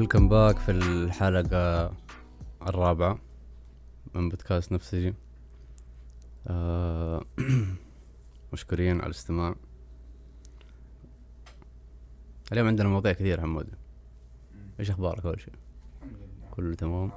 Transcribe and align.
ويلكم 0.00 0.28
باك 0.28 0.58
في 0.58 0.70
الحلقة 0.70 1.92
الرابعة 2.62 3.18
من 4.14 4.28
بودكاست 4.28 4.72
نفسجي. 4.72 5.14
آه 6.46 7.24
مشكورين 8.52 8.96
على 8.96 9.06
الاستماع. 9.06 9.54
اليوم 12.52 12.66
عندنا 12.66 12.88
مواضيع 12.88 13.12
كثير 13.12 13.40
حمود. 13.40 13.66
إيش 14.80 14.90
أخبارك 14.90 15.26
أول 15.26 15.40
شيء؟ 15.40 15.54
كله 16.50 16.74
تمام؟ 16.74 17.10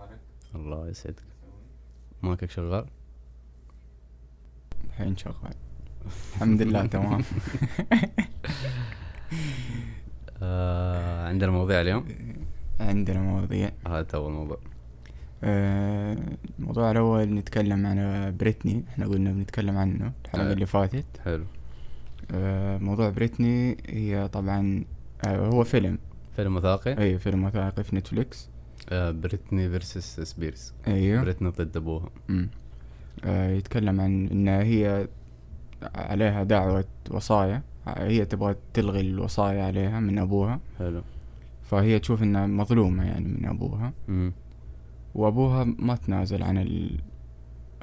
الله 0.56 0.88
يسعدك. 0.88 1.24
مايكك 2.24 2.52
شغال؟ 2.52 2.86
الحين 4.86 5.18
شغال. 5.18 5.56
الحمد 6.34 6.62
لله 6.62 6.86
تمام. 6.96 7.24
آه 10.42 11.28
عندنا 11.28 11.52
مواضيع 11.52 11.82
اليوم. 11.82 12.06
عندنا 12.80 13.22
مواضيع. 13.22 13.72
هذا 13.88 14.08
اول 14.14 14.32
موضوع 14.32 14.58
آه، 15.44 16.18
الموضوع 16.60 16.92
الأول 16.92 17.34
نتكلم 17.34 17.86
عن 17.86 18.34
بريتني. 18.40 18.84
إحنا 18.90 19.06
قلنا 19.08 19.32
بنتكلم 19.32 19.78
عنه 19.78 20.12
الحلقة 20.26 20.50
آه. 20.50 20.54
اللي 20.54 20.66
فاتت. 20.66 21.06
حلو. 21.26 21.44
آه، 22.32 22.78
موضوع 22.78 23.10
بريتني 23.10 23.78
هي 23.90 24.28
طبعا 24.28 24.84
آه، 25.26 25.48
هو 25.48 25.64
فيلم. 25.64 25.98
فيلم 26.36 26.56
وثائقي؟ 26.56 26.98
أي 27.04 27.20
فيلم 27.20 27.44
وثائقي 27.44 27.84
في 27.84 27.96
Netflix. 27.96 28.50
آه 28.90 29.12
Britney 29.12 29.70
versus 29.70 30.20
Spears 30.20 30.74
أيوه. 30.88 31.22
بريتني 31.22 31.50
ضد 31.50 31.78
أبوها. 31.78 32.10
آه، 33.26 33.50
يتكلم 33.52 34.02
عن 34.02 34.28
إنها 34.28 34.64
هي 34.64 35.08
عليها 35.96 36.44
دعوة 36.44 36.86
وصايا. 37.12 37.62
هي 37.88 38.26
تبغى 38.26 38.56
تلغي 38.74 39.02
الوصايا 39.02 39.64
عليها 39.64 40.00
من 40.00 40.20
أبوها. 40.20 40.60
حلو. 40.80 41.02
فهي 41.74 42.00
تشوف 42.00 42.24
إنها 42.24 42.48
مظلومة 42.48 43.06
يعني 43.08 43.28
من 43.28 43.46
أبوها. 43.46 43.94
مم. 44.08 44.34
وأبوها 45.16 45.64
ما 45.64 45.96
تنازل 45.96 46.44
عن 46.44 46.58
ال... 46.58 47.00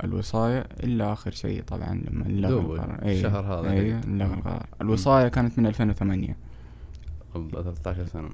الوصايا 0.04 0.84
إلا 0.84 1.12
آخر 1.12 1.30
شيء 1.30 1.62
طبعا 1.62 2.02
لما 2.10 2.24
لغى 2.24 2.60
القرار. 2.60 2.98
الشهر 3.04 3.44
هذا 3.44 3.68
قد. 3.68 4.08
لغى 4.08 4.34
القرار. 4.34 4.66
الوصايا 4.80 5.28
كانت 5.28 5.58
من 5.58 5.66
2008 5.66 6.36
ب 7.34 7.50
13 7.50 8.06
سنة. 8.06 8.30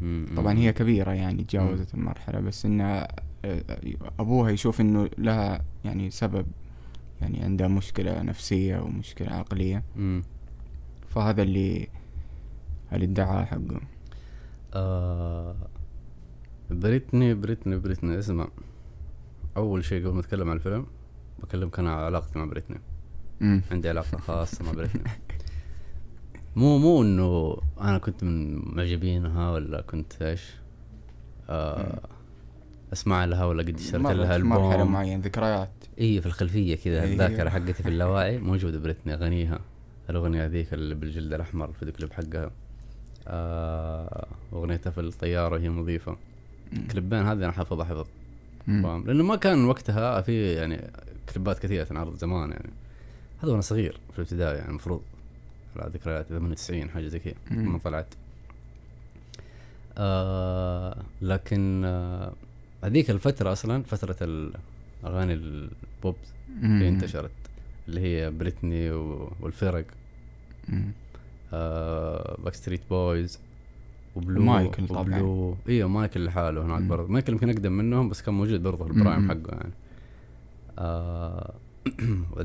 مم. 0.00 0.26
طبعا 0.36 0.58
هي 0.58 0.72
كبيرة 0.72 1.12
يعني 1.12 1.44
تجاوزت 1.44 1.94
المرحلة 1.94 2.40
بس 2.40 2.66
إنها 2.66 3.08
آه، 3.44 3.62
أبوها 4.20 4.50
يشوف 4.50 4.80
إنه 4.80 5.08
لها 5.18 5.64
يعني 5.84 6.10
سبب 6.10 6.46
يعني 7.20 7.42
عندها 7.42 7.68
مشكلة 7.68 8.22
نفسية 8.22 8.78
ومشكلة 8.78 9.32
عقلية. 9.32 9.82
مم. 9.96 10.22
فهذا 11.08 11.42
اللي 11.42 11.88
الادعاء 12.92 13.44
حقه. 13.44 13.95
آه 14.76 15.56
بريتني 16.70 17.34
بريتني 17.34 17.76
بريتني 17.76 18.18
اسمع. 18.18 18.48
أول 19.56 19.84
شيء 19.84 20.04
قبل 20.06 20.14
ما 20.14 20.20
أتكلم 20.20 20.50
عن 20.50 20.56
الفيلم 20.56 20.86
بكلمك 21.42 21.78
أنا 21.78 21.92
علاقتي 21.92 22.38
مع 22.38 22.44
بريتني. 22.44 22.80
مم. 23.40 23.62
عندي 23.70 23.88
علاقة 23.88 24.18
خاصة 24.18 24.64
مع 24.64 24.72
بريتني. 24.72 25.02
مو 26.56 26.78
مو 26.78 27.02
إنه 27.02 27.56
أنا 27.80 27.98
كنت 27.98 28.24
من 28.24 28.56
معجبينها 28.76 29.50
ولا 29.50 29.80
كنت 29.80 30.22
إيش 30.22 30.54
آه 31.48 32.00
أسمع 32.92 33.24
لها 33.24 33.44
ولا 33.44 33.62
قد 33.62 33.74
اشتريت 33.74 34.06
لها 34.06 34.26
في 34.26 34.36
ألبوم. 34.36 34.92
معينة 34.92 35.22
ذكريات. 35.24 35.70
إي 36.00 36.20
في 36.20 36.26
الخلفية 36.26 36.76
كذا. 36.76 37.04
الذاكرة 37.04 37.48
حقتي 37.50 37.72
في 37.72 37.88
اللاواعي 37.94 38.38
موجودة 38.38 38.78
بريتني 38.78 39.14
اغانيها 39.14 39.60
الأغنية 40.10 40.46
ذيك 40.46 40.74
اللي 40.74 40.94
بالجلد 40.94 41.32
الأحمر 41.32 41.68
الفيديو 41.68 41.94
كليب 41.94 42.12
حقها 42.12 42.50
آه 43.28 44.26
اغنيتها 44.52 44.90
في 44.90 45.00
الطيارة 45.00 45.54
وهي 45.54 45.68
مضيفة 45.68 46.16
مم. 46.72 46.86
كليبين 46.90 47.18
هذه 47.18 47.32
أنا 47.44 47.52
حافظها 47.52 47.84
حفظ. 47.84 48.06
فاهم 48.66 49.04
لأنه 49.06 49.24
ما 49.24 49.36
كان 49.36 49.64
وقتها 49.64 50.20
في 50.20 50.52
يعني 50.54 50.90
كليبات 51.34 51.58
كثيرة 51.58 51.84
تنعرض 51.84 52.16
زمان 52.16 52.50
يعني 52.50 52.70
هذا 53.42 53.50
وأنا 53.50 53.60
صغير 53.62 53.98
في 54.12 54.18
الابتدائي 54.18 54.56
يعني 54.56 54.70
المفروض 54.70 55.02
على 55.76 55.90
ذكريات 55.90 56.26
98 56.26 56.90
حاجة 56.90 57.06
زي 57.06 57.18
كذا. 57.18 57.34
لما 57.50 57.78
طلعت 57.78 58.06
آه 59.98 60.96
لكن 61.22 61.82
آه 61.84 62.32
هذيك 62.84 63.10
الفترة 63.10 63.52
أصلا 63.52 63.82
فترة 63.82 64.16
الأغاني 64.22 65.32
البوب. 65.32 66.16
اللي 66.62 66.88
انتشرت 66.88 67.30
اللي 67.88 68.00
هي 68.00 68.30
بريتني 68.30 68.90
والفرق. 69.40 69.84
آه 71.52 72.36
Backstreet 72.44 72.54
Boys 72.54 72.80
و 72.90 73.38
Blue 74.16 74.42
مايكل 74.42 74.88
طبعاً. 74.88 75.00
و 75.02 75.13
Blue 75.13 75.56
أيوه 75.68 75.88
مايكل 75.88 76.24
لحاله 76.24 76.62
هناك. 76.62 76.82
برضه 76.82 77.12
مايكل 77.12 77.32
يمكن 77.32 77.50
أقدم 77.50 77.72
منهم 77.72 78.08
بس 78.08 78.22
كان 78.22 78.34
موجود 78.34 78.62
برضه 78.62 78.86
ال 78.86 78.92
prime. 78.92 79.28
حقه 79.28 79.54
يعني 79.56 79.72
آه 80.78 81.54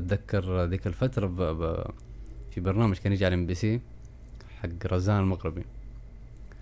ذيك 0.68 0.86
الفترة 0.86 1.26
ب... 1.26 1.36
ب... 1.42 1.84
في 2.50 2.60
برنامج 2.60 2.96
كان 2.96 3.12
يجي 3.12 3.24
على 3.26 3.34
MBC 3.34 3.80
حق 4.62 4.86
رزان 4.86 5.20
المغربي 5.20 5.62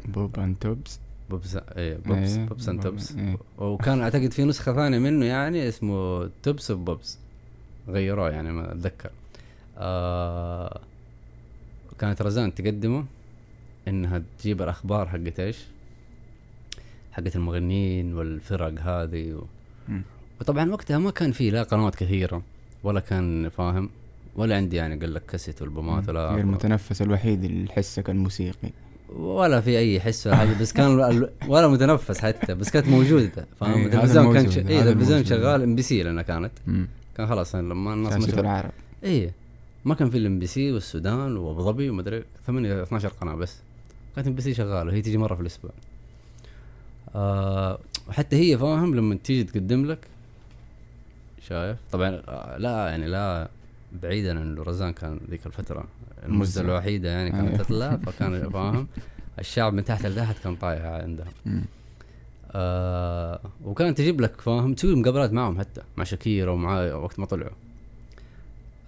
Pop 0.09 0.39
and 0.39 0.57
Tops 0.61 1.01
Pops 1.31 1.57
إيه 1.57 1.97
Pops 1.97 2.37
إيه، 2.37 2.47
Pops 2.47 2.69
and 2.69 2.83
Tops 2.83 3.17
إيه. 3.17 3.39
وكان 3.59 4.01
أعتقد 4.01 4.33
في 4.33 4.45
نسخة 4.45 4.75
ثانية 4.75 4.99
منه 4.99 5.27
يعني 5.27 5.69
اسمه 5.69 6.31
Tops 6.43 6.71
و 6.71 6.80
Pops 6.80 7.19
غيروه 7.89 8.31
يعني 8.31 8.53
ما 8.53 8.73
أتذكر 8.73 9.11
آه 9.79 10.81
كانت 12.01 12.23
رزان 12.23 12.55
تقدمه 12.55 13.05
إنها 13.89 14.23
تجيب 14.39 14.63
الأخبار 14.63 15.09
حقت 15.09 15.41
إيش؟ 15.41 15.59
حقت 17.13 17.37
المغنيين 17.37 18.15
والفرق 18.15 18.81
هذه 18.81 19.33
و... 19.33 19.45
وطبعا 20.41 20.71
وقتها 20.71 20.99
ما 20.99 21.11
كان 21.11 21.33
في 21.33 21.51
لا 21.51 21.63
قنوات 21.63 21.95
كثيرة 21.95 22.43
ولا 22.85 23.01
كان 23.01 23.49
فاهم 23.49 23.91
ولا 24.37 24.57
عندي 24.57 24.77
يعني 24.77 25.01
قال 25.01 25.15
لك 25.15 25.27
كاسيت 25.27 25.63
والبومات 25.63 26.05
هي 26.05 26.11
ولا 26.11 26.41
المتنفس 26.41 27.03
الوحيد 27.03 27.45
اللي 27.45 27.73
حسك 27.73 28.11
الموسيقي 28.11 28.71
ولا 29.09 29.61
في 29.61 29.79
أي 29.79 30.01
حس 30.01 30.27
ولا 30.27 30.37
حاجة 30.37 30.55
بس 30.61 30.73
كان 30.73 30.97
ولا 31.49 31.69
متنفس 31.69 32.21
حتى 32.21 32.55
بس 32.55 32.71
كانت 32.71 32.89
موجودة 32.89 33.47
فاهم؟ 33.61 33.73
إيه، 33.73 33.87
هذا 33.87 33.97
التلفزيون 33.97 34.35
كان 34.35 34.51
ش... 34.51 34.59
اي 34.59 34.81
التلفزيون. 34.81 35.25
شغال 35.25 35.63
MBC 35.63 36.03
لانها 36.03 36.23
كانت. 36.23 36.53
مم. 36.67 36.89
كان 37.17 37.27
خلاص 37.27 37.55
لما 37.55 37.95
الناس 37.95 38.27
شغال 38.27 38.41
العرب. 38.41 38.71
اي 39.05 39.31
ما 39.85 39.95
كان 39.95 40.11
في 40.11 40.19
ال 40.19 40.39
MBC 40.39 40.73
والسودان 40.73 41.37
وأبو 41.37 41.63
ظبي 41.63 41.91
ومدري 41.91 42.25
8 42.47 42.83
12 42.83 43.09
قناة 43.09 43.35
بس 43.35 43.57
كانت 44.17 44.27
MBC 44.27 44.55
شغالة 44.55 44.93
هي 44.93 45.03
تيجي 45.03 45.19
مرة 45.19 45.35
في 45.35 45.41
الأسبوع 45.41 45.71
آه 47.15 47.79
وحتى 48.09 48.37
هي 48.37 48.59
فاهم 48.59 48.95
لما 48.95 49.15
تيجي 49.15 49.45
تقدم 49.45 49.87
لك 49.87 49.99
شايف 51.49 51.79
طبعا 51.93 52.23
آه، 52.29 52.57
لا 52.59 52.89
يعني 52.89 53.07
لا 53.07 53.49
بعيدا 54.03 54.41
عن 54.41 54.55
رزان 54.59 54.93
كان 54.93 55.21
ذيك 55.31 55.47
الفترة 55.47 55.85
المزة. 56.27 56.61
الوحيدة 56.61 57.09
يعني 57.09 57.35
أيوه. 57.35 57.47
كانت 57.49 57.61
تطلع 57.63 57.97
فكان 58.07 58.51
فاهم 58.51 58.87
الشعب 59.39 59.73
من 59.73 59.85
تحت 59.85 60.07
لتحت 60.07 60.37
كان 60.45 60.57
طايح 60.57 60.85
عندها. 60.85 61.27
آه 62.53 63.41
وكانت 63.65 63.99
تجيب 63.99 64.21
لك 64.21 64.41
فاهم 64.41 64.75
تسوي 64.75 64.95
مقابلات 64.95 65.33
معهم 65.33 65.59
حتى 65.59 65.81
مع 65.97 66.05
شاكيرا 66.05 66.51
ومع 66.53 66.95
وقت 66.95 67.19
ما 67.19 67.27
طلعوا 67.27 67.51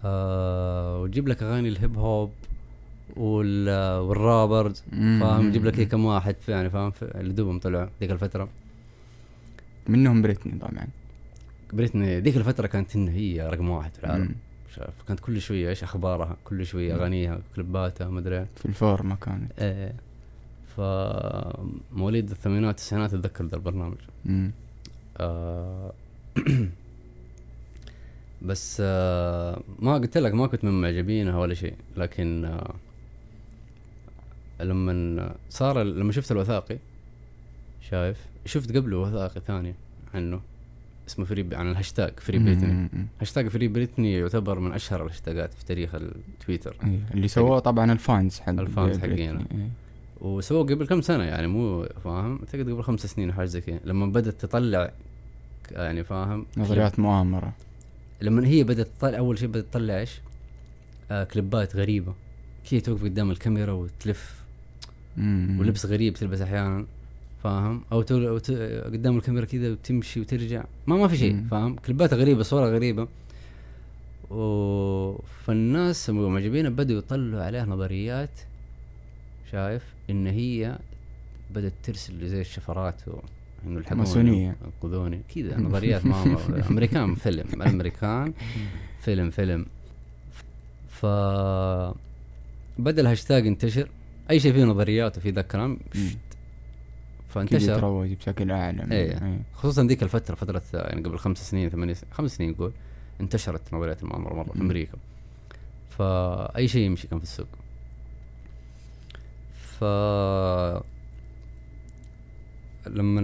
آه 0.04 1.00
وتجيب 1.00 1.28
لك 1.28 1.42
أغاني 1.42 1.68
الهيب 1.68 1.98
هوب 1.98 2.30
وال 3.16 3.68
والرابرز. 3.98 4.82
فاهم؟ 4.90 5.50
تجيب 5.50 5.64
لك 5.64 5.88
كم 5.88 6.04
واحد 6.04 6.36
يعني 6.48 6.70
فاهم؟ 6.70 6.92
اللي 7.02 7.32
دوبهم 7.32 7.58
طلعوا 7.58 7.88
ذيك 8.00 8.10
الفترة. 8.10 8.48
منهم 9.88 10.22
بريتني 10.22 10.58
طبعا. 10.58 10.86
بريتني 11.72 12.20
ذيك 12.20 12.36
الفترة 12.36 12.66
كانت 12.66 12.96
إن 12.96 13.08
هي 13.08 13.48
رقم 13.48 13.68
واحد 13.70 13.94
في 13.94 14.04
العالم. 14.04 14.34
كانت 15.08 15.20
كل 15.20 15.40
شوية 15.40 15.68
إيش 15.68 15.82
أخبارها؟ 15.82 16.36
كل 16.44 16.66
شوية. 16.66 16.94
أغانيها 16.94 17.38
كليباتها 17.56 18.08
ما 18.08 18.18
أدري. 18.20 18.46
في 18.56 18.66
الفورمة 18.66 19.16
كانت. 19.16 19.52
إيه 19.58 19.94
ف 20.76 20.80
مواليد 21.92 22.30
الثمانينات 22.30 22.70
التسعينات 22.70 23.14
أتذكر 23.14 23.44
ذا 23.44 23.56
البرنامج. 23.56 23.96
آه 25.16 25.92
بس 28.44 28.78
آه 28.80 29.62
ما 29.78 29.94
قلت 29.94 30.18
لك 30.18 30.34
ما 30.34 30.46
كنت 30.46 30.64
من 30.64 30.80
معجبينها 30.80 31.38
ولا 31.38 31.54
شيء 31.54 31.74
لكن 31.96 32.44
آه 32.44 32.74
لما 34.60 35.34
صار 35.50 35.82
لما 35.82 36.12
شفت 36.12 36.32
الوثائقي 36.32 36.78
شايف 37.90 38.16
شفت 38.46 38.76
قبله 38.76 38.98
وثائقي 38.98 39.40
ثاني 39.46 39.74
عنه 40.14 40.40
اسمه 41.08 41.24
Free 41.24 41.48
عن 41.52 41.70
الهاشتاج 41.70 42.20
Free 42.20 42.38
Britney. 42.38 42.88
هاشتاج 43.20 43.48
Free 43.48 43.68
Britney 43.68 44.12
يعتبر 44.12 44.58
من 44.58 44.72
أشهر 44.72 45.02
الهاشتاجات 45.02 45.54
في 45.54 45.64
تاريخ 45.64 45.94
التويتر 45.94 46.76
إيه. 46.84 46.98
اللي 47.14 47.28
سووه 47.28 47.58
طبعا 47.58 47.92
ال 47.92 48.02
fans 48.02 48.40
حق 48.40 48.48
ال 48.48 48.56
fans. 48.56 48.98
حقينا. 48.98 49.44
إيه. 49.54 49.68
وسووه 50.20 50.62
قبل 50.62 50.86
كم 50.86 51.00
سنة 51.00 51.24
يعني 51.24 51.46
مو 51.46 51.88
فاهم 52.04 52.38
أعتقد 52.38 52.70
قبل 52.70 52.82
خمس 52.82 53.06
سنين 53.06 53.32
حاجة 53.32 53.46
زي 53.46 53.60
كذا 53.60 53.80
لما 53.84 54.06
بدأت 54.06 54.40
تطلع 54.40 54.92
يعني 55.70 56.04
فاهم 56.04 56.46
نظريات 56.56 56.98
مؤامرة 56.98 57.52
لما 58.22 58.46
هي 58.46 58.64
بدأت 58.64 58.88
تطلع 58.98 59.18
أول 59.18 59.38
شيء 59.38 59.48
بدأت 59.48 59.64
تطلع 59.70 59.98
إيش؟ 59.98 60.20
آه 61.10 61.24
كليبات 61.24 61.76
غريبة. 61.76 62.14
كذا 62.70 62.80
توقف 62.80 63.04
قدام 63.04 63.30
الكاميرا 63.30 63.72
وتلف. 63.72 64.42
مم. 65.16 65.56
ولبس 65.60 65.86
غريب 65.86 66.14
تلبس 66.14 66.40
أحيانا 66.40 66.86
فاهم؟ 67.42 67.82
أو, 67.92 68.02
تول 68.02 68.26
أو 68.26 68.38
ت... 68.38 68.50
قدام 68.84 69.16
الكاميرا 69.16 69.44
كذا 69.44 69.70
وتمشي 69.70 70.20
وترجع. 70.20 70.64
ما 70.86 70.96
ما 70.96 71.08
في 71.08 71.16
شيء. 71.16 71.44
فاهم؟ 71.50 71.76
كليباتها 71.76 72.16
غريبة 72.16 72.42
صورة 72.42 72.66
غريبة. 72.66 73.08
و... 74.30 75.22
فالناس 75.46 76.10
المعجبين 76.10 76.70
بدأوا 76.70 76.98
يطلعوا 76.98 77.44
عليها 77.44 77.64
نظريات 77.64 78.40
شايف؟ 79.52 79.82
إن 80.10 80.26
هي 80.26 80.78
بدأت 81.54 81.72
ترسل 81.82 82.28
زي 82.28 82.40
الشفرات 82.40 83.08
و... 83.08 83.18
انه 83.66 83.78
الحقوني. 83.78 84.52
انقذوني 84.64 85.20
كذا 85.34 85.60
نظريات 85.66 86.06
ما 86.06 86.24
أمريكان 86.70 87.14
فيلم 87.14 87.46
الأمريكان 87.54 88.32
فيلم 89.00 89.30
فيلم. 89.30 89.66
ف 90.88 91.06
بدا 92.78 93.02
الهاشتاج 93.02 93.46
ينتشر 93.46 93.88
أي 94.30 94.40
شيء 94.40 94.52
فيه 94.52 94.64
نظريات 94.64 95.18
وفي 95.18 95.30
ذا 95.30 95.40
الكلام 95.40 95.78
فانتشر. 97.28 97.72
يتروج 97.72 98.12
بشكل 98.12 98.50
أعلى. 98.50 98.86
إيه. 98.92 99.40
خصوصا 99.54 99.82
ذيك 99.84 100.02
الفترة 100.02 100.34
فترة 100.34 100.62
يعني 100.74 101.02
قبل 101.02 101.18
خمس 101.18 101.50
سنين 101.50 101.68
ثمانية 101.70 101.92
سنين 101.94 102.12
خمس 102.12 102.36
سنين 102.36 102.50
نقول 102.50 102.72
انتشرت 103.20 103.74
نظريات 103.74 104.02
المؤامرة 104.02 104.34
مرة 104.34 104.52
في. 104.52 104.60
أمريكا. 104.60 104.98
فأي 105.90 106.68
شيء 106.68 106.82
يمشي 106.82 107.08
كان 107.08 107.18
في 107.18 107.24
السوق. 107.24 107.46
ف 109.78 109.84
لما 112.86 113.20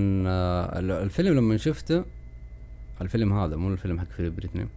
الفيلم 1.02 1.34
لما 1.36 1.56
شفته 1.56 2.04
الفيلم 3.00 3.32
هذا 3.32 3.56
مو 3.56 3.72
الفيلم 3.72 4.00
حق 4.00 4.06
فيلم 4.10 4.34
بريتني 4.34 4.68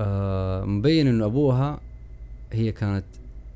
آه 0.00 0.64
مبين 0.64 1.06
إنه 1.06 1.24
أبوها 1.24 1.80
هي 2.52 2.72
كانت 2.72 3.04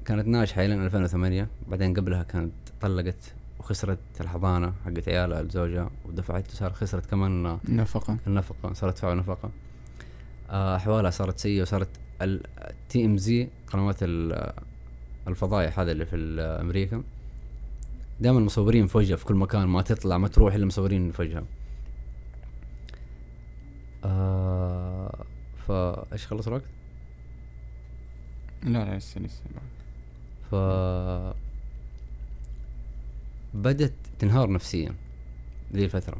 كانت 0.05 0.27
ناجحة 0.27 0.65
إلى 0.65 0.75
2008 0.75 1.49
بعدين 1.69 1.95
قبلها 1.95 2.23
كانت 2.23 2.53
طلقت 2.81 3.35
وخسرت 3.61 3.99
الحضانة 4.21 4.73
حقت 4.85 5.09
عيالها 5.09 5.43
لزوجها 5.43 5.91
ودفعت 6.07 6.51
صار 6.51 6.73
خسرت 6.73 7.07
كمان 7.07 7.59
نفقة. 7.69 8.17
النفقة 8.27 8.73
صارت 8.73 8.95
تدفع 8.95 9.15
نفقة. 9.15 9.51
آه، 10.51 10.77
أحوالها 10.77 11.11
صارت 11.11 11.39
سيئة 11.39 11.63
وصارت 11.63 11.89
التي 12.23 13.05
ام 13.05 13.17
زي 13.17 13.49
قنوات 13.67 13.97
ال- 14.03 14.53
الفضايح 15.29 15.81
هذا 15.81 15.93
اللي 15.93 16.07
في 16.07 16.17
أمريكا. 16.41 17.03
دائما 18.21 18.41
مصورين 18.41 18.89
وجهها 18.95 19.17
في 19.17 19.25
كل 19.25 19.35
مكان 19.35 19.69
ما 19.69 19.83
تطلع 19.83 20.19
ما 20.19 20.29
تروح 20.29 20.55
إلا 20.55 20.67
مصورين 20.67 21.13
وجهها 21.19 21.45
آه 24.05 25.25
فايش 25.69 26.27
خلص 26.27 26.47
الوقت؟ 26.47 26.65
لا 28.63 28.85
لا 28.85 28.97
لسه 28.97 29.21
لسه 29.21 29.43
ف 30.51 30.55
بدت 33.55 33.93
تنهار 34.19 34.53
نفسيا 34.53 34.95
ذي 35.73 35.85
الفترة. 35.85 36.17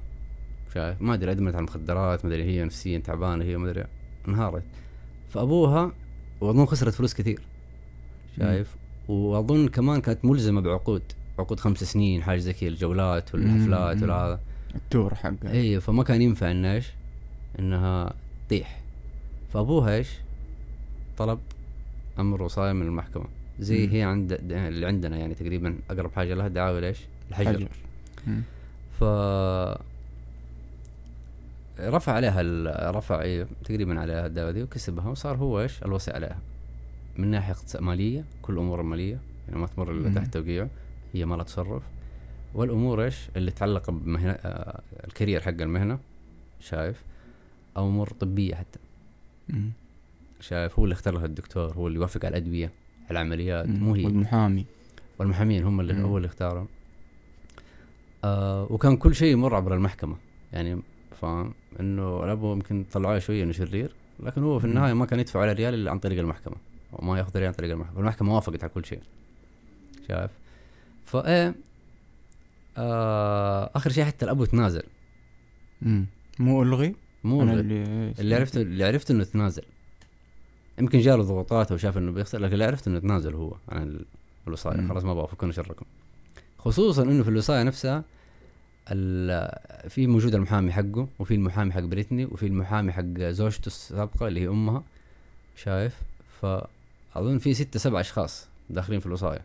شايف؟ 0.75 1.03
ما 1.03 1.15
أدري 1.15 1.31
أدمنت 1.31 1.55
على 1.55 1.65
المخدرات 1.65 2.25
ما 2.25 2.31
أدري 2.31 2.45
هي 2.45 2.65
نفسيا 2.65 2.99
تعبانة 2.99 3.45
هي 3.45 3.57
ما 3.57 3.71
أدري 3.71 3.85
انهارت. 4.29 4.63
فأبوها 5.31 5.93
وأظن 6.41 6.67
خسرت 6.67 6.95
فلوس 6.95 7.15
كثير. 7.15 7.43
شايف؟ 8.37 8.77
وأظن 9.09 9.69
كمان 9.69 10.01
كانت 10.01 10.25
ملزمة 10.25 10.61
بعقود. 10.61 11.03
عقود 11.39 11.61
خمس 11.61 11.85
سنين 11.85 12.23
حاجة 12.23 12.39
زي 12.39 12.53
كذا 12.53 12.69
الجولات 12.69 13.35
والحفلات. 13.35 14.03
والهذا 14.03 14.41
التور 14.75 15.15
حقه 15.15 15.51
أيوه 15.51 15.81
فما 15.81 16.03
كان 16.03 16.23
ينفع 16.23 16.51
انها 16.51 16.75
إيش؟ 16.75 16.87
إنها 17.59 18.13
تطيح 18.47 18.81
فأبوها 19.53 19.95
إيش؟ 19.97 20.09
طلب 21.19 21.39
أمر 22.19 22.43
وصاية 22.43 22.73
من 22.73 22.87
المحكمة 22.87 23.25
زي 23.61 23.87
مم. 23.87 23.93
هي 23.93 24.03
عند 24.03 24.33
اللي 24.53 24.87
عندنا 24.87 25.17
يعني 25.17 25.35
تقريبا 25.35 25.79
أقرب 25.91 26.13
حاجة 26.13 26.35
لها 26.35 26.49
دعاوى 26.49 26.81
ليش؟ 26.81 26.99
الحجر 27.31 27.49
حجر. 27.49 27.69
ف 29.01 29.05
رفع 31.81 32.13
عليها. 32.13 32.43
رفع 32.91 33.21
إيه 33.23 33.47
تقريبا 33.65 34.01
عليها 34.01 34.27
الدعوة 34.27 34.51
دي 34.51 34.63
وكسبها 34.63 35.09
وصار 35.09 35.37
هو 35.37 35.61
إيش؟ 35.61 35.83
الوصي 35.83 36.11
عليها 36.11 36.39
من 37.17 37.29
ناحية 37.31 37.53
اقتص- 37.55 37.81
مالية 37.81 38.25
كل 38.43 38.59
امور 38.59 38.81
المالية 38.81 39.19
يعني 39.49 39.61
ما 39.61 39.67
تمر 39.67 39.91
إلا. 39.93 40.15
تحت 40.15 40.35
توقيعه 40.35 40.69
هي 41.13 41.25
ما 41.25 41.35
لها 41.35 41.45
تصرف 41.45 41.83
والأمور 42.55 43.05
إيش؟ 43.05 43.17
اللي 43.37 43.51
تتعلق 43.51 43.91
بمهنة 43.91 44.33
آه 44.33 44.81
الكارير 45.05 45.41
حق 45.41 45.49
المهنة 45.49 45.99
شايف؟ 46.61 47.03
أو 47.77 47.89
أمور 47.89 48.09
طبية 48.09 48.55
حتى 48.55 48.79
مم. 49.49 49.71
شايف 50.41 50.79
هو 50.79 50.85
اللي 50.85 50.93
اختار 50.93 51.15
لها 51.15 51.25
الدكتور 51.25 51.73
هو 51.73 51.87
اللي 51.87 51.99
يوافق 51.99 52.25
على 52.25 52.39
الأدوية 52.39 52.73
على 53.11 53.11
العمليات 53.11 53.67
مم. 53.67 53.85
مو 53.85 53.95
هي 53.95 54.05
والمحامي 54.05 54.67
والمحامين 55.19 55.65
هم 55.65 55.81
اللي 55.81 55.93
مم. 55.93 56.05
هو 56.05 56.17
اللي 56.17 56.27
اختارهم 56.27 56.69
آه 58.25 58.67
وكان 58.73 58.97
كل 58.97 59.15
شيء 59.15 59.33
يمر 59.33 59.55
عبر 59.55 59.75
المحكمة 59.75 60.17
يعني 60.53 60.83
فاهم 61.21 61.55
إنه 61.81 62.25
الابو 62.25 62.53
يمكن 62.53 62.85
طلعوه 62.93 63.19
شوية 63.19 63.45
إنه 63.45 63.53
شرير 63.53 63.95
لكن 64.21 64.43
هو 64.43 64.59
في 64.59 64.67
مم. 64.67 64.73
النهاية 64.73 64.93
ما 64.93 65.07
كان 65.07 65.21
يدفع 65.21 65.41
على 65.41 65.53
ريال 65.53 65.75
إلا 65.75 65.91
عن 65.91 65.99
طريق 65.99 66.19
المحكمة 66.19 66.57
وما 66.93 67.19
ياخذ 67.19 67.37
ريال 67.37 67.47
عن 67.47 67.53
طريق 67.53 67.71
المحكمة 67.71 68.01
المحكمة 68.01 68.35
وافقت 68.35 68.63
على 68.65 68.73
كل 68.73 68.85
شيء 68.85 69.01
شايف 70.09 70.31
فايه 71.09 71.55
آه 72.77 73.71
آخر 73.75 73.91
شيء 73.93 74.05
حتى 74.05 74.25
الأبو 74.25 74.45
تنازل. 74.45 74.83
مم. 75.83 76.07
مو 76.39 76.63
ألغي؟ 76.63 76.95
مو 77.25 77.43
أنا 77.43 77.53
اللي, 77.53 77.83
اللي 77.83 78.13
اللي 78.19 78.35
عرفته 78.35 78.61
اللي 78.61 78.85
عرفته 78.85 79.13
إنه 79.13 79.25
تنازل. 79.25 79.63
يمكن 80.79 81.01
جاله 81.01 81.23
ضغوطات 81.23 81.73
وشاف 81.73 81.99
إنه 81.99 82.13
بيخسر 82.13 82.39
لكن 82.39 82.53
اللي 82.53 82.65
عرفته 82.65 82.89
إنه 82.89 82.99
تنازل 82.99 83.35
هو 83.35 83.57
عن 83.69 83.83
ال- 83.83 84.05
الوصاية 84.47 84.77
مم. 84.77 84.89
خلاص 84.89 85.05
ما 85.05 85.15
بقى 85.15 85.29
فكونا 85.29 85.53
شركم. 85.53 85.87
خصوصا 86.59 87.03
إنه 87.03 87.23
في 87.23 87.29
الوصاية 87.31 87.63
نفسها 87.63 88.05
ال- 88.91 89.91
في 89.91 90.07
موجود 90.07 90.35
المحامي 90.35 90.73
حقه 90.73 91.09
وفي 91.19 91.35
المحامي 91.35 91.73
حق 91.73 91.81
بريتني 91.81 92.25
وفي 92.25 92.47
المحامي 92.47 92.93
حق 92.93 93.05
زوجته 93.19 93.67
السابقة 93.67 94.29
اللي 94.29 94.41
هي 94.41 94.49
أمها. 94.49 94.83
شايف؟ 95.57 95.97
فأظن 96.41 97.39
في 97.39 97.55
ستة 97.55 97.79
سبع 97.79 98.01
أشخاص 98.01 98.47
داخلين 98.71 99.01
في 99.01 99.07
الوصاية 99.07 99.41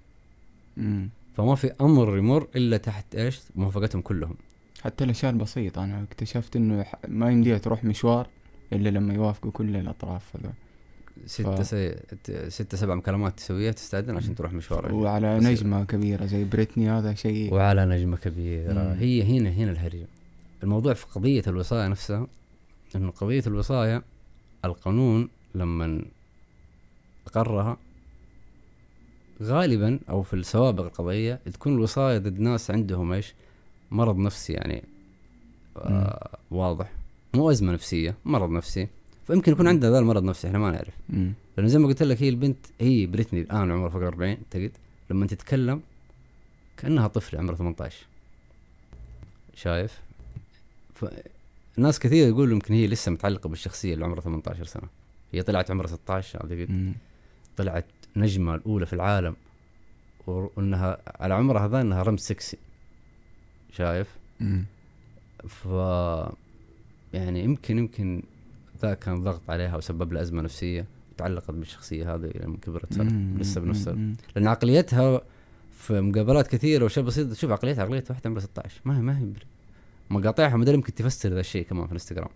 مم. 0.78 1.10
فما 1.34 1.56
في 1.56 1.72
أمر 1.82 2.18
يمر 2.18 2.48
إلا 2.56 2.78
تحت 2.78 3.16
إيش؟ 3.16 3.42
موافقتهم 3.56 4.02
كلهم. 4.02 4.36
حتى 4.84 5.04
الاشياء 5.04 5.32
البسيطة 5.32 5.84
أنا 5.84 6.04
اكتشفت 6.04 6.56
إنه 6.56 6.86
ما 7.08 7.32
يمديها 7.32 7.58
تروح 7.58 7.84
مشوار 7.84 8.28
إلا 8.74 8.90
لما 8.90 9.14
يوافقوا 9.14 9.52
كل 9.52 9.76
الأطراف 9.76 10.36
هذول. 10.36 10.52
ستة 11.26 11.56
ف- 11.56 11.66
سي... 11.68 11.96
ستة 12.50 12.78
سبع 12.78 12.96
مكالمات 12.96 13.38
تسويها 13.38 13.72
تستأذن 13.72 14.18
عشان 14.18 14.36
تروح 14.36 14.54
مشوار. 14.54 14.94
وعلى 14.94 15.38
بسيط. 15.38 15.50
نجمة 15.50 15.84
كبيرة 15.84 16.26
زي 16.26 16.44
بريتني 16.44 16.90
هذا 16.90 17.14
شيء 17.14 17.54
وعلى 17.54 17.86
نجمة 17.86 18.18
كبيرة. 18.18 18.74
مم. 18.74 18.94
هي 19.00 19.24
هنا 19.24 19.50
هنا 19.50 19.72
الهرجة 19.72 20.08
الموضوع 20.64 20.94
في 20.94 21.06
قضية 21.06 21.44
الوصاية 21.48 21.88
نفسها 21.88 22.28
إنه 22.96 23.12
قضية 23.12 23.44
الوصاية 23.48 24.04
القانون 24.66 25.30
لما 25.56 26.06
قررها 27.34 27.78
غالبا 29.42 30.00
أو 30.10 30.24
في 30.24 30.34
السوابق 30.34 30.84
القضية 30.84 31.40
تكون 31.54 31.74
الوصاية 31.74 32.18
ضد 32.18 32.40
ناس 32.40 32.72
عندهم 32.72 33.12
إيش؟ 33.12 33.34
مرض 33.92 34.18
نفسي 34.18 34.54
يعني 34.54 34.84
آه 35.78 36.38
واضح. 36.52 36.92
مو 37.34 37.52
أزمة 37.52 37.74
نفسية 37.74 38.16
مرض 38.26 38.50
نفسي. 38.50 38.88
فيمكن 39.28 39.52
يكون 39.52 39.68
عندها 39.68 39.90
ذا 39.90 40.00
المرض 40.00 40.24
نفسي 40.24 40.48
إحنا 40.48 40.60
ما 40.60 40.72
نعرف. 40.72 40.94
لأنه 41.58 41.70
زي 41.70 41.80
ما 41.80 41.88
قلت 41.88 42.04
لك 42.04 42.24
هي 42.24 42.30
البنت 42.30 42.58
هي 42.82 43.06
بريتني 43.06 43.42
الآن 43.42 43.72
عمرها 43.72 43.90
فوق 43.90 44.02
40 44.02 44.38
تجد 44.52 44.72
لما 45.10 45.28
تتكلم 45.28 45.82
كأنها 46.78 47.08
طفلة 47.08 47.40
عمرها 47.40 47.56
18 47.56 48.06
شايف؟ 49.56 50.02
ف 50.96 51.06
ناس 51.78 52.00
كثير 52.00 52.28
يقولوا 52.28 52.54
يمكن 52.54 52.74
هي 52.74 52.88
لسه 52.88 53.12
متعلقة 53.12 53.50
بالشخصية 53.50 53.94
اللي 53.94 54.06
عمرها 54.06 54.22
18 54.22 54.64
سنة. 54.66 54.88
هي 55.32 55.42
طلعت 55.42 55.72
عمرها 55.72 55.88
16 55.88 56.42
اعتقد. 56.42 56.94
طلعت 57.58 57.86
نجمة 58.16 58.56
الأولى 58.56 58.86
في 58.86 58.94
العالم 58.94 59.36
وإنها 60.28 60.98
على 61.20 61.34
عمرها 61.34 61.66
هذا 61.66 61.82
إنها 61.82 62.04
رمز 62.04 62.20
سكسي 62.20 62.58
شايف 63.72 64.08
مم. 64.40 64.66
ف 65.48 65.66
يعني 67.14 67.44
يمكن 67.44 67.78
يمكن 67.78 68.24
ذا 68.82 68.94
كان 68.94 69.24
ضغط 69.24 69.42
عليها 69.50 69.78
وسبب 69.78 70.14
لها 70.14 70.22
أزمة 70.22 70.42
نفسية 70.42 70.86
تعلقت 71.18 71.52
بالشخصية 71.52 72.16
هذه 72.16 72.32
لما 72.36 72.58
كبرت 72.58 72.94
صارت. 72.94 73.14
لسه 73.38 73.62
بنفس. 73.62 73.88
لأن 74.36 74.48
عقليتها 74.48 75.22
في 75.74 76.02
مقابلات 76.02 76.48
كثيرة 76.48 76.86
وشيء 76.86 77.04
بسيط 77.04 77.32
تشوف 77.32 77.52
عقليتها 77.52 77.84
عقليه 77.84 78.04
واحدة 78.10 78.30
عمرها 78.30 78.42
16 78.42 78.82
ما 78.86 78.98
هي 78.98 79.02
ما 79.02 79.20
هي 79.20 79.26
مقاطعها 80.10 80.58
مدري 80.58 80.76
يمكن 80.76 80.94
تفسر 80.94 81.30
ذا 81.30 81.40
الشيء 81.40 81.66
كمان 81.66 81.86
في 81.86 81.92
الإنستغرام 81.92 82.30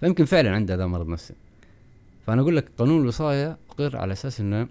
فيمكن 0.00 0.24
فعلا 0.24 0.54
عندها 0.54 0.76
ذا 0.76 0.86
مرض 0.86 1.08
نفسي 1.08 1.34
فأنا 2.26 2.42
أقول 2.42 2.56
لك 2.56 2.68
قانون 2.78 3.02
الوصاية 3.02 3.56
اقر 3.70 3.96
على 3.96 4.12
أساس 4.12 4.40
إنه 4.40 4.68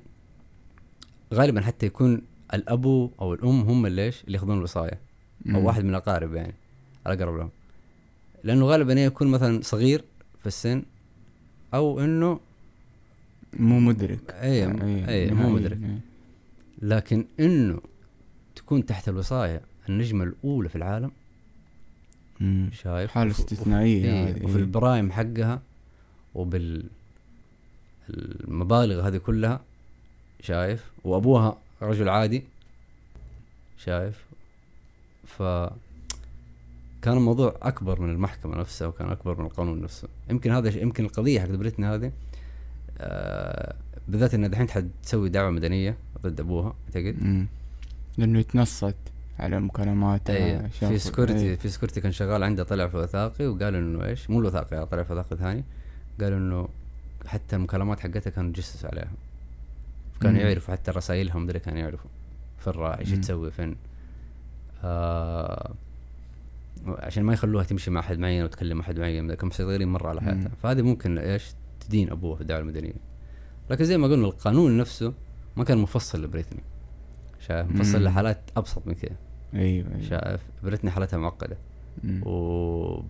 غالبا 1.34 1.62
حتى 1.62 1.86
يكون 1.86 2.22
الأبو 2.54 3.12
أو 3.22 3.34
الأم 3.34 3.62
هم 3.62 3.86
اللي 3.86 4.06
إيش 4.06 4.24
اللي 4.24 4.38
ياخذون 4.38 4.58
الوصاية 4.58 5.00
أو 5.46 5.60
مم. 5.60 5.66
واحد 5.66 5.84
من 5.84 5.90
الأقارب 5.90 6.34
يعني 6.34 6.54
الاقرب 7.08 7.38
لهم 7.38 7.50
لأنه 8.44 8.66
غالبا 8.66 8.94
يكون 8.94 9.28
مثلا 9.28 9.62
صغير 9.62 10.04
في 10.40 10.48
السن 10.48 10.84
أو 11.74 12.00
إنه 12.00 12.40
مو 13.60 13.80
مدرك 13.80 14.32
اي 14.32 14.64
اي 14.64 14.68
مو 14.68 14.74
نهائياً. 14.78 15.34
مدرك 15.34 15.78
أي. 15.84 15.98
لكن 16.82 17.26
إنه 17.40 17.80
تكون 18.56 18.86
تحت 18.86 19.10
الوصاية 19.10 19.62
النجمة 19.90 20.24
الأولى 20.24 20.70
في 20.70 20.76
العالم 20.76 21.12
مم. 22.40 22.70
شايف 22.74 23.18
إيه 24.06 24.28
هذه 24.30 24.46
وفي 24.46 24.56
إيه. 24.56 24.64
ال 24.64 24.72
prime 24.72 25.12
حقها 25.12 25.62
وبال 26.36 26.86
المبالغ 28.10 29.08
هذه 29.08 29.18
كلها 29.18 29.60
شايف؟ 30.42 30.92
وأبوها 31.04 31.58
رجل 31.82 32.10
عادي 32.10 32.44
شايف؟ 33.78 34.26
ف 35.28 35.44
كان 37.02 37.18
الموضوع 37.18 37.56
أكبر 37.62 38.02
من 38.02 38.10
المحكمة 38.10 38.58
نفسها 38.58 38.88
وكان 38.88 39.10
أكبر 39.10 39.40
من 39.40 39.46
القانون 39.46 39.82
نفسه. 39.82 40.08
يمكن 40.30 40.52
هذا 40.52 40.78
يمكن 40.78 41.06
القضية 41.06 41.40
حق 41.40 41.48
بريتني 41.48 41.86
هذه 41.86 42.12
آه 42.98 43.76
بالذات 44.08 44.34
انها 44.34 44.50
دحين 44.50 44.70
حتسوي 44.70 45.30
دعوة 45.30 45.50
مدنية 45.50 45.98
ضد 46.22 46.40
أبوها 46.40 46.76
أعتقد. 46.86 47.24
مم. 47.24 47.48
لأنه 48.18 48.40
يتنصت 48.40 48.96
على 49.40 49.60
مكالمات 49.60 50.30
اي 50.30 50.70
في 50.70 50.98
security 50.98 51.56
في 51.58 51.70
security 51.70 52.02
كان 52.02 52.12
شغال 52.12 52.44
عنده 52.44 52.64
طلع 52.64 52.88
في 52.88 52.98
وثائقي 52.98 53.48
وقال 53.48 53.76
إنه 53.76 54.06
إيش؟ 54.06 54.30
مو 54.30 54.40
الوثائقي 54.40 54.86
طلع 54.86 55.04
في 55.04 55.14
وثائقي 55.14 55.38
ثاني. 55.38 55.64
قال 56.22 56.34
إنه 56.34 56.68
حتى 57.28 57.56
المكالمات 57.56 58.00
حقتها 58.00 58.30
كانوا 58.30 58.52
جسسوا 58.54 58.90
عليها. 58.90 59.12
كانوا. 60.22 60.42
يعرفوا 60.42 60.74
حتى 60.74 60.92
رسائلها 60.92 61.38
مدري 61.40 61.60
كانوا 61.60 61.80
يعرفوا. 61.80 62.10
فين 62.58 62.74
راح 62.74 62.98
إيش. 63.00 63.10
تسوي 63.12 63.52
فين؟ 63.52 63.76
آه 64.84 65.74
عشان 66.88 67.24
ما 67.24 67.34
يخلوها 67.34 67.64
تمشي 67.64 67.92
مع 67.92 68.00
أحد 68.00 68.18
معين 68.20 68.44
وتكلم 68.44 68.80
أحد 68.80 69.00
معين 69.00 69.34
كانوا 69.34 69.50
مسيطرين 69.54 69.88
مرة 69.88 70.10
على 70.10 70.22
حياتها. 70.22 70.52
فهذه 70.64 70.82
ممكن 70.82 71.18
إيش؟ 71.18 71.44
تدين 71.80 72.12
ابوها 72.12 72.36
في 72.36 72.42
الدعوة 72.42 72.62
المدنية. 72.62 72.94
لكن 73.70 73.84
زي 73.86 73.98
ما 73.98 74.08
قلنا 74.08 74.26
القانون 74.28 74.78
نفسه 74.78 75.14
ما 75.58 75.64
كان 75.64 75.78
مفصل 75.78 76.24
لبريتني. 76.24 76.60
شايف؟ 77.40 77.72
مفصل 77.72 78.00
مم. 78.00 78.04
لحالات 78.06 78.42
أبسط 78.58 78.88
من 78.88 78.94
كذا 78.94 79.16
أيوه 79.54 79.88
أيوه. 79.96 80.02
شايف؟ 80.10 80.42
بريتني 80.64 80.92
حالتها 80.92 81.18
معقدة. 81.18 81.58
و- 82.26 83.02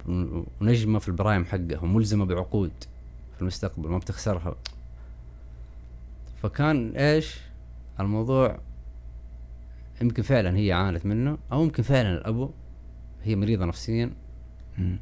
ونجمة 0.61 0.99
في 0.99 1.07
البرايم 1.07 1.45
حقها 1.45 1.79
وملزمة 1.81 2.25
بعقود. 2.25 2.71
في 2.81 2.87
المستقبل 3.43 3.89
ما 3.89 3.97
بتخسرها 3.97 4.55
فكان 6.41 6.95
إيش 6.95 7.39
الموضوع 7.99 8.59
يمكن 10.01 10.23
فعلا 10.23 10.57
هي 10.57 10.71
عانت 10.71 11.05
منه 11.05 11.37
أو 11.51 11.63
يمكن 11.63 11.83
فعلا 11.83 12.17
الابو 12.17 12.49
هي 13.23 13.35
مريضة 13.35 13.65
نفسيا. 13.65 14.09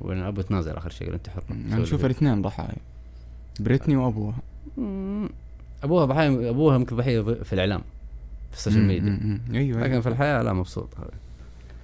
وإن 0.01 0.19
الابو 0.19 0.41
تنازل 0.41 0.71
آخر 0.71 0.89
شيء 0.89 1.13
أنت 1.13 1.29
حر 1.29 1.43
أنا 1.51 1.83
أشوف 1.83 2.05
الاثنين 2.05 2.41
ضحايا 2.41 2.75
بريتني 3.59 3.95
وأبوها. 3.95 4.39
أبوها 5.83 6.05
ضحيه 6.05 6.49
أبوها 6.49 6.75
يمكن 6.75 6.95
ضحية 6.95 7.21
في 7.21 7.53
الإعلام 7.53 7.81
في 8.51 8.57
ال 8.57 8.61
social. 8.61 8.83
media. 8.83 9.09
مم. 9.09 9.41
أيوه 9.53 9.81
لكن 9.83 10.01
في 10.01 10.09
الحياة 10.09 10.41
لا 10.41 10.53
مبسوط. 10.53 10.89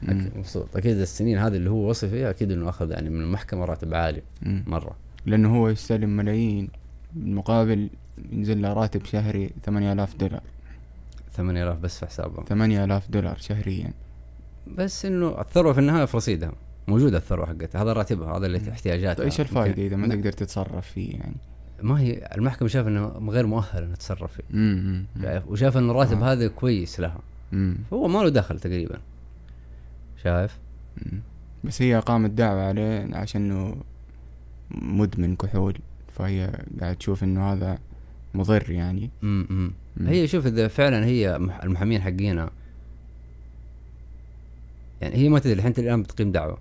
أكيد 0.04 0.38
مبسوط 0.38 0.78
أكيد 0.78 0.98
السنين 0.98 1.38
هذه 1.38 1.56
اللي 1.56 1.70
هو 1.70 1.90
وصل 1.90 2.10
فيها 2.10 2.30
أكيد 2.30 2.52
إنه 2.52 2.70
أخذ 2.70 2.92
يعني 2.92 3.10
من 3.10 3.22
المحكمة 3.22 3.66
راتب 3.66 3.94
عالي. 3.94 4.22
مرة 4.44 4.96
لأنه 5.27 5.57
هو 5.57 5.69
يستلم 5.69 6.10
ملايين 6.10 6.69
مقابل 7.15 7.89
ينزل 8.31 8.62
له 8.62 8.74
راتب 8.74 9.05
شهري 9.05 9.50
8000 9.65 10.15
دولار 10.15 10.41
8000 11.31 11.77
بس 11.77 12.00
في 12.00 12.05
حسابهم 12.05 12.46
8000 12.46 13.12
دولار 13.12 13.38
شهريا 13.38 13.93
بس 14.77 15.05
إنه 15.05 15.41
الثروة 15.41 15.74
في 15.74 15.79
النهاية 15.79 16.05
في 16.05 16.17
رصيدها 16.17 16.51
موجودة 16.88 17.17
الثروة 17.17 17.46
حقتها 17.46 17.84
هذا 17.84 17.93
راتبها 17.93 18.38
هذا 18.38 18.46
اللي. 18.46 18.72
احتياجاتها 18.72 19.24
إيش 19.24 19.41
الفائدة 19.41 19.86
إذا 19.86 19.96
ما. 19.96 20.07
تقدر 20.07 20.31
تتصرف 20.31 20.88
فيه 20.88 21.12
يعني 21.12 21.36
ما 21.81 22.00
هي 22.00 22.29
المحكمه 22.36 22.67
شاف 22.67 22.88
إنه 22.88 23.07
غير 23.07 23.46
مؤهل 23.48 23.84
انها 23.84 23.96
تتصرف 23.96 24.34
فيه 24.34 24.43
مم. 24.50 25.05
مم. 25.15 25.22
شايف 25.24 25.48
وشاف 25.48 25.77
انه 25.77 25.91
الراتب 25.91 26.24
آه. 26.24 26.31
هذا 26.31 26.48
كويس 26.48 27.00
لها 27.00 27.19
مم. 27.51 27.77
فهو 27.91 28.07
ما 28.07 28.19
له 28.19 28.29
دخل 28.29 28.60
تقريبا 28.60 29.00
شايف 30.24 30.57
مم. 31.05 31.19
بس 31.63 31.81
هي 31.81 32.00
قامت 32.00 32.29
دعوة 32.29 32.62
عليه 32.62 33.10
عشان 33.13 33.51
إنه 33.51 33.75
مدمن 34.71 35.36
كحول 35.36 35.77
فهي 36.15 36.51
قاعد 36.81 36.95
تشوف 36.95 37.24
إنه 37.24 37.53
هذا 37.53 37.79
مضر 38.33 38.71
يعني. 38.71 39.09
امم 39.24 39.45
مم. 39.50 39.71
هي 40.07 40.27
شوف 40.27 40.47
إذا 40.47 40.67
فعلا 40.67 41.05
هي 41.05 41.39
مح- 41.39 41.63
المحامين 41.63 42.01
حقينا 42.01 42.50
يعني 45.01 45.15
هي 45.15 45.29
ما 45.29 45.39
تدري 45.39 45.53
الحين 45.53 45.74
الآن 45.77 46.01
بتقيم 46.03 46.31
دعوة. 46.31 46.57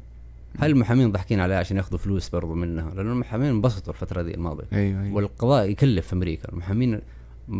هل 0.58 0.70
المحامين 0.70 1.12
ضحكين 1.12 1.40
عليها 1.40 1.58
عشان 1.58 1.76
ياخذوا 1.76 1.98
فلوس 1.98 2.28
برضو 2.28 2.54
منها؟ 2.54 2.94
لأنه 2.94 3.12
المحامين 3.12 3.48
انبسطوا 3.48 3.92
الفترة 3.92 4.22
دي 4.22 4.34
الماضية. 4.34 4.64
أيوه 4.72 5.02
أيوه. 5.02 5.14
والقضاء 5.14 5.70
يكلف 5.70 6.06
في 6.06 6.12
أمريكا. 6.12 6.48
المحامين 6.52 7.00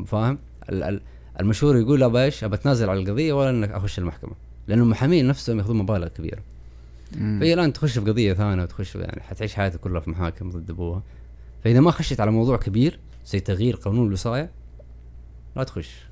فاهم؟ 0.06 0.38
ال- 0.68 0.82
ال- 0.82 1.00
المشهور 1.40 1.76
يقول 1.76 2.02
ابى 2.02 2.24
إيش؟ 2.24 2.44
ابى 2.44 2.54
اتنازل 2.54 2.90
على 2.90 3.00
القضية 3.00 3.32
ولا 3.32 3.50
إنك 3.50 3.70
أخش 3.70 3.98
المحكمة. 3.98 4.32
لأنه 4.68 4.82
المحامين 4.82 5.26
نفسهم 5.28 5.58
ياخذون 5.58 5.76
مبالغ 5.76 6.08
كبيرة. 6.08 6.38
فهي 7.12 7.54
الآن 7.54 7.72
تخش 7.72 7.98
في 7.98 8.10
قضية 8.10 8.32
ثانية 8.32 8.62
وتخش 8.62 8.96
يعني 8.96 9.22
حتعيش 9.22 9.54
حياتها 9.54 9.78
كلها 9.78 10.00
في 10.00 10.10
محاكم 10.10 10.50
ضد 10.50 10.70
أبوها. 10.70 11.02
فإذا 11.64 11.80
ما 11.80 11.90
خشت 11.90 12.20
على 12.20 12.30
موضوع 12.30 12.56
كبير 12.56 12.98
زي 13.26 13.40
تغيير 13.40 13.76
قانون 13.76 14.06
الوصاية 14.06 14.50
لا 15.56 15.64
تخش. 15.64 16.06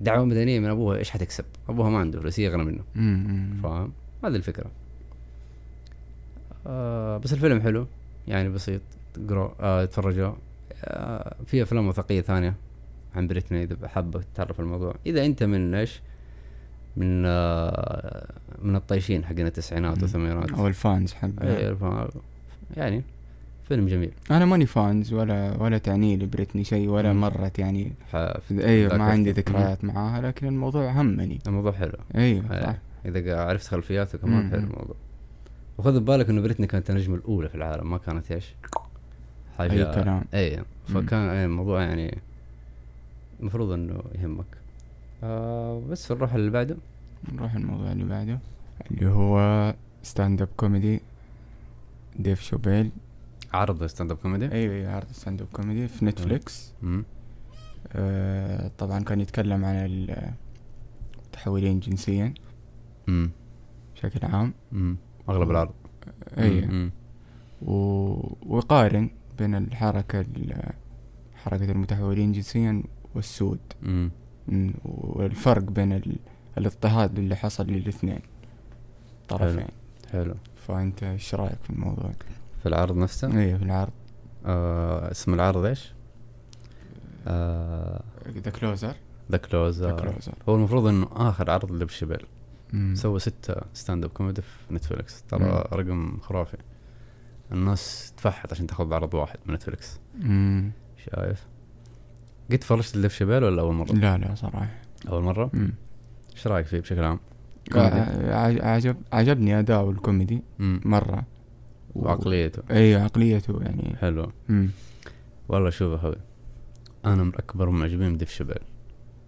دعوة 0.00 0.24
مدنية 0.24 0.60
من 0.60 0.68
أبوها 0.68 0.98
إيش 0.98 1.10
حتكسب؟ 1.10 1.44
أبوها 1.68 1.90
ما 1.90 1.98
عنده 1.98 2.20
فلوس 2.20 2.40
أغنى 2.40 2.64
منه. 2.64 2.82
فاهم؟ 3.62 3.92
هذه 4.24 4.36
الفكرة. 4.36 4.70
آه 6.66 7.16
بس 7.16 7.32
الفيلم 7.32 7.60
حلو. 7.60 7.86
يعني 8.28 8.48
بسيط. 8.48 8.80
تقرأ 9.14 9.54
آه 9.60 9.84
تتفرجوا 9.84 10.32
آه 10.84 11.36
في 11.46 11.62
أفلام 11.62 11.88
وثائقية 11.88 12.20
ثانية 12.20 12.54
عن 13.14 13.26
بريتني 13.26 13.62
إذا 13.62 13.88
حابة 13.88 14.22
تتعرف 14.34 14.60
الموضوع. 14.60 14.94
إذا 15.06 15.26
أنت 15.26 15.42
من 15.42 15.74
إيش؟ 15.74 16.00
من 16.96 17.22
آه 17.26 18.26
من 18.62 18.76
الطيشين 18.76 19.24
حقين 19.24 19.46
التسعينات. 19.46 20.02
والثمانينات. 20.02 20.50
أو 20.50 20.66
الفانز 20.66 21.12
حق 21.12 21.28
إيه، 21.42 21.76
يعني 22.76 23.02
فيلم 23.68 23.86
جميل. 23.86 24.10
أنا 24.30 24.44
ماني 24.44 24.66
فانز 24.66 25.12
ولا 25.12 25.56
ولا 25.62 25.78
تعني 25.78 26.16
لي 26.16 26.26
بريتني 26.26 26.64
شيء 26.64 26.88
ولا 26.88 27.12
مم. 27.12 27.20
مرت 27.20 27.58
يعني. 27.58 27.92
أيوه 28.50 28.96
ما 28.96 29.04
عندي. 29.04 29.32
ذكريات 29.32 29.84
معاها 29.84 30.20
لكن 30.20 30.46
الموضوع 30.46 31.00
همني 31.00 31.38
الموضوع 31.46 31.72
حلو. 31.72 31.92
أيوه 32.14 32.52
إيه، 32.52 32.62
صح. 32.62 32.76
إذا 33.06 33.40
عرفت 33.40 33.66
خلفياته 33.66 34.18
كمان 34.18 34.44
مم. 34.44 34.50
حلو 34.50 34.60
الموضوع. 34.60 34.96
وخذ 35.78 36.00
ببالك 36.00 36.30
إنه 36.30 36.40
بريتني 36.40 36.66
كانت 36.66 36.90
النجمة 36.90 37.14
الأولى 37.14 37.48
في 37.48 37.54
العالم 37.54 37.90
ما 37.90 37.98
كانت 37.98 38.32
إيش؟ 38.32 38.54
حاجة 39.58 39.72
أي 39.72 40.02
كلام. 40.02 40.24
اي. 40.34 40.62
فكان 40.88 41.28
إيه 41.28 41.44
الموضوع 41.44 41.82
يعني 41.82 42.18
المفروض 43.40 43.70
إنه 43.70 44.00
يهمك. 44.14 44.46
آه 45.22 45.80
بس 45.90 46.12
نروح 46.12 46.34
اللي 46.34 46.50
بعده 46.50 46.76
نروح 47.32 47.54
الموضوع 47.54 47.92
اللي 47.92 48.04
بعده 48.04 48.38
اللي 48.90 49.06
هو 49.10 49.74
stand-up 50.02 50.48
comedy 50.56 51.00
ديف 52.18 52.40
شوبيل 52.40 52.90
عرض 53.54 53.86
stand-up 53.86 54.16
comedy 54.16 54.52
أيوه 54.52 54.74
أيوه 54.74 54.92
عرض 54.92 55.12
stand-up 55.12 55.48
comedy 55.52 55.88
في 55.88 56.04
نتفليكس. 56.04 56.72
آه 57.92 58.70
طبعا 58.78 59.00
كان 59.04 59.20
يتكلم 59.20 59.64
عن 59.64 59.74
المتحولين 61.24 61.80
جنسيا 61.80 62.34
مم. 63.06 63.30
بشكل 63.94 64.26
عام 64.26 64.52
مم. 64.72 64.96
أغلب 65.28 65.50
العرض 65.50 65.74
أيوه 66.38 66.66
مم. 66.66 66.90
و... 67.62 67.72
ويقارن 68.46 69.10
بين 69.38 69.54
الحركة 69.54 70.20
ال- 70.20 70.72
حركة 71.36 71.70
المتحولين 71.72 72.32
جنسيا 72.32 72.82
والسود 73.14 73.58
مم. 73.82 74.10
والفرق 74.84 75.62
بين 75.62 75.92
ال... 75.92 76.16
الاضطهاد 76.58 77.18
اللي 77.18 77.36
حصل 77.36 77.66
للاثنين 77.66 78.20
طرفين. 79.28 79.66
حلو. 80.12 80.34
فأنت 80.68 81.02
إيش 81.02 81.34
رأيك 81.34 81.58
في 81.62 81.70
الموضوع؟ 81.70 82.10
في 82.62 82.68
العرض 82.68 82.96
نفسه؟ 82.96 83.38
أيوه 83.38 83.58
في 83.58 83.64
العرض. 83.64 83.92
آه 84.46 85.10
اسم 85.10 85.34
العرض 85.34 85.64
إيش؟ 85.64 85.92
The 87.28 88.50
Closer 88.60 88.94
The 89.30 89.36
Close 89.36 89.82
The 89.82 89.92
Closer 89.92 90.32
هو 90.48 90.54
المفروض 90.54 90.86
إنه 90.86 91.08
آخر 91.12 91.50
عرض 91.50 91.72
لشبيل 91.72 92.26
سوى 92.94 93.18
ستة 93.18 93.54
stand-up 93.74 94.10
comedy 94.10 94.42
في 94.42 94.74
نتفلكس 94.74 95.22
ترى. 95.22 95.68
رقم 95.72 96.18
خرافي. 96.20 96.56
الناس 97.52 98.12
تفحت 98.16 98.52
عشان 98.52 98.66
تاخذ 98.66 98.92
عرض 98.92 99.14
واحد 99.14 99.38
من 99.46 99.54
نتفلكس. 99.54 100.00
شايف؟ 100.96 101.46
قد 102.52 102.64
فرجت 102.64 102.96
لديف 102.96 103.14
شبيل 103.14 103.44
ولا 103.44 103.62
أول 103.62 103.74
مرة؟ 103.74 103.92
لا 103.92 104.18
لا 104.18 104.34
صراحة 104.34 104.68
أول 105.08 105.22
مرة؟ 105.22 105.50
مم. 105.52 105.72
إيش 106.32 106.46
رأيك 106.46 106.66
فيه 106.66 106.80
بشكل 106.80 107.02
عام؟ 107.04 107.18
ع- 107.74 108.66
عجب 108.74 108.96
عجبني 109.12 109.58
اداؤه 109.58 109.90
الكوميدي 109.90 110.42
امم 110.60 110.80
مرة 110.84 111.22
و- 111.94 112.04
وعقليته 112.04 112.62
أيوه 112.70 113.02
عقليته 113.02 113.62
يعني 113.62 113.96
حلو 113.96 114.32
مم. 114.48 114.68
والله 115.48 115.70
شوف 115.70 115.90
يا 115.92 115.96
أخوي 115.96 116.16
أنا 117.04 117.22
من 117.22 117.34
أكبر 117.34 117.70
معجبين 117.70 118.14
بديف 118.14 118.30
شبيل 118.30 118.58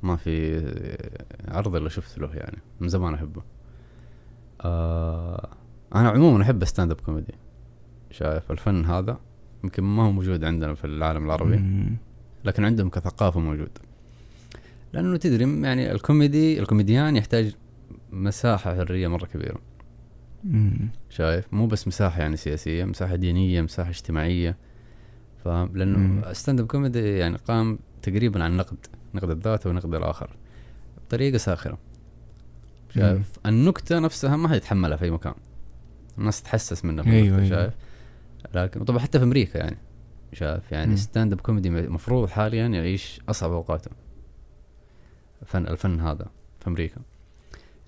ما 0.02 0.16
في 0.16 0.58
عرض 1.48 1.76
إلا 1.76 1.88
شفت 1.88 2.18
له 2.18 2.34
يعني 2.34 2.58
من 2.80 2.88
زمان 2.88 3.14
أحبه 3.14 3.42
آه 4.60 5.48
أنا 5.94 6.08
عموما 6.08 6.42
أحب 6.42 6.64
stand-up 6.64 7.00
comedy 7.00 7.34
شايف 8.10 8.50
الفن 8.50 8.84
هذا 8.84 9.18
يمكن 9.64 9.82
ما 9.84 10.02
هو 10.02 10.12
موجود 10.12 10.44
عندنا 10.44 10.74
في 10.74 10.84
العالم 10.86 11.24
العربي 11.26 11.56
مم. 11.56 11.96
لكن 12.44 12.64
عندهم 12.64 12.88
كثقافة 12.88 13.40
موجود. 13.40 13.78
لأنه 14.92 15.16
تدري 15.16 15.62
يعني 15.62 15.92
الكوميدي 15.92 16.60
الكوميديان 16.60 17.16
يحتاج 17.16 17.54
مساحة 18.12 18.74
حرية 18.76 19.08
مرة 19.08 19.26
كبيرة. 19.26 19.60
مم. 20.44 20.88
شايف؟ 21.10 21.44
مو 21.52 21.66
بس 21.66 21.88
مساحة 21.88 22.20
يعني 22.20 22.36
سياسية 22.36 22.84
مساحة 22.84 23.16
دينية 23.16 23.60
مساحة 23.62 23.90
اجتماعية. 23.90 24.56
فاهم 25.44 25.68
مم. 25.68 25.78
لأنه 25.78 26.32
stand-up 26.32 26.66
comedy 26.66 27.18
يعني 27.18 27.36
قام 27.36 27.78
تقريبا 28.02 28.44
عن 28.44 28.56
نقد 28.56 28.76
نقد 29.14 29.30
الذات 29.30 29.66
ونقد 29.66 29.94
الآخر 29.94 30.36
بطريقة 31.06 31.38
ساخرة. 31.38 31.78
شايف؟ 32.94 33.38
النكتة 33.46 33.98
نفسها 33.98 34.36
ما 34.36 34.48
حيتحملها 34.48 34.96
في 34.96 35.04
أي 35.04 35.10
مكان. 35.10 35.34
الناس 36.18 36.42
تحسس 36.42 36.84
منها 36.84 37.04
أيوة، 37.04 37.38
أيوة. 37.38 37.48
شايف؟ 37.48 37.74
لكن 38.54 38.84
طبعا 38.84 38.98
حتى 38.98 39.18
في 39.18 39.24
أمريكا 39.24 39.58
يعني. 39.58 39.76
شايف 40.32 40.72
يعني. 40.72 40.96
stand-up 40.96 41.40
comedy 41.40 41.68
المفروض 41.68 42.28
حاليا 42.28 42.66
يعيش 42.66 43.20
أصعب 43.28 43.52
أوقاته 43.52 43.90
فن 45.46 45.66
الفن 45.66 46.00
هذا 46.00 46.26
في 46.60 46.66
أمريكا 46.66 47.00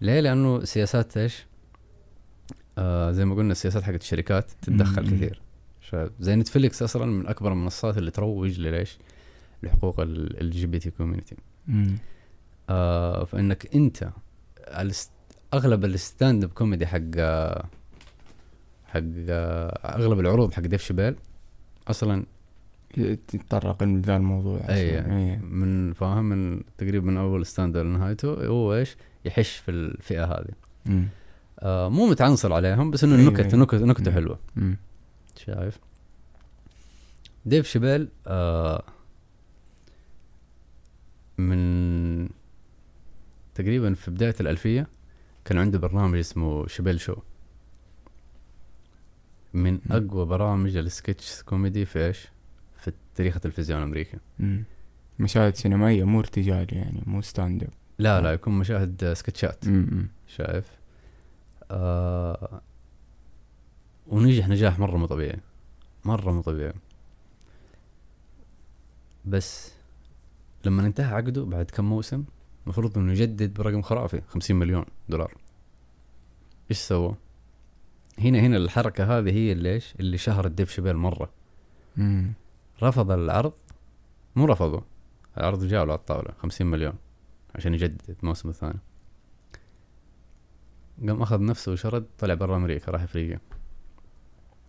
ليه؟ 0.01 0.21
لأنه 0.21 0.65
سياسات 0.65 1.17
إيش؟ 1.17 1.47
آه 2.79 3.11
زي 3.11 3.25
ما 3.25 3.35
قلنا 3.35 3.53
السياسات 3.53 3.83
حقت 3.83 4.01
الشركات 4.01 4.51
تتدخل. 4.63 5.07
كثير 5.07 5.41
شايف 5.81 6.11
زي 6.21 6.37
نتفليكس 6.37 6.83
أصلا 6.83 7.07
من 7.07 7.27
أكبر 7.27 7.53
المنصات 7.53 7.99
اللي 7.99 8.11
تروج 8.11 8.61
لليش؟ 8.61 8.99
لحقوق 9.63 10.01
LGBT 10.01 10.91
community. 10.91 11.37
آه 12.71 13.25
فإنك 13.25 13.75
أنت 13.75 14.11
أغلب 15.55 15.85
ال 15.85 16.45
stand-up 16.45 16.51
comedy 16.51 16.87
حق 16.87 17.17
حق 18.87 19.03
أغلب 19.85 20.21
العروض 20.21 20.53
حق 20.53 20.63
ديف 20.63 20.83
شبيل 20.83 21.17
أصلا 21.89 22.25
تتطرق 23.29 23.83
لذا 23.83 24.17
الموضوع. 24.17 24.61
أي. 24.69 24.99
أي. 24.99 25.37
من 25.37 25.93
فاهم 25.93 26.25
من 26.25 26.63
تقريبا 26.79 27.07
من 27.07 27.17
أول 27.17 27.47
stand 27.47 27.77
لنهايته 27.77 28.47
هو 28.47 28.75
إيش 28.75 28.97
يحش 29.25 29.57
في 29.57 29.71
الفئة 29.71 30.25
هذه. 30.25 30.55
آه 31.59 31.89
مو 31.89 32.07
متعنصر 32.07 32.53
عليهم 32.53 32.91
بس 32.91 33.05
إنه 33.05 33.15
النكت. 33.15 33.55
نكت 33.55 33.75
نكتة. 33.75 34.13
حلوة 34.13 34.39
مم. 34.57 34.77
شايف 35.37 35.79
ديف 37.47 37.67
شبيل 37.67 38.09
آه 38.27 38.83
من 41.39 42.29
تقريبا 43.55 43.95
في 43.95 44.11
بداية 44.11 44.35
الألفية 44.41 44.87
كان 45.45 45.59
عنده 45.59 45.79
برنامج 45.79 46.19
اسمه 46.19 46.67
شبيل 46.67 47.01
show 47.01 47.17
من 49.55 49.73
مم. 49.73 49.81
أقوى 49.91 50.27
برامج 50.27 50.77
ال 50.77 50.86
sketch 50.86 51.43
comedy 51.43 51.85
في 51.85 52.07
إيش؟ 52.07 52.29
في 52.79 52.93
تاريخ 53.15 53.37
التلفزيون 53.37 53.79
الأمريكي. 53.79 54.19
مم. 54.39 54.65
مشاهد 55.19 55.55
سينمائية 55.57 56.05
مو 56.05 56.21
ارتجال 56.21 56.67
يعني 56.75 57.03
مو 57.07 57.23
stand-up 57.23 57.71
لا 57.99 58.21
لا 58.21 58.33
يكون 58.33 58.59
مشاهد 58.59 59.05
آه، 59.05 59.15
سكتشات. 59.15 59.69
مم. 59.69 60.09
شايف؟ 60.29 60.71
آه 61.71 62.61
ونجح 64.07 64.49
نجاح 64.49 64.79
مرة 64.79 64.97
مو 64.97 65.07
طبيعي. 65.07 65.39
مرة 66.05 66.33
مو 66.33 66.41
طبيعي. 66.43 66.73
بس 69.25 69.73
لما 70.65 70.87
انتهى 70.87 71.15
عقده 71.15 71.45
بعد 71.45 71.65
كم 71.65 71.85
موسم 71.85 72.25
المفروض 72.65 72.99
إنه 72.99 73.13
يجدد 73.13 73.55
برقم 73.55 73.83
خرافي 73.83 74.21
50 74.29 74.57
مليون 74.57 74.85
دولار. 75.09 75.35
إيش 76.71 76.79
سوى؟ 76.79 77.15
هنا 78.21 78.41
هنا 78.41 78.57
الحركة 78.57 79.19
هذه 79.19 79.31
هي 79.31 79.53
اللي 79.53 79.75
إيش؟ 79.75 79.95
اللي 80.01 80.19
شهرت 80.19 80.51
ديف 80.51 80.71
شبيل 80.71 80.97
مرة 80.97 81.31
مم. 81.97 82.33
رفض 82.83 83.11
العرض 83.11 83.53
مو 84.37 84.45
رفضه 84.45 84.83
العرض 85.39 85.65
جاء 85.65 85.85
له 85.85 85.93
على 85.93 85.99
الطاولة 85.99 86.33
50 86.39 86.67
مليون 86.67 86.95
عشان 87.55 87.75
يجدد 87.75 88.17
الموسم 88.23 88.49
الثاني 88.49 88.79
قام 91.09 91.23
أخذ 91.23 91.45
نفسه 91.45 91.73
وشرد 91.73 92.07
طلع 92.19 92.35
برا 92.35 92.57
أمريكا 92.57 92.93
راح 92.93 93.03
أفريقيا 93.03 93.41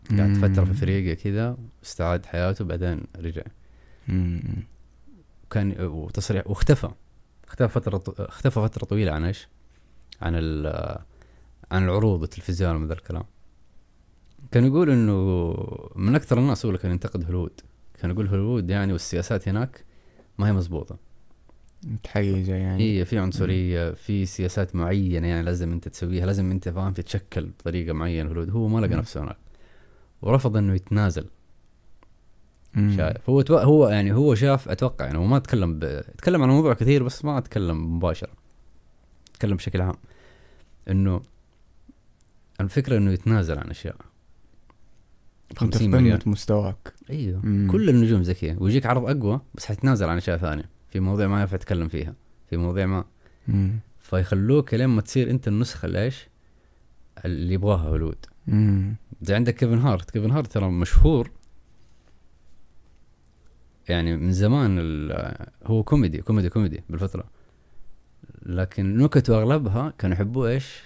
قعد 0.09 0.19
مم. 0.19 0.33
فترة 0.33 0.63
في 0.65 0.71
أفريقيا 0.71 1.13
كذا 1.13 1.57
استعاد 1.83 2.25
حياته 2.25 2.65
بعدين 2.65 3.03
رجع 3.15 3.43
مم. 4.07 4.41
وكان 5.45 5.81
وتصريح 5.81 6.47
واختفى 6.47 6.89
اختفى 7.47 7.67
فترة 7.73 8.03
اختفى 8.19 8.61
فترة 8.61 8.85
طويلة 8.85 9.11
عن 9.11 9.23
إيش؟ 9.25 9.47
عن 10.21 10.33
ال 10.35 10.67
عن 11.71 11.83
العروض 11.83 12.23
التلفزيون 12.23 12.75
ومن 12.75 12.87
ذا 12.87 12.93
الكلام 12.93 13.23
كان 14.51 14.65
يقول 14.65 14.89
إنه 14.89 15.53
من 15.95 16.15
أكثر 16.15 16.39
الناس 16.39 16.65
هو 16.65 16.69
اللي 16.69 16.81
كان 16.81 16.91
ينتقد 16.91 17.23
هوليوود. 17.23 17.61
كان 18.01 18.11
يقول 18.11 18.27
هوليوود 18.27 18.69
يعني 18.69 18.93
والسياسات 18.93 19.47
هناك 19.47 19.85
ما 20.37 20.47
هي 20.47 20.53
مزبوطة 20.53 20.97
متحيزة 21.83 22.53
يعني. 22.53 22.99
هي 22.99 23.05
في 23.05 23.17
عنصرية 23.17 23.91
في 23.91 24.25
سياسات 24.25 24.75
معينة 24.75 25.27
يعني 25.27 25.43
لازم 25.43 25.71
أنت 25.71 25.87
تسويها 25.87 26.25
لازم 26.25 26.51
أنت 26.51 26.69
فاهم 26.69 26.93
تتشكل 26.93 27.45
بطريقة 27.45 27.93
معينة 27.93 28.29
هوليوود 28.29 28.49
هو 28.49 28.67
ما 28.67 28.79
لقى. 28.79 28.95
نفسه 28.95 29.23
هناك. 29.23 29.37
ورفض 30.21 30.57
إنه 30.57 30.73
يتنازل. 30.73 31.25
مم. 32.75 32.93
شايف. 32.97 33.29
هو 33.29 33.41
تو... 33.41 33.57
هو 33.57 33.89
يعني 33.89 34.13
هو 34.13 34.35
شاف 34.35 34.69
أتوقع 34.69 35.05
يعني 35.05 35.17
هو 35.17 35.25
ما 35.25 35.39
تكلم 35.39 35.79
ب... 35.79 36.01
تكلم 36.17 36.43
عن 36.43 36.49
الموضوع 36.49 36.73
كثير 36.73 37.03
بس 37.03 37.25
ما 37.25 37.39
تكلم 37.39 37.95
مباشرة. 37.95 38.33
تكلم 39.33 39.57
بشكل 39.57 39.81
عام. 39.81 39.95
إنه 40.89 41.21
الفكرة 42.61 42.97
إنه 42.97 43.11
يتنازل 43.11 43.57
عن 43.59 43.69
أشياء. 43.69 43.95
50 45.57 45.87
قمة 45.87 45.99
مليون 45.99 46.19
مستواك. 46.25 46.93
إيوه. 47.09 47.45
مم. 47.45 47.71
كل 47.71 47.89
النجوم 47.89 48.21
ذكية 48.21 48.57
ويجيك 48.59 48.85
عرض 48.85 49.09
أقوى 49.09 49.41
بس 49.53 49.65
حتنازل 49.65 50.09
عن 50.09 50.17
أشياء 50.17 50.37
ثانية. 50.37 50.69
في 50.89 50.99
مواضيع 50.99 51.27
ما 51.27 51.41
ينفع 51.41 51.57
تتكلم 51.57 51.87
فيها. 51.87 52.13
في 52.49 52.57
مواضيع 52.57 52.85
ما. 52.85 53.05
مم. 53.47 53.79
فيخلوك 53.99 54.73
لين 54.73 54.89
ما 54.89 55.01
تصير 55.01 55.29
أنت 55.29 55.47
النسخة 55.47 55.85
الايش 55.85 56.27
اللي 57.25 57.53
يبغاها 57.53 57.89
هوليوود. 57.89 58.25
زي 59.21 59.35
عندك 59.35 59.55
كيفن 59.55 59.77
هارت. 59.77 60.11
كيفن 60.11 60.31
هارت 60.31 60.51
ترى 60.51 60.71
مشهور 60.71 61.31
يعني 63.89 64.17
من 64.17 64.31
زمان 64.31 64.79
هو 65.65 65.83
كوميدي 65.83 66.21
كوميدي 66.21 66.49
كوميدي 66.49 66.83
بالفترة. 66.89 67.23
لكن 68.45 68.97
نكته 68.97 69.37
أغلبها 69.37 69.93
كانوا 69.97 70.15
يحبوه 70.15 70.49
إيش؟ 70.49 70.81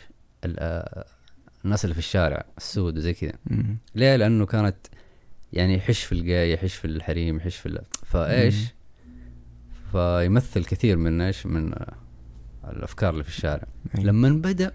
الناس 1.65 1.85
اللي 1.85 1.93
في 1.93 1.99
الشارع 1.99 2.45
السود 2.57 2.97
وزي 2.97 3.13
كذا. 3.13 3.33
ليه 3.95 4.15
لأنه 4.15 4.45
كانت 4.45 4.75
يعني 5.53 5.75
يحش 5.75 6.03
في 6.03 6.11
الجاي 6.11 6.51
يحش 6.51 6.73
في 6.75 6.85
الحريم 6.85 7.37
يحش 7.37 7.55
في 7.55 7.65
ال- 7.65 7.83
فإيش. 8.03 8.75
فيمثل 9.91 10.65
كثير 10.65 10.97
من 10.97 11.21
إيش 11.21 11.45
من 11.45 11.73
الأفكار 12.69 13.13
اللي 13.13 13.23
في 13.23 13.29
الشارع 13.29 13.67
أي. 13.97 14.03
لما 14.03 14.29
بدأ 14.29 14.71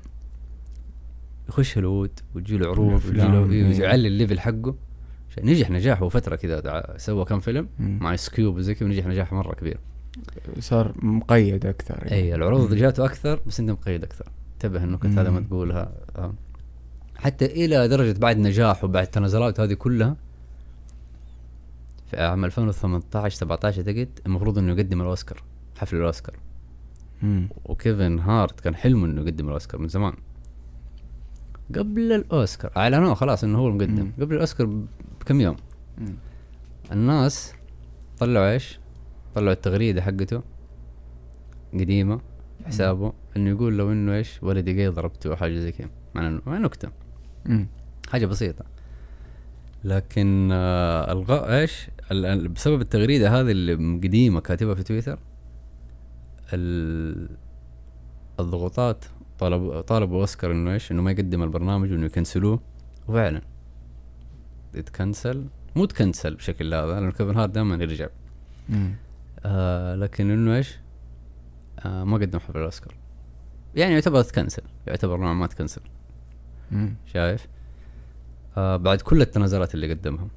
يخش 1.49 1.79
هوليوود 1.79 2.21
وتجي 2.35 2.59
له 2.59 2.67
عروض 2.69 2.91
الأفلام، 2.91 3.51
له 3.51 3.53
إيه. 3.53 3.81
يعلي 3.81 4.09
ال 4.09 4.14
level 4.14 4.41
حقه 4.41 4.77
نجح 5.43 5.71
نجاح 5.71 6.03
هو 6.03 6.09
فترة 6.09 6.37
كذا 6.37 6.95
سوى 6.97 7.25
كم 7.25 7.41
فيلم. 7.41 7.69
مع 7.79 8.17
Ice 8.17 8.34
Cube 8.34 8.57
وزي 8.57 8.75
كذا 8.75 8.89
ونجح 8.89 9.07
نجاح 9.07 9.33
مرة 9.33 9.55
كبير 9.55 9.79
صار 10.59 10.95
مقيد 11.05 11.67
أكثر 11.67 11.95
يعني. 11.99 12.13
اي 12.13 12.35
العروض 12.35 12.75
جاته 12.75 13.05
أكثر 13.05 13.41
بس 13.47 13.61
انت 13.61 13.71
مقيد 13.71 14.05
أكثر 14.05 14.29
انتبه 14.55 14.85
النكت 14.85 15.07
هذا 15.07 15.31
ما. 15.31 15.41
تقولها 15.41 15.93
آه. 16.17 16.35
حتى 17.21 17.47
إلى 17.47 17.89
درجة 17.89 18.19
بعد 18.19 18.39
نجاح 18.39 18.85
وبعد 18.85 19.05
التنازلات 19.05 19.61
هذه 19.61 19.75
كلها 19.75 20.17
في 22.11 22.17
عام 22.21 22.45
2018 22.45 23.37
17 23.37 23.79
اعتقد 23.79 24.09
المفروض 24.27 24.59
إنه 24.59 24.73
يقدم 24.73 25.01
الأوسكار 25.01 25.43
حفل 25.79 25.97
الأوسكار 25.97 26.37
مم. 27.23 27.49
وكيفن 27.65 28.19
هارت 28.19 28.61
كان 28.61 28.75
حلمه 28.75 29.07
إنه 29.07 29.23
يقدم 29.23 29.49
الأوسكار 29.49 29.81
من 29.81 29.89
زمان 29.89 30.13
قبل 31.77 32.13
الأوسكار 32.13 32.73
أعلنوه 32.77 33.15
خلاص 33.15 33.45
إنه 33.45 33.59
هو 33.59 33.69
المقدم 33.69 34.05
مم. 34.05 34.13
قبل 34.21 34.35
الأوسكار 34.35 34.67
بكم 35.21 35.41
يوم 35.41 35.57
مم. 35.99 36.15
الناس 36.93 37.55
طلعوا 38.19 38.53
إيش؟ 38.53 38.79
طلعوا 39.35 39.53
التغريدة 39.53 40.03
حقته 40.03 40.43
قديمة 41.75 42.21
حسابه 42.67 43.13
إنه 43.37 43.51
يقول 43.51 43.79
لو 43.79 43.93
إنه 43.93 44.15
إيش 44.15 44.43
ولدي 44.43 44.73
جاي 44.73 44.89
ضربته 44.89 45.31
أو 45.31 45.37
حاجة 45.37 45.59
زي 45.59 45.73
كذا 45.73 45.89
مع 46.15 46.27
انه 46.27 46.41
نكتة 46.49 46.89
مم. 47.47 47.67
حاجة 48.09 48.27
بسيطة. 48.27 48.65
لكن 49.85 50.49
آه 50.53 51.13
الغاء 51.13 51.61
إيش؟ 51.61 51.89
بسبب 52.47 52.81
التغريدة 52.81 53.41
هذه 53.41 53.51
اللي 53.51 53.75
قديمة 53.75 54.41
كاتبها 54.41 54.75
في 54.75 54.83
تويتر 54.83 55.19
ال- 56.53 57.29
الضغوطات 58.41 59.05
طلبوا 59.39 59.81
طالبوا 59.81 60.21
أوسكار 60.21 60.53
إنه 60.53 60.73
إيش؟ 60.73 60.93
إنه 60.93 61.03
ما 61.03 61.11
يقدم 61.11 61.43
البرنامج 61.43 61.93
وإنه 61.93 62.07
ي 62.07 62.12
cancel 62.12 62.45
وه. 62.45 62.61
وفعلا 63.09 63.41
يت 64.75 64.92
cancel 64.92 65.45
مو 65.77 65.85
ت 65.85 65.92
cancel 65.92 66.35
بشكل 66.35 66.75
هذا 66.75 66.93
لأنه 66.93 67.11
كيفن 67.11 67.37
هارت 67.37 67.51
دائما 67.51 67.75
يرجع. 67.75 68.09
آه 69.45 69.95
لكن 69.97 70.31
إنه 70.31 70.57
إيش؟ 70.57 70.79
آه 71.87 72.05
ما 72.05 72.17
قدم 72.17 72.39
حفل 72.39 72.59
الأوسكار. 72.59 72.95
يعني 73.75 73.95
يعتبر 73.95 74.23
ت 74.23 74.29
cancel 74.29 74.63
يعتبر 74.87 75.17
نوعا 75.17 75.35
ما 75.35 75.47
ت 75.47 75.51
cancel. 75.51 75.81
مم. 76.71 76.95
شايف؟ 77.07 77.47
آه 78.57 78.77
بعد 78.77 79.01
كل 79.01 79.21
التنازلات 79.21 79.75
اللي 79.75 79.91
قدمها 79.93 80.29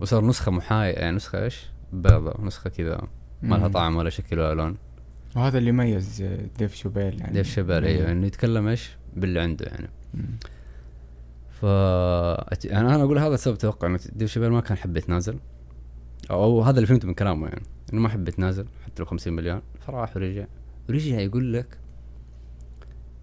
وصار 0.00 0.24
نسخة 0.24 0.52
محاية 0.52 0.94
يعني 0.94 1.16
نسخة 1.16 1.44
إيش؟ 1.44 1.66
بيضة 1.92 2.34
نسخة 2.44 2.70
كذا. 2.70 3.00
ما 3.42 3.56
لها. 3.56 3.68
طعم 3.68 3.96
ولا 3.96 4.10
شكل 4.10 4.38
ولا 4.38 4.54
لون. 4.54 4.76
وهذا 5.36 5.58
اللي 5.58 5.68
يميز 5.68 6.22
ديف 6.58 6.74
شابيل 6.74 7.20
يعني. 7.20 7.32
ديف 7.32 7.54
شابيل 7.54 7.84
أيوه 7.84 8.12
إنه 8.12 8.26
يتكلم 8.26 8.66
إيش؟ 8.66 8.90
باللي 9.16 9.40
عنده 9.40 9.66
يعني. 9.66 9.88
مم. 10.14 10.38
ف 11.50 11.62
يعني 12.64 12.94
أنا 12.94 13.02
أقول 13.02 13.18
هذا 13.18 13.34
السبب 13.34 13.58
توقع 13.58 13.96
ديف 14.12 14.30
شابيل 14.30 14.50
ما 14.50 14.60
كان 14.60 14.76
حب 14.76 14.96
يتنازل. 14.96 15.38
أو 16.30 16.62
هذا 16.62 16.76
اللي 16.76 16.86
فهمته 16.86 17.08
من 17.08 17.14
كلامه 17.14 17.48
يعني. 17.48 17.62
إنه 17.92 18.00
ما 18.00 18.08
حب 18.08 18.28
يتنازل 18.28 18.66
حتى 18.84 19.02
لو 19.02 19.06
50 19.06 19.32
مليون. 19.32 19.62
فراح 19.80 20.16
ورجع. 20.16 20.46
ورجع 20.88 21.18
يقول 21.18 21.52
لك 21.52 21.78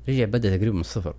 رجع 0.10 0.26
بدأ 0.26 0.58
تقريبا 0.58 0.76
من 0.76 0.82
الصفر. 0.82 1.16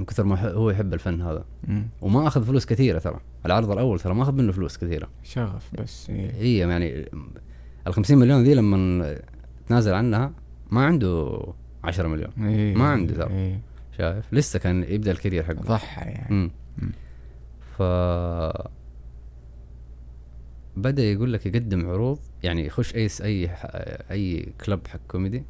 من 0.00 0.06
كثر 0.06 0.24
ما 0.24 0.52
هو 0.52 0.70
يحب 0.70 0.94
الفن 0.94 1.22
هذا 1.22 1.44
مم. 1.68 1.88
وما 2.00 2.26
أخذ 2.26 2.44
فلوس 2.44 2.66
كثيرة 2.66 2.98
ترى 2.98 3.20
العرض 3.46 3.70
الأول 3.70 4.00
ترى 4.00 4.14
ما 4.14 4.22
أخذ 4.22 4.32
منه 4.32 4.52
فلوس 4.52 4.78
كثيرة 4.78 5.08
شغف 5.22 5.70
بس 5.78 6.10
إيه. 6.10 6.32
هي 6.32 6.58
يعني 6.58 7.08
ال 7.86 7.94
50 7.94 8.18
مليون 8.18 8.42
ذي 8.42 8.54
لما 8.54 9.18
تنازل 9.66 9.94
عنها 9.94 10.32
ما 10.70 10.84
عنده 10.84 11.42
10 11.84 12.08
مليون 12.08 12.30
إيه. 12.48 12.74
ما 12.74 12.84
عندي 12.88 13.14
ترى. 13.14 13.30
إيه. 13.30 13.60
شايف 13.98 14.34
لسه 14.34 14.58
كان 14.58 14.82
يبدأ 14.88 15.10
الكارير 15.10 15.44
حقه 15.44 15.60
ضحى 15.60 16.00
يعني 16.00 16.30
امم 16.30 16.50
مم. 16.78 16.92
ف 17.76 17.82
بدأ 20.76 21.02
يقول 21.02 21.32
لك 21.32 21.46
يقدم 21.46 21.90
عروض 21.90 22.18
يعني 22.42 22.66
يخش 22.66 22.94
أي 22.94 23.08
أي 23.22 23.50
أي 24.10 24.52
club 24.66 24.86
حق 24.88 25.00
كوميدي 25.08 25.44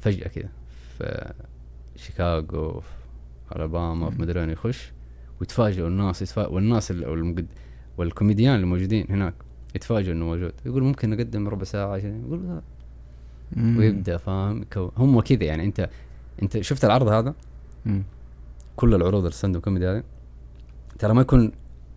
فجأة 0.00 0.28
كذا 0.28 0.48
في 0.98 1.32
شيكاغو 1.96 2.80
في 2.80 2.99
ألاباما 3.56 4.10
في. 4.10 4.22
مدري 4.22 4.40
وين 4.40 4.50
يخش 4.50 4.92
ويتفاجئوا 5.40 5.88
الناس 5.88 6.22
يتفاجئوا 6.22 6.54
والناس 6.54 6.90
والمقد... 6.90 7.46
والكوميديان 7.98 8.54
اللي 8.54 8.66
موجودين 8.66 9.06
هناك 9.10 9.34
يتفاجئوا 9.74 10.14
إنه 10.14 10.24
موجود. 10.24 10.52
يقول 10.66 10.82
ممكن 10.82 11.10
نقدم 11.10 11.48
ربع 11.48 11.64
ساعة 11.64 11.92
عشان 11.94 12.24
يقول 12.26 12.42
لا. 12.48 12.62
ويبدأ 13.78 14.16
فاهم؟ 14.16 14.64
هم 14.96 15.20
كذا 15.20 15.44
يعني. 15.44 15.64
أنت 15.64 15.90
أنت 16.42 16.60
شفت 16.60 16.84
العرض 16.84 17.08
هذا؟ 17.08 17.34
مم. 17.86 18.02
كل 18.76 18.94
العروض 18.94 19.26
ال 19.26 19.56
stand-up 19.56 19.62
comedy 19.62 19.86
هذه؟ 19.88 20.02
ترى 20.98 21.14
ما 21.14 21.20
يكون 21.20 21.52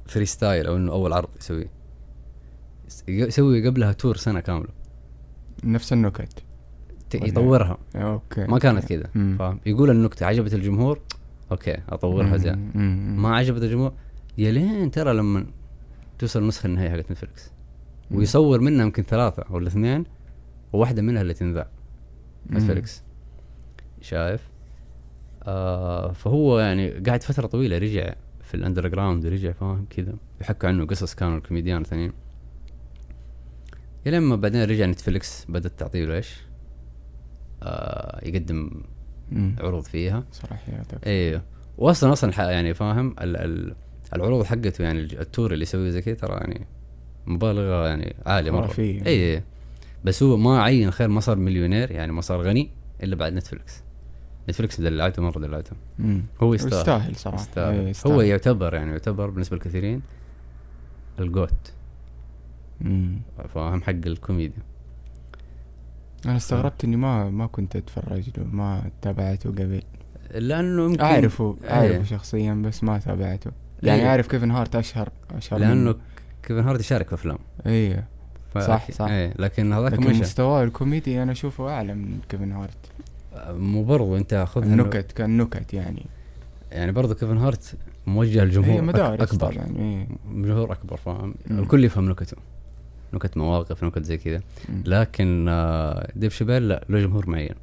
freestyle 0.05 0.67
أو 0.67 0.75
إنه 0.75 0.91
أول 0.91 1.13
عرض 1.13 1.29
يسويه. 1.39 1.69
يس- 2.87 3.03
يسوي 3.07 3.67
قبلها 3.67 3.91
tour 3.91 4.17
سنة 4.17 4.39
كاملة. 4.39 4.69
نفس 5.63 5.93
النكت. 5.93 6.43
يطورها. 7.13 7.77
okay. 7.95 8.43
ما 8.45 8.59
كانت 8.59 8.85
كذا. 8.85 9.07
فاهم؟ 9.39 9.59
يقول 9.65 9.89
النكتة 9.89 10.25
عجبت 10.25 10.53
الجمهور؟ 10.53 10.99
okay 11.53 11.77
أطورها 11.89 12.37
زين. 12.37 12.71
ما 13.17 13.35
عجبت 13.35 13.61
الجمهور 13.63 13.93
يا 14.37 14.51
لين 14.51 14.91
ترى 14.91 15.13
لما 15.13 15.45
توصل 16.19 16.41
النسخة 16.41 16.67
النهائية 16.67 16.91
حقت 16.91 17.11
نتفلكس. 17.11 17.51
ويصور 18.11 18.59
منها 18.59 18.85
يمكن 18.85 19.03
ثلاثة 19.03 19.45
ولا 19.49 19.67
اثنين 19.67 20.03
وواحدة 20.73 21.01
منها 21.01 21.21
اللي 21.21 21.33
تنذاع. 21.33 21.67
نتفلكس 22.51 23.03
شايف 24.01 24.49
آه 25.43 26.11
فهو 26.11 26.59
يعني 26.59 26.89
قاعد 26.89 27.23
فترة 27.23 27.47
طويلة 27.47 27.77
رجع 27.77 28.13
في 28.41 28.53
ال 28.53 28.87
underground 28.87 29.25
ورجع 29.25 29.51
فاهم 29.51 29.85
كذا 29.89 30.13
يحكوا 30.41 30.69
عنه 30.69 30.85
قصص 30.85 31.15
كانوا 31.15 31.37
الكوميديان 31.37 31.83
ثانيين 31.83 32.11
يا 34.05 34.11
لما 34.11 34.35
بعدين 34.35 34.63
رجع 34.63 34.85
نتفلكس 34.85 35.45
بدأت 35.49 35.79
تعطي 35.79 36.05
له 36.05 36.15
إيش 36.15 36.41
آه 37.63 38.25
يقدم. 38.25 38.83
عروض 39.59 39.83
فيها. 39.83 40.23
صلاحياتك. 40.31 41.07
أيوه 41.07 41.41
واصلا 41.77 42.13
أصلا 42.13 42.51
يعني 42.51 42.73
فاهم 42.73 43.15
ال 43.21 43.37
ال 43.37 43.75
العروض 44.15 44.45
حقته 44.45 44.83
يعني 44.83 44.99
ال 44.99 45.10
tour 45.10 45.53
اللي 45.53 45.63
يسويه 45.63 45.89
زي 45.89 46.01
كذا 46.01 46.13
ترى 46.15 46.33
يعني 46.33 46.67
مبالغة 47.27 47.87
يعني 47.87 48.15
عالية 48.25 48.51
مرة. 48.51 48.73
اي 48.79 49.01
اي 49.07 49.43
بس 50.03 50.23
هو 50.23 50.37
ما 50.37 50.61
عين 50.63 50.91
خير 50.91 51.07
ما 51.07 51.19
صار 51.19 51.35
مليونير 51.37 51.91
يعني 51.91 52.11
ما 52.11 52.21
صار 52.21 52.41
غني 52.41 52.69
إلا 53.03 53.15
بعد 53.15 53.33
نتفلكس 53.33 53.83
نتفلكس 54.49 54.81
دلعته 54.81 55.21
مرة 55.21 55.39
دلعته 55.39 55.71
مم. 55.99 56.23
هو 56.41 56.53
يستاهل. 56.53 56.79
يستاهل 56.79 57.15
صراحة. 57.15 57.41
يستاهل. 57.41 57.73
إيه، 57.79 57.87
يستاهل. 57.87 58.13
هو 58.13 58.21
يعتبر 58.21 58.73
يعني 58.73 58.91
يعتبر 58.91 59.29
بالنسبة 59.29 59.55
للكثيرين 59.57 60.01
ال 61.19 61.28
GOAT. 61.28 61.73
فاهم 63.53 63.81
حق 63.81 63.89
الكوميديا. 64.05 64.63
أنا 66.25 66.37
استغربت 66.37 66.83
إني 66.83 66.95
ما 66.95 67.29
ما 67.29 67.45
كنت 67.47 67.75
أتفرج 67.75 68.29
له 68.37 68.43
ما 68.51 68.81
تابعته 69.01 69.49
قبل. 69.49 69.81
لأنه 70.31 70.83
يمكن 70.85 71.01
اعرفه 71.01 71.57
إيه. 71.63 71.69
أعرفه 71.71 72.03
شخصيا 72.03 72.53
بس 72.53 72.83
ما 72.83 72.97
تابعته. 72.99 73.51
يعني 73.83 74.01
إيه. 74.01 74.07
أعرف 74.09 74.27
كيفن 74.27 74.51
هارت 74.51 74.75
اشهر 74.75 75.09
أشهر 75.37 75.59
لأنه. 75.59 75.95
كيفن 76.43 76.59
هارت 76.63 76.79
يشارك 76.79 77.07
في 77.07 77.13
أفلام. 77.15 77.37
ف- 78.53 78.57
صح، 78.57 78.91
صح. 78.91 79.05
إيه. 79.05 79.33
لكن 79.39 79.73
هذاك 79.73 79.93
لكن 79.93 80.19
مستواه 80.19 80.63
الكوميدي 80.63 81.23
أنا 81.23 81.31
أشوفه 81.31 81.69
أعلى 81.69 81.93
من 81.95 82.19
كيفن 82.29 82.51
هارت. 82.51 82.77
مو 83.49 83.83
برضو 83.83 84.17
أنت 84.17 84.45
خذ 84.49 84.61
النكت 84.63 85.11
كان 85.11 85.37
نكت 85.37 85.73
يعني. 85.73 86.05
يعني 86.71 86.91
برضو 86.91 87.13
كيفن 87.15 87.37
هارت 87.37 87.75
موجه 88.07 88.43
لجمهور 88.43 88.71
هي 88.73 88.79
أك- 88.79 88.83
مدارس 88.83 89.21
أكبر. 89.33 89.53
طبعا 89.53 89.67
إيه. 89.79 90.07
جمهور 90.33 90.71
أكبر 90.71 90.97
فاهم. 90.97 91.35
الكل 91.51 91.83
يفهم 91.85 92.09
نكته. 92.09 92.37
نكت 93.13 93.37
مواقف 93.37 93.83
نكت 93.83 94.03
زي 94.03 94.17
كذا. 94.17 94.41
لكن 94.85 95.45
آه، 95.49 96.11
ديف 96.15 96.35
شابيل 96.35 96.67
لا 96.67 96.85
له 96.89 96.99
جمهور 96.99 97.29
معين. 97.29 97.55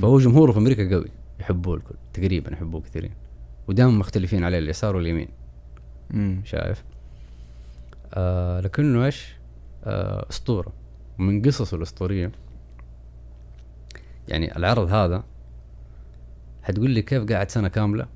فهو 0.00 0.18
جمهوره 0.18 0.52
في 0.52 0.58
أمريكا 0.58 0.90
قوي 0.96 1.08
يحبوه 1.40 1.74
الكل 1.76 1.94
تقريبا 2.12 2.52
يحبوه 2.52 2.80
كثيرين. 2.80 3.12
ودائما 3.68 3.90
مختلفين 3.92 4.44
عليه 4.44 4.58
اليسار 4.58 4.96
واليمين. 4.96 5.28
شايف؟ 6.44 6.84
آه 8.14 8.60
لكنه 8.60 9.04
إيش؟ 9.04 9.34
آه 9.84 10.26
أسطورة. 10.30 10.72
ومن 11.18 11.42
قصصه 11.42 11.76
الأسطورية 11.76 12.32
يعني 14.28 14.56
العرض 14.56 14.92
هذا 14.92 15.24
حتقول 16.62 16.90
لي 16.90 17.02
كيف 17.02 17.24
قاعد 17.24 17.50
سنة 17.50 17.68
كاملة؟ 17.68 18.06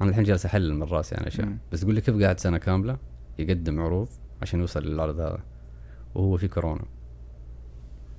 أنا 0.00 0.10
الحين 0.10 0.24
جالس 0.24 0.46
أحلل 0.46 0.74
من 0.74 0.82
رأسي 0.82 1.14
يعني 1.14 1.28
اشياء. 1.28 1.56
بس 1.72 1.84
قول 1.84 1.94
لي 1.94 2.00
كيف 2.00 2.22
قاعد 2.22 2.40
سنة 2.40 2.58
كاملة؟ 2.58 2.98
يقدم 3.38 3.80
عروض. 3.80 4.08
عشان 4.44 4.60
يوصل 4.60 4.82
للعرض 4.82 5.20
هذا. 5.20 5.38
وهو 6.14 6.36
في 6.36 6.48
كورونا. 6.48 6.84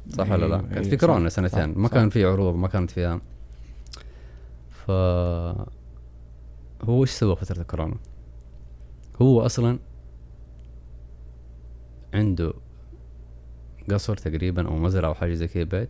صح 0.09 0.31
ولا 0.31 0.45
لا؟ 0.45 0.55
أيوة، 0.55 0.69
كانت 0.69 0.85
في 0.85 0.97
صح، 0.97 0.99
كورونا 0.99 1.29
سنتين. 1.29 1.73
صح، 1.73 1.77
ما. 1.77 1.87
كان 1.87 2.09
في 2.09 2.25
عروض 2.25 2.55
ما 2.55 2.67
كانت 2.67 2.91
فيها. 2.91 3.21
ف 4.69 4.91
هو 6.83 7.01
إيش 7.01 7.09
سوى 7.09 7.35
فترة 7.35 7.61
الكورونا؟ 7.61 7.95
هو 9.21 9.45
أصلا 9.45 9.79
عنده 12.13 12.53
قصر 13.91 14.17
تقريبا 14.17 14.67
أو 14.67 14.75
مزرعة 14.75 15.09
أو 15.09 15.13
حاجة 15.13 15.33
زي 15.33 15.47
كذا 15.47 15.63
بيت. 15.63 15.89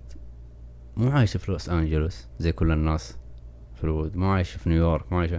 مو 0.97 1.09
عايش 1.09 1.37
في 1.37 1.51
لوس 1.51 1.69
أنجلوس 1.69 2.25
زي 2.39 2.51
كل 2.51 2.71
الناس 2.71 3.17
في 3.75 3.83
الود 3.83 4.17
مو 4.17 4.31
عايش 4.31 4.51
في 4.51 4.69
نيويورك 4.69 5.11
مو 5.11 5.19
عايش 5.19 5.31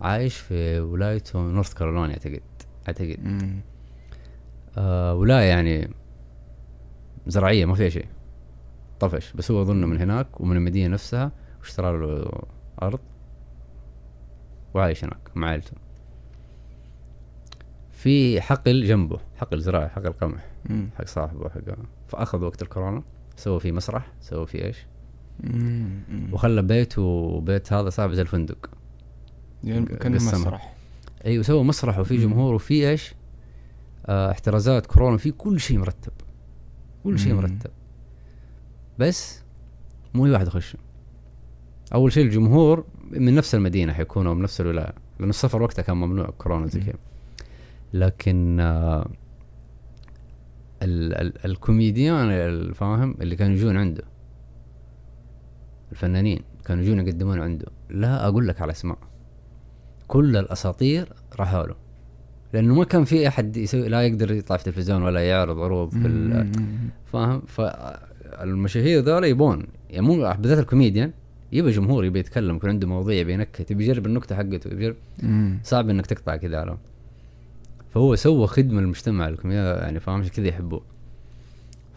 عايش 0.00 0.36
في 0.36 0.80
ولايته 0.80 1.38
نورث 1.38 1.74
كارولينا 1.74 2.12
أعتقد. 2.12 2.42
أعتقد. 2.88 3.18
آه 4.78 5.14
ولاية 5.14 5.48
يعني 5.48 5.90
زراعية 7.26 7.64
ما 7.64 7.74
فيها 7.74 7.88
شيء 7.88 8.06
طفش 9.00 9.32
بس 9.32 9.50
هو 9.50 9.62
اظن 9.62 9.84
من 9.84 10.00
هناك 10.00 10.40
ومن 10.40 10.56
المدينة 10.56 10.88
نفسها 10.94 11.32
واشترى 11.60 11.98
له 11.98 12.32
أرض 12.82 13.00
وعايش 14.74 15.04
هناك 15.04 15.30
مع 15.34 15.48
عائلته 15.48 15.72
في 17.90 18.40
حقل 18.40 18.84
جنبه 18.84 19.18
حقل 19.36 19.60
زراعي 19.60 19.88
حقل 19.88 20.12
قمح 20.12 20.46
مم. 20.70 20.90
حق 20.98 21.06
صاحبه 21.06 21.48
حق 21.48 21.60
فأخذ 22.08 22.44
وقت 22.44 22.62
الكورونا 22.62 23.02
سوى 23.36 23.60
فيه 23.60 23.72
مسرح 23.72 24.12
سوى 24.20 24.46
فيه 24.46 24.64
إيش 24.64 24.86
مم. 25.40 26.28
وخلى 26.32 26.62
بيته 26.62 27.02
وبيت 27.02 27.72
هذا 27.72 27.90
صاحب 27.90 28.12
زي 28.12 28.22
الفندق 28.22 28.70
يعني 29.64 29.86
كان. 29.86 30.12
مسرح 30.12 30.74
أيوه 31.24 31.42
سوى 31.42 31.64
مسرح 31.64 31.98
وفي. 31.98 32.16
جمهور 32.16 32.54
وفي 32.54 32.90
إيش 32.90 33.14
احترازات 34.10 34.86
كورونا 34.86 35.16
في 35.16 35.30
كل 35.30 35.60
شيء 35.60 35.78
مرتب. 35.78 36.12
كل 37.04 37.18
شيء. 37.18 37.34
مرتب. 37.34 37.70
بس 38.98 39.42
مو 40.14 40.26
اي 40.26 40.30
واحد 40.30 40.46
يخش. 40.46 40.76
أول 41.94 42.12
شيء 42.12 42.24
الجمهور 42.24 42.84
من 43.10 43.34
نفس 43.34 43.54
المدينة 43.54 43.92
حيكونوا 43.92 44.34
من 44.34 44.42
نفس 44.42 44.60
الولاية 44.60 44.94
لأنه 45.18 45.30
السفر 45.30 45.62
وقتها 45.62 45.82
كان 45.82 45.96
ممنوع 45.96 46.30
كورونا 46.38 46.66
زي. 46.66 46.80
كذا. 46.80 46.94
لكن 47.92 48.60
آه 48.60 49.10
ال 50.82 51.14
ال 51.14 51.44
الكوميديان 51.44 52.30
الفاهم 52.30 53.16
اللي 53.20 53.36
كانوا 53.36 53.56
يجون 53.56 53.76
عنده. 53.76 54.04
الفنانين 55.92 56.42
كانوا 56.64 56.82
يجون 56.84 57.08
يقدمون 57.08 57.40
عنده. 57.40 57.66
لا 57.90 58.28
أقول 58.28 58.48
لك 58.48 58.62
على 58.62 58.70
أسماء. 58.72 58.98
كل 60.08 60.36
الأساطير 60.36 61.12
راحوا 61.36 61.66
له. 61.66 61.89
لأنه 62.52 62.74
ما 62.74 62.84
كان 62.84 63.04
في 63.04 63.28
أحد 63.28 63.56
يسوي 63.56 63.88
لا 63.88 64.02
يقدر 64.02 64.32
يطلع 64.32 64.56
في 64.56 64.66
التلفزيون 64.66 65.02
ولا 65.02 65.28
يعرض 65.28 65.58
عروض 65.58 65.90
في. 65.90 66.46
فاهم؟ 67.12 67.40
فالمشاهير 67.40 69.00
ذولا 69.00 69.26
يبون. 69.26 69.66
يعني 69.90 70.06
مو 70.06 70.34
بالذات 70.38 70.58
الكوميديان. 70.58 71.12
يبي 71.52 71.70
جمهور 71.70 72.04
يبي 72.04 72.18
يتكلم 72.18 72.56
يكون 72.56 72.70
عنده 72.70 72.86
مواضيع 72.86 73.16
يبي 73.18 73.32
ينكت 73.32 73.70
يبي 73.70 73.84
يجرب 73.84 74.06
النكتة 74.06 74.36
حقته 74.36 74.68
يبي. 74.68 74.94
صعب 75.62 75.88
إنك 75.88 76.06
تقطع 76.06 76.36
كذا 76.36 76.60
على 76.60 76.76
فهو 77.94 78.14
سوى 78.16 78.46
خدمة 78.46 78.80
للمجتمع 78.80 79.28
الكوميديا 79.28 79.62
يعني 79.62 80.00
فاهم؟ 80.00 80.24
كذا 80.24 80.46
يحبوه. 80.46 80.82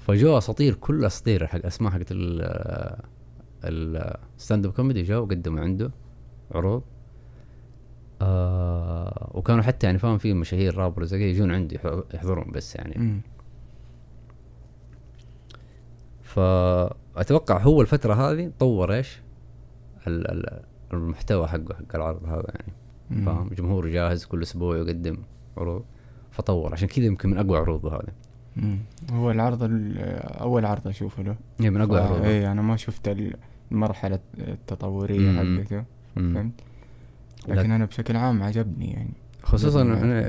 فجو 0.08 0.38
أساطير 0.38 0.74
كل 0.74 1.06
أساطير 1.06 1.48
حق 1.48 1.66
أسماء 1.66 1.92
حقت 1.92 2.08
ال 2.12 3.02
ال 3.64 4.66
stand-up 4.66 4.72
comedy 4.72 5.04
جو 5.04 5.26
قدموا 5.26 5.62
عنده 5.62 5.92
عروض. 6.52 6.84
آه 8.24 9.32
وكانوا 9.34 9.64
حتى 9.64 9.86
يعني 9.88 10.00
فاهم 10.00 10.18
في 10.18 10.34
مشاهير 10.34 10.78
rappers 10.78 11.08
زي 11.10 11.30
يجون 11.30 11.52
عندي 11.52 11.76
يح- 11.76 12.02
يحضرون 12.14 12.52
بس 12.52 12.76
يعني 12.76 12.96
مم. 12.98 13.22
فأتوقع 16.24 17.58
هو 17.62 17.82
الفترة 17.82 18.14
هذه 18.14 18.52
طور 18.60 18.94
إيش 18.94 19.20
ال- 20.08 20.32
ال- 20.32 20.62
المحتوى 20.94 21.48
حقه 21.48 21.74
حق 21.76 21.96
العرض 21.96 22.24
هذا 22.26 22.46
يعني. 22.56 23.26
فاهم 23.26 23.50
جمهور 23.58 23.88
جاهز 23.90 24.26
كل 24.26 24.42
أسبوع 24.42 24.78
يقدم 24.78 25.18
عروض 25.58 25.84
فطور 26.32 26.74
عشان 26.74 26.88
كذا 26.88 27.06
يمكن 27.06 27.30
من 27.30 27.38
أقوى 27.38 27.58
عروضه 27.58 27.96
هذا 27.96 28.08
مم. 28.56 28.78
هو 29.12 29.32
العرض 29.32 29.64
ال- 29.64 29.98
أول 30.42 30.66
عرض 30.66 30.88
أشوفه 30.88 31.24
له 31.24 31.36
هي 31.60 31.70
من 31.70 31.82
أقوى 31.82 32.00
عروضه 32.00 32.26
إيه 32.26 32.52
أنا 32.52 32.62
ما 32.62 32.76
شفت 32.78 33.08
ال- 33.08 33.36
المرحلة 33.72 34.20
التطورية 34.38 35.20
مم. 35.32 35.60
حقته. 35.62 35.84
فهمت 36.16 36.54
لكن 37.48 37.72
أنا 37.72 37.86
بشكل 37.86 38.16
عام 38.16 38.44
عجبني 38.44 38.92
يعني. 38.92 39.14
خصوصا 39.44 39.82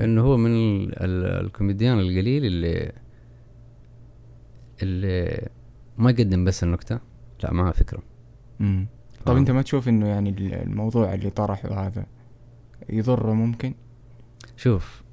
انه 0.03 0.21
هو 0.21 0.37
من 0.37 0.49
ال- 0.51 1.03
ال- 1.03 1.45
الكوميديان 1.45 1.99
القليل 1.99 2.45
اللي 2.45 2.91
اللي 4.83 5.47
ما 5.97 6.09
يقدم 6.11 6.45
بس 6.45 6.63
النكتة 6.63 6.99
لا 7.43 7.53
معاه 7.53 7.71
فكرة. 7.71 8.01
مم. 8.59 8.87
طب 9.25 9.35
آه. 9.35 9.39
أنت 9.39 9.51
ما 9.51 9.61
تشوف 9.61 9.89
إنه 9.89 10.07
يعني 10.07 10.29
ال- 10.29 10.53
الموضوع 10.53 11.13
اللي 11.13 11.29
طرحه 11.29 11.87
هذا 11.87 12.05
يضره 12.89 13.33
ممكن؟ 13.33 13.73
شوف 14.57 15.03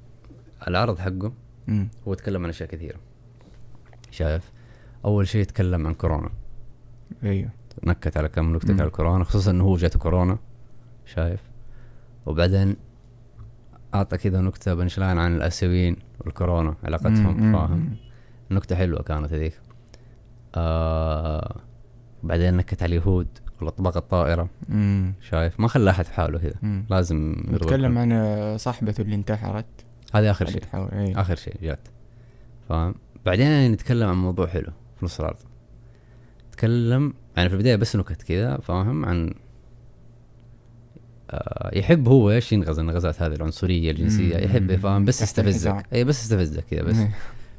العرض 0.67 0.99
حقه 0.99 1.33
مم. 1.67 1.87
هو 2.07 2.13
تكلم 2.13 2.43
عن 2.43 2.49
أشياء 2.49 2.69
كثيرة. 2.69 2.99
شايف؟ 4.11 4.51
أول 5.05 5.27
شيء 5.27 5.41
يتكلم 5.41 5.87
عن 5.87 5.93
كورونا. 5.93 6.29
أيوه. 7.23 7.49
نكت 7.83 8.17
على 8.17 8.29
كم 8.29 8.55
نكتة. 8.55 8.73
على 8.73 8.83
الكورونا 8.83 9.23
خصوصا 9.23 9.51
إنه 9.51 9.63
هو 9.63 9.75
جاته 9.77 9.99
كورونا. 9.99 10.37
شايف؟ 11.05 11.39
وبعدين 12.25 12.75
أعطى 13.95 14.17
كذا 14.17 14.41
نكتة 14.41 14.73
بنشلاين 14.73 15.17
عن 15.17 15.35
الأسيويين 15.35 15.95
والكورونا 16.19 16.75
علاقتهم. 16.83 17.53
فاهم. 17.53 17.95
نكتة 18.51 18.75
حلوة 18.75 19.01
كانت 19.01 19.33
هذيك 19.33 19.59
آه 20.55 21.55
بعدين 22.23 22.57
نكت 22.57 22.83
على 22.83 22.95
اليهود 22.97 23.27
والأطباق 23.59 23.97
الطائرة 23.97 24.49
مم. 24.69 25.13
شايف 25.21 25.59
ما 25.59 25.67
خلى 25.67 25.89
أحد 25.89 26.05
في 26.05 26.13
حاله 26.13 26.39
كذا. 26.39 26.85
لازم 26.89 27.35
نتكلم. 27.51 27.97
عن 27.97 28.57
صاحبته 28.57 29.01
اللي 29.01 29.15
انتحرت 29.15 29.65
هذا 30.13 30.31
آخر 30.31 30.45
شيء 30.45 30.63
إيه. 30.73 31.21
آخر 31.21 31.35
شيء 31.35 31.55
جات 31.61 31.87
فاهم 32.69 32.95
بعدين 33.25 33.71
نتكلم 33.71 34.09
عن 34.09 34.15
موضوع 34.15 34.47
حلو 34.47 34.71
في 34.99 35.05
نص 35.05 35.19
العرض 35.19 35.37
تكلم 36.51 37.13
يعني 37.37 37.49
في 37.49 37.55
البداية 37.55 37.75
بس 37.75 37.95
نكت 37.95 38.21
كذا 38.21 38.57
فاهم 38.57 39.05
عن 39.05 39.33
يحب 41.73 42.07
هو 42.07 42.31
إيش 42.31 42.53
ينغز 42.53 42.79
النغزات 42.79 43.21
هذه 43.21 43.33
العنصرية 43.33 43.91
الجنسية. 43.91 44.37
يحب 44.37 44.75
فاهم 44.75 45.05
بس 45.05 45.21
يستفزك. 45.21 45.85
اي 45.93 46.03
بس 46.03 46.23
يستفزك 46.23 46.63
كذا 46.65 46.81
بس 46.81 46.97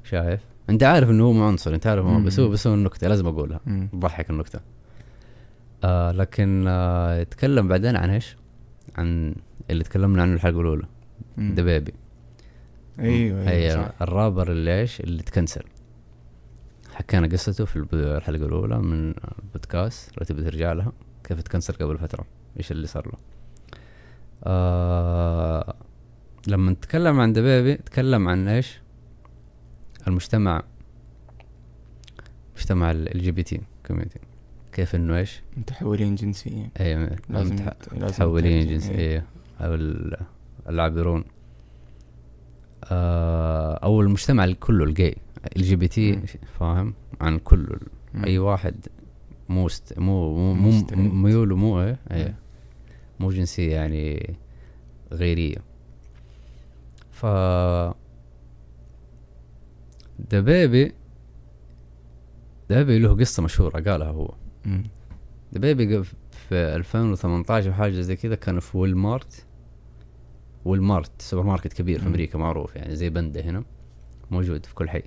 شايف 0.05 0.41
أنت 0.71 0.83
عارف 0.83 1.11
إنه 1.11 1.25
هو 1.25 1.33
مو 1.33 1.45
عنصر 1.45 1.75
أنت 1.75 1.87
عارف. 1.87 2.07
بس 2.07 2.41
هو 2.41 2.49
بس 2.49 2.67
هو 2.67 2.75
النكتة 2.75 3.09
لازم 3.09 3.27
أقولها. 3.27 3.61
تضحك 3.93 4.31
النكتة 4.31 4.61
آه 5.85 6.13
لكن 6.13 6.65
آه 6.69 7.21
يتكلم 7.21 7.69
بعدين 7.69 7.97
عن 7.97 8.11
إيش؟ 8.11 8.37
عن 8.97 9.35
اللي 9.71 9.85
تكلمنا 9.85 10.23
عنه 10.23 10.35
الحلقة 10.35 10.61
الأولى 10.61 10.87
مم. 11.37 11.55
دبابي 11.55 11.95
أيوه 13.01 13.49
أيوه. 13.49 13.93
الرابر 14.01 14.53
اللي 14.53 14.81
إيش 14.81 15.01
اللي 15.01 15.23
تكنسل 15.23 15.63
حكينا 16.95 17.27
قصته 17.27 17.65
في 17.65 17.77
الحلقة 17.93 18.47
الأولى 18.47 18.79
من 18.79 19.15
البودكاست 19.39 20.19
لو 20.19 20.25
تبي 20.27 20.43
ترجع 20.43 20.73
لها 20.73 20.93
كيف 21.25 21.41
تكنسل 21.43 21.75
قبل 21.75 21.99
فترة 21.99 22.25
إيش 22.59 22.73
اللي 22.73 22.87
صار 22.87 23.07
له 23.07 23.19
آه 24.47 25.75
لما 26.47 26.71
نتكلم 26.71 27.21
عن 27.21 27.33
دبابي 27.33 27.75
تكلم 27.75 28.29
عن 28.29 28.49
إيش 28.49 28.81
المجتمع 30.09 30.63
مجتمع 32.57 32.91
ال 32.91 33.23
LGBT 33.23 33.61
community 33.87 34.19
كيف 34.73 34.95
إنه 34.95 35.17
إيش 35.17 35.43
متحولين 35.57 36.15
جنسيا 36.15 36.71
اي 36.81 37.17
لازم 37.31 37.55
متحولين 37.93 38.61
تترجم. 38.67 38.73
جنسية 38.75 39.27
أو 39.61 39.75
ال- 39.75 40.17
العابرون 40.69 41.25
آه، 42.91 43.75
أو 43.75 44.01
المجتمع 44.01 44.53
كله 44.53 44.85
ال 44.85 45.17
gay 45.57 45.77
ال 45.77 45.89
LGBT. 45.89 46.21
فاهم 46.61 46.95
عن 47.21 47.39
كله. 47.39 47.79
أي 48.25 48.39
واحد 48.39 48.75
مو 49.49 49.67
است... 49.67 49.99
مو 49.99 50.35
مو 50.55 50.55
مو. 50.55 50.87
ميوله 50.97 51.57
مو 51.57 51.81
إيه. 51.83 51.99
إيه 52.11 52.35
مو 53.25 53.31
جنسية 53.31 53.73
يعني 53.75 54.37
غيرية 55.13 55.57
ف 57.11 57.27
DaBaby 60.31 60.93
DaBaby 62.71 62.99
له 62.99 63.15
قصة 63.17 63.43
مشهورة 63.43 63.81
قالها 63.91 64.09
هو. 64.09 64.35
DaBaby 65.53 65.97
قف- 65.97 66.15
في 66.49 66.55
2018 66.55 67.69
أو 67.69 67.75
حاجة 67.75 68.01
زي 68.01 68.17
كذا 68.17 68.35
كان 68.35 68.61
في 68.61 68.79
وول 68.79 68.97
مارت 68.97 69.47
وول 70.65 70.83
مارت 70.83 71.23
سوبر 71.23 71.43
ماركت 71.43 71.73
كبير 71.73 71.99
في. 72.01 72.07
أمريكا 72.07 72.39
معروف 72.39 72.77
يعني 72.77 72.97
زي 72.97 73.11
بندا 73.11 73.41
هنا 73.41 73.65
موجود 74.31 74.67
في 74.67 74.75
كل 74.75 74.89
حي 74.91 75.03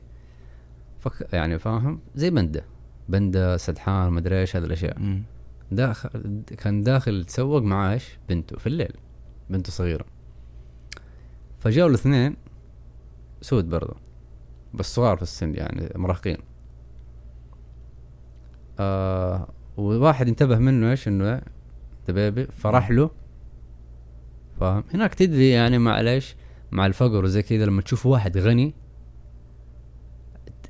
فك 1.00 1.34
يعني 1.34 1.60
فاهم 1.60 2.00
زي 2.16 2.30
بندا 2.30 2.64
بندا 3.10 3.58
سدحان 3.58 4.12
مدري 4.12 4.40
إيش 4.40 4.56
هذه 4.56 4.64
الأشياء. 4.66 4.98
داخل 5.72 6.42
كان 6.58 6.84
داخل 6.84 7.22
يتسوق 7.22 7.62
مع 7.62 7.94
إيش؟ 7.94 8.18
بنته 8.30 8.58
في 8.58 8.68
الليل. 8.68 8.94
بنته 9.50 9.72
صغيرة. 9.72 10.06
فجاوا 11.60 11.90
الاثنين 11.90 12.36
سود 13.42 13.70
برضه 13.70 13.96
بس 14.74 14.96
صغار 14.96 15.16
في 15.16 15.24
السن 15.24 15.56
يعني 15.56 15.90
مراهقين. 15.96 16.38
آه 18.80 19.48
وواحد 19.78 20.28
انتبه 20.28 20.58
منه 20.58 20.92
إيش؟ 20.92 21.08
إنه؟ 21.08 21.42
دبيبي 22.08 22.46
فراح 22.46 22.92
له. 22.92 23.10
فاهم؟ 24.60 24.84
هناك 24.94 25.14
تدري 25.14 25.50
يعني 25.50 25.78
مع 25.78 26.02
ليش 26.02 26.36
مع 26.72 26.86
الفقر 26.86 27.24
وزي 27.24 27.42
كذا 27.42 27.66
لما 27.66 27.82
تشوف 27.82 28.06
واحد 28.06 28.38
غني 28.38 28.74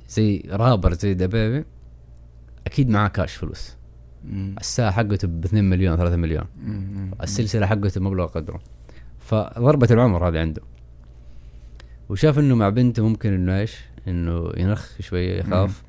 زي 0.08 0.42
رابر 0.50 0.92
زي 0.92 1.14
دبيبي 1.14 1.64
أكيد 2.66 2.88
معاه 2.88 3.08
كاش 3.08 3.34
فلوس. 3.34 3.77
مم. 4.28 4.54
الساعة 4.60 4.90
حقته 4.90 5.28
ب 5.28 5.44
2 5.44 5.64
مليون 5.64 5.96
3 5.96 6.16
مليون. 6.16 6.44
مم. 6.62 7.10
السلسلة 7.22 7.66
حقته 7.66 8.00
مبلغ 8.00 8.26
قدره. 8.26 8.60
فضربة 9.18 9.88
العمر 9.90 10.28
هذه 10.28 10.38
عنده. 10.38 10.62
وشاف 12.08 12.38
إنه 12.38 12.54
مع 12.54 12.68
بنته 12.68 13.08
ممكن 13.08 13.32
إنه 13.32 13.58
إيش؟ 13.58 13.76
إنه 14.08 14.52
ينخ 14.56 15.00
شوية 15.00 15.38
يخاف. 15.38 15.82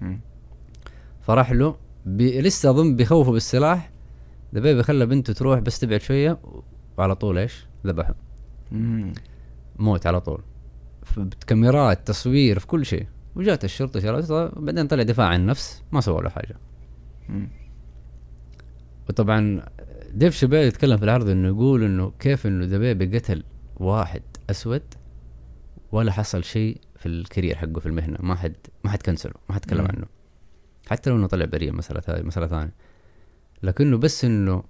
فراح 1.22 1.52
له 1.52 1.76
بي 2.06 2.42
لسه 2.42 2.70
أظن 2.70 2.96
بيخوفه 2.96 3.32
بالسلاح. 3.32 3.92
دبيبي 4.54 4.84
خلى 4.84 5.06
بنته 5.06 5.34
تروح 5.34 5.60
بس 5.60 5.80
تبعد 5.80 6.02
شوية 6.02 6.38
وعلى 6.98 7.16
طول 7.16 7.38
إيش؟ 7.38 7.66
ذبحه. 7.86 8.16
موت 9.80 10.08
على 10.08 10.22
طول. 10.22 10.42
كاميرات 11.48 12.08
تصوير 12.08 12.60
في 12.60 12.68
كل 12.68 12.86
شيء. 12.86 13.08
وجات 13.36 13.64
الشرطة 13.66 14.00
شرطة 14.00 14.52
بعدين 14.60 14.88
طلع 14.88 15.04
دفاع 15.04 15.28
عن 15.28 15.40
النفس 15.40 15.84
ما 15.92 16.02
سووا 16.02 16.22
له 16.22 16.30
حاجة. 16.30 16.56
مم. 17.30 17.48
وطبعا 19.10 19.66
ديف 20.12 20.36
شبيل 20.36 20.68
يتكلم 20.68 20.98
في 20.98 21.04
العرض 21.04 21.30
إنه 21.30 21.48
يقول 21.48 21.84
إنه 21.84 22.12
كيف 22.20 22.48
إنه 22.48 22.66
دبيبي 22.66 23.18
قتل 23.18 23.44
واحد 23.76 24.22
أسود 24.50 24.84
ولا 25.92 26.12
حصل 26.12 26.44
شيء 26.44 26.82
في 26.96 27.06
الكارير 27.06 27.56
حقه 27.56 27.80
في 27.80 27.86
المهنة. 27.86 28.18
ما 28.20 28.36
حد 28.36 28.56
ما 28.84 28.92
حد 28.92 29.02
كنسله 29.02 29.34
ما 29.50 29.56
حد 29.56 29.62
تكلم. 29.62 29.88
عنه. 29.88 30.06
حتى 30.90 31.10
لو 31.10 31.16
إنه 31.16 31.28
طلع 31.28 31.46
بريء 31.46 31.72
مسألة 31.72 32.02
هذه 32.08 32.22
مسألة 32.22 32.48
ثانية. 32.48 32.74
لكنه 33.64 33.98
بس 33.98 34.26
إنه 34.26 34.64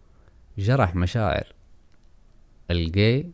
جرح 0.57 0.95
مشاعر 0.95 1.53
الجاي. 2.71 3.31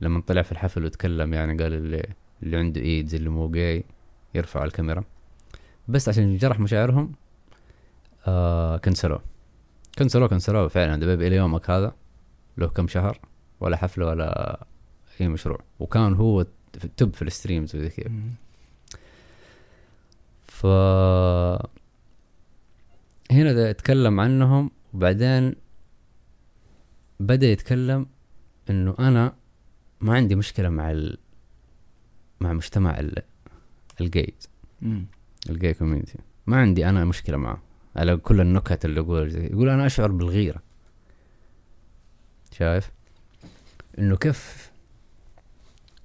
لما 0.00 0.20
طلع 0.20 0.42
في 0.42 0.52
الحفل 0.52 0.84
وتكلم 0.84 1.34
يعني 1.34 1.62
قال 1.62 1.74
اللي 1.74 2.06
اللي 2.42 2.56
عنده 2.56 2.80
إيدز 2.80 3.14
اللي 3.14 3.28
مو 3.28 3.48
جاي 3.50 3.84
يرفع 4.34 4.64
الكاميرا. 4.64 5.04
بس 5.88 6.08
عشان 6.08 6.36
جرح 6.36 6.60
مشاعرهم 6.60 7.12
آه 8.26 8.76
cancel 8.76 9.35
وه. 9.98 10.08
cancel 10.08 10.28
وه 10.28 10.36
cancel 10.36 10.60
وه 10.60 10.68
فعلا. 10.68 10.96
DaBaby 10.96 11.26
إلى 11.26 11.36
يومك 11.36 11.70
هذا 11.70 11.94
له 12.58 12.68
كم 12.68 12.88
شهر؟ 12.88 13.20
ولا 13.60 13.76
حفلة 13.76 14.06
ولا 14.06 14.66
أي 15.20 15.28
مشروع. 15.28 15.58
وكان 15.78 16.14
هو 16.14 16.46
في 16.78 16.84
ال 16.84 16.92
top 16.92 17.14
في 17.14 17.22
ال 17.22 17.29
streams 17.29 17.76
وزي 17.76 17.88
كذا. 17.88 18.12
ف 20.46 20.66
هنا 23.30 23.52
ده 23.52 23.68
يتكلم 23.68 24.20
عنهم 24.20 24.70
وبعدين 24.94 25.54
بدأ 27.20 27.46
يتكلم 27.46 28.06
إنه 28.70 28.94
أنا 28.98 29.34
ما 30.00 30.14
عندي 30.14 30.34
مشكلة 30.34 30.68
مع 30.68 30.90
ال... 30.90 31.18
مع 32.40 32.52
مجتمع 32.52 32.98
ال... 32.98 33.22
ال 34.00 34.08
gays. 34.08 34.48
ال 35.50 35.74
gay 35.74 35.85
community 35.85 36.18
ما 36.46 36.56
عندي 36.56 36.88
أنا 36.88 37.04
مشكلة 37.04 37.36
معه. 37.36 37.65
على 37.96 38.16
كل 38.16 38.40
النكت 38.40 38.84
اللي 38.84 39.00
يقول 39.00 39.34
يقول 39.34 39.68
أنا 39.68 39.86
أشعر 39.86 40.10
بالغيرة 40.10 40.62
شايف 42.52 42.90
إنه 43.98 44.16
كيف 44.16 44.70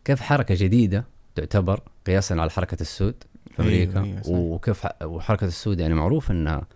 كيف 0.06 0.22
حركة 0.22 0.56
جديدة 0.56 1.06
تعتبر 1.36 1.82
قياسا 2.08 2.34
على 2.34 2.50
حركة 2.50 2.82
السود 2.82 3.16
في 3.56 3.62
أيوة، 3.62 3.72
أمريكا 3.74 4.04
أيوة، 4.04 4.22
صح. 4.22 4.30
وكيف 4.30 4.88
وحركة 5.04 5.46
السود 5.48 5.80
يعني 5.80 5.94
معروف 5.94 6.32
إنها 6.32 6.68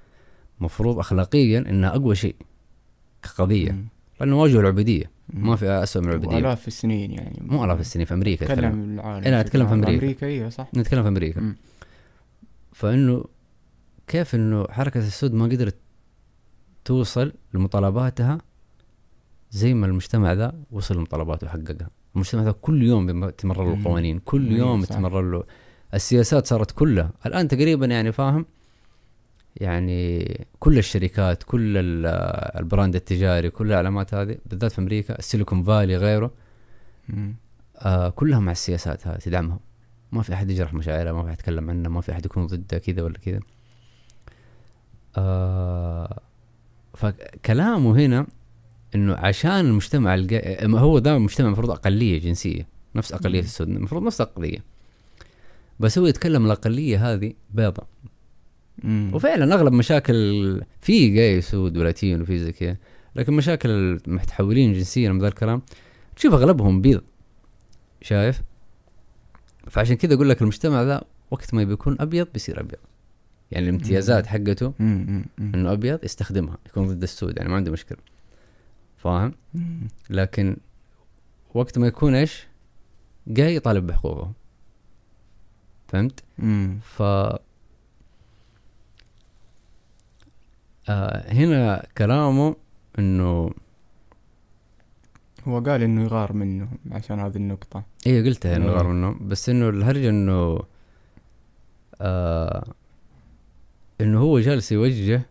مفروض 0.60 0.99
اخلاقيا 0.99 1.60
إنها 1.60 1.89
أقوى 1.89 2.15
شيء 2.15 2.36
كقضية. 3.23 3.75
لأنه 4.19 4.41
واجهوا 4.41 4.62
العبوديه. 4.62 5.12
ما 5.34 5.56
في 5.56 5.65
اسوء 5.65 6.04
من 6.04 6.10
العبوديه 6.10 6.38
آلاف 6.38 6.67
السنين 6.67 7.12
يعني 7.12 7.39
مو 7.41 7.65
آلاف 7.65 7.80
السنين 7.80 8.06
في 8.06 8.13
أمريكا 8.13 8.45
تكلم 8.45 8.58
نتكلم 8.58 8.99
العالم 8.99 9.23
إيه، 9.23 9.32
لا، 9.32 9.39
أتكلم 9.41 9.67
في. 9.67 9.73
أمريكا. 9.73 9.93
أمريكا 9.93 10.28
أيوة 10.28 10.49
صح 10.49 10.67
نتكلم 10.75 11.01
في 11.01 11.08
أمريكا. 11.08 11.56
فإنه 12.73 13.25
كيف 14.08 14.36
إنه 14.36 14.68
حركة 14.70 14.98
السود 14.98 15.34
ما 15.34 15.46
قدرت 15.46 15.76
توصل 16.86 17.34
لمطالباتها 17.54 18.38
زي 19.52 19.74
ما 19.74 19.86
المجتمع 19.86 20.34
ذا 20.34 20.56
وصل 20.72 20.96
لمطالباته 20.98 21.48
وحققها 21.48 21.89
المجتمع 22.15 22.44
ذا 22.44 22.52
كل 22.52 22.84
يوم 22.84 23.30
تمرر 23.30 23.65
له. 23.65 23.74
القوانين 23.74 24.20
كل 24.20 24.48
أيوة، 24.48 24.58
يوم. 24.68 24.84
تمرر 24.84 25.22
له 25.32 25.44
السياسات 25.94 26.48
صارت 26.48 26.72
كلها 26.72 27.12
الآن 27.26 27.48
تقريبا 27.48 27.86
يعني 27.86 28.12
فاهم 28.12 28.46
يعني 29.56 30.24
كل 30.60 30.78
الشركات 30.78 31.44
كل 31.44 31.78
ال- 31.78 32.06
ال 32.60 32.65
brand 32.65 32.96
التجاري 32.96 33.50
كل 33.50 33.68
الاعلامات 33.68 34.13
هذه 34.13 34.38
بالذات 34.46 34.72
في 34.72 34.80
أمريكا 34.82 35.20
السيليكون 35.20 35.63
فالي 35.63 35.98
غيره. 35.98 36.32
آه 37.78 38.10
كلها 38.10 38.39
مع 38.39 38.52
السياسات 38.52 39.08
هذه 39.08 39.18
تدعمها 39.18 39.60
ما 40.12 40.22
في 40.22 40.34
أحد 40.34 40.50
يجرح 40.50 40.74
مشاعرها 40.74 41.13
ما 41.13 41.22
في 41.24 41.28
أحد 41.30 41.34
يتكلم 41.39 41.70
عنها 41.70 41.89
ما 41.89 42.02
في 42.02 42.12
أحد 42.12 42.26
يكون 42.26 42.48
ضدها 42.48 42.80
كذا 42.80 43.04
ولا 43.04 43.18
كذا 43.18 43.39
آه 45.17 46.19
فكلامه 46.93 48.06
هنا 48.06 48.28
إنه 48.95 49.15
عشان 49.15 49.51
المجتمع 49.60 50.15
الجاي 50.15 50.67
هو 50.67 50.99
ده 50.99 51.17
مجتمع 51.17 51.47
المفروض 51.47 51.71
أقلية 51.71 52.19
جنسية 52.19 52.67
نفس 52.95 53.13
أقلية 53.13 53.39
مم. 53.39 53.45
السود 53.45 53.69
المفروض 53.69 54.04
نفس 54.04 54.21
الاقليه 54.21 54.63
بس 55.80 55.97
هو 55.97 56.06
يتكلم 56.06 56.45
الأقلية 56.45 57.13
هذه 57.13 57.34
بيضة. 57.54 57.84
مم. 58.84 59.12
وفعلا 59.13 59.56
أغلب 59.56 59.73
مشاكل 59.73 60.62
في 60.82 61.10
جاي 61.10 61.41
سود 61.41 61.78
ولاتين 61.78 62.21
وفي 62.21 62.39
زي 62.39 62.51
كذا 62.51 62.78
لكن 63.15 63.34
مشاكل 63.34 63.69
المتحولين 64.08 64.73
جنسيا 64.73 65.12
من 65.12 65.19
ذا 65.19 65.28
الكلام 65.28 65.62
تشوف 66.15 66.34
أغلبهم 66.34 66.82
بيض. 66.82 67.01
شايف؟ 68.01 68.41
فعشان 69.69 69.95
كذا 69.95 70.13
أقول 70.13 70.30
لك 70.30 70.41
المجتمع 70.41 70.84
ذا 70.84 71.01
وقت 71.32 71.54
ما 71.54 71.63
بيكون 71.63 71.97
أبيض 71.99 72.28
بيصير 72.34 72.60
أبيض. 72.60 72.80
يعني 73.52 73.70
الامتيازات 73.70 74.28
حقته. 74.28 74.74
إنه 74.80 75.72
أبيض 75.72 76.04
يستخدمها 76.04 76.58
يكون 76.66 76.88
ضد 76.88 77.04
السود 77.04 77.38
يعني 77.38 77.50
ما 77.50 77.56
عنده 77.56 77.72
مشكلة. 77.72 77.98
فاهم. 78.98 79.34
لكن 80.10 80.58
وقت 81.54 81.78
ما 81.78 81.88
يكون 81.88 82.16
إيش؟ 82.16 82.48
جاي 83.28 83.56
يطالب 83.56 83.88
بحقوقه. 83.88 84.32
فهمت. 85.88 86.24
ف 86.82 87.02
آه 90.90 91.34
هنا 91.34 91.88
كلامه 91.98 92.56
إنه 93.00 93.52
هو 95.48 95.60
قال 95.60 95.84
إنه 95.84 96.04
يغار 96.04 96.34
منه 96.34 96.68
عشان 96.92 97.20
هذه 97.20 97.36
النقطة. 97.36 97.84
إيه 98.08 98.24
قلتها 98.24 98.56
إنه 98.56 98.66
إيه. 98.66 98.72
غار 98.72 98.88
منه 98.88 99.16
بس 99.22 99.50
إنه 99.50 99.70
الهرجه 99.70 100.10
إنه 100.10 100.60
آه 102.02 102.74
إنه 104.02 104.20
هو 104.20 104.40
جالس 104.40 104.72
يوجه 104.72 105.26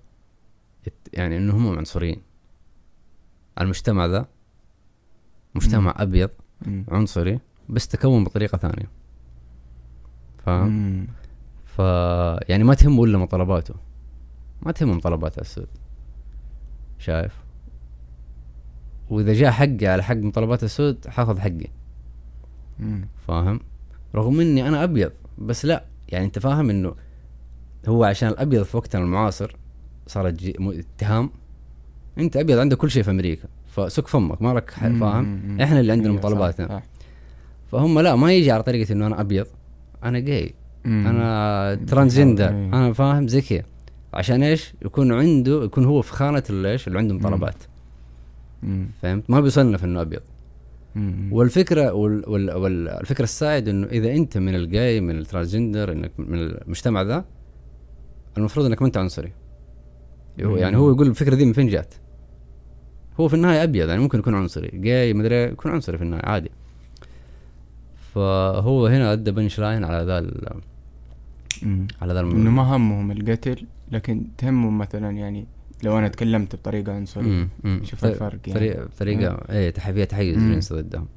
يعني 1.12 1.36
إنه 1.36 1.56
هم 1.56 1.78
عنصريين. 1.78 2.22
المجتمع 3.60 4.06
ذا 4.06 4.26
مجتمع 5.54 5.94
أبيض 5.96 6.30
مم. 6.66 6.84
عنصري 6.88 7.40
بس 7.68 7.88
تكون 7.88 8.24
بطريقة 8.24 8.58
ثانية. 8.58 8.88
فاهم 10.46 10.68
مم. 10.68 11.06
ف 11.64 11.78
يعني 12.48 12.64
ما 12.64 12.74
تهمه 12.74 13.04
إلا 13.04 13.18
مطالباته. 13.18 13.74
ما 14.62 14.72
تهمه 14.72 14.94
مطالبات 14.94 15.38
السود. 15.38 15.68
شايف؟ 16.98 17.44
وإذا 19.10 19.32
جاء 19.32 19.50
حقي 19.50 19.86
على 19.86 20.02
حق 20.02 20.16
مطالبات 20.16 20.64
السود 20.64 21.06
حاخذ 21.08 21.38
حقي. 21.38 21.68
مم. 22.78 23.08
فاهم؟ 23.26 23.60
رغم 24.14 24.40
إني 24.40 24.68
أنا 24.68 24.84
أبيض 24.84 25.12
بس 25.38 25.64
لا. 25.64 25.84
يعني 26.08 26.24
أنت 26.24 26.38
فاهم 26.38 26.70
إنه 26.70 26.94
هو 27.88 28.04
عشان 28.04 28.28
الأبيض 28.28 28.62
في 28.62 28.76
وقتنا 28.76 29.02
المعاصر 29.02 29.56
صارت 30.06 30.34
جي- 30.34 30.56
م- 30.58 30.70
اتهام 30.98 31.30
أنت 32.18 32.36
أبيض 32.36 32.58
عندك 32.58 32.76
كل 32.76 32.90
شيء 32.90 33.02
في 33.02 33.10
أمريكا 33.10 33.48
فسك 33.66 34.06
فمك 34.06 34.42
ما 34.42 34.54
لك. 34.54 34.70
فاهم. 34.70 35.60
إحنا 35.60 35.80
اللي 35.80 35.92
عندنا 35.92 36.08
أيوة، 36.08 36.18
مطالباتنا. 36.18 36.82
فهم 37.72 38.00
لا 38.00 38.16
ما 38.16 38.32
يجي 38.32 38.50
على 38.52 38.62
طريقة 38.62 38.92
إنه 38.92 39.06
أنا 39.06 39.20
أبيض 39.20 39.46
أنا 40.04 40.18
gay. 40.18 40.54
أنا 40.86 41.74
transgender 41.86 42.48
أيوة. 42.48 42.56
أنا 42.66 42.92
فاهم 42.92 43.28
زي 43.28 43.40
كذا 43.40 43.62
عشان 44.14 44.42
إيش 44.42 44.74
يكون 44.84 45.12
عنده 45.12 45.64
يكون 45.64 45.84
هو 45.84 46.02
في 46.02 46.12
خانة 46.12 46.42
إيش 46.50 46.88
اللي 46.88 46.98
عنده 46.98 47.14
مطالبات. 47.14 47.54
فهمت 49.02 49.30
ما 49.30 49.40
بيصنف 49.40 49.84
إنه 49.84 50.00
أبيض. 50.00 50.20
والفكرة 51.30 51.92
وال 51.92 52.28
وال 52.28 52.50
والفكرة 52.54 53.24
السائد 53.24 53.68
إنه 53.68 53.86
إذا 53.86 54.12
أنت 54.12 54.38
من 54.38 54.54
ال 54.54 54.66
gay 54.66 55.00
من 55.00 55.18
ال 55.18 55.24
transgender 55.24 55.92
إنك 55.92 56.10
من 56.18 56.38
المجتمع 56.38 57.02
ذا 57.02 57.24
المفروض 58.38 58.66
إنك 58.66 58.82
ما 58.82 58.86
أنت 58.86 58.96
عنصري 58.96 59.32
هو 60.42 60.56
يعني. 60.56 60.76
هو 60.76 60.90
يقول 60.90 61.06
الفكرة 61.06 61.34
دي 61.34 61.44
من 61.44 61.52
فين 61.52 61.68
جات 61.68 61.94
هو 63.20 63.28
في 63.28 63.34
النهاية 63.34 63.62
أبيض 63.62 63.88
يعني 63.88 64.00
ممكن 64.00 64.18
يكون 64.18 64.34
عنصري 64.34 64.70
جاي 64.74 65.14
مدري 65.14 65.42
يكون 65.42 65.72
عنصري 65.72 65.98
في 65.98 66.04
النهاية 66.04 66.26
عادي 66.26 66.50
فهو 68.14 68.86
هنا 68.86 69.12
أدى 69.12 69.30
punchline 69.30 69.84
على 69.84 70.04
ذا. 70.04 70.16
على 72.02 72.12
ذا 72.14 72.20
إنه 72.20 72.50
ما 72.50 72.76
همهم 72.76 73.10
القتل 73.10 73.66
لكن 73.92 74.26
تهمهم 74.38 74.78
مثلا 74.78 75.10
يعني 75.10 75.46
لو 75.82 75.98
أنا 75.98 76.08
تكلمت 76.08 76.68
مم، 77.16 77.48
مم. 77.64 77.80
شوف 77.84 78.04
الفرق 78.04 78.38
يعني. 78.46 78.88
طريقة 78.98 79.38
إيه 79.50 79.70
تحفية 79.70 80.04
تحيز 80.04 80.38
مم. 80.38 80.52
جنسي 80.54 80.74
ضدهم 80.74 81.08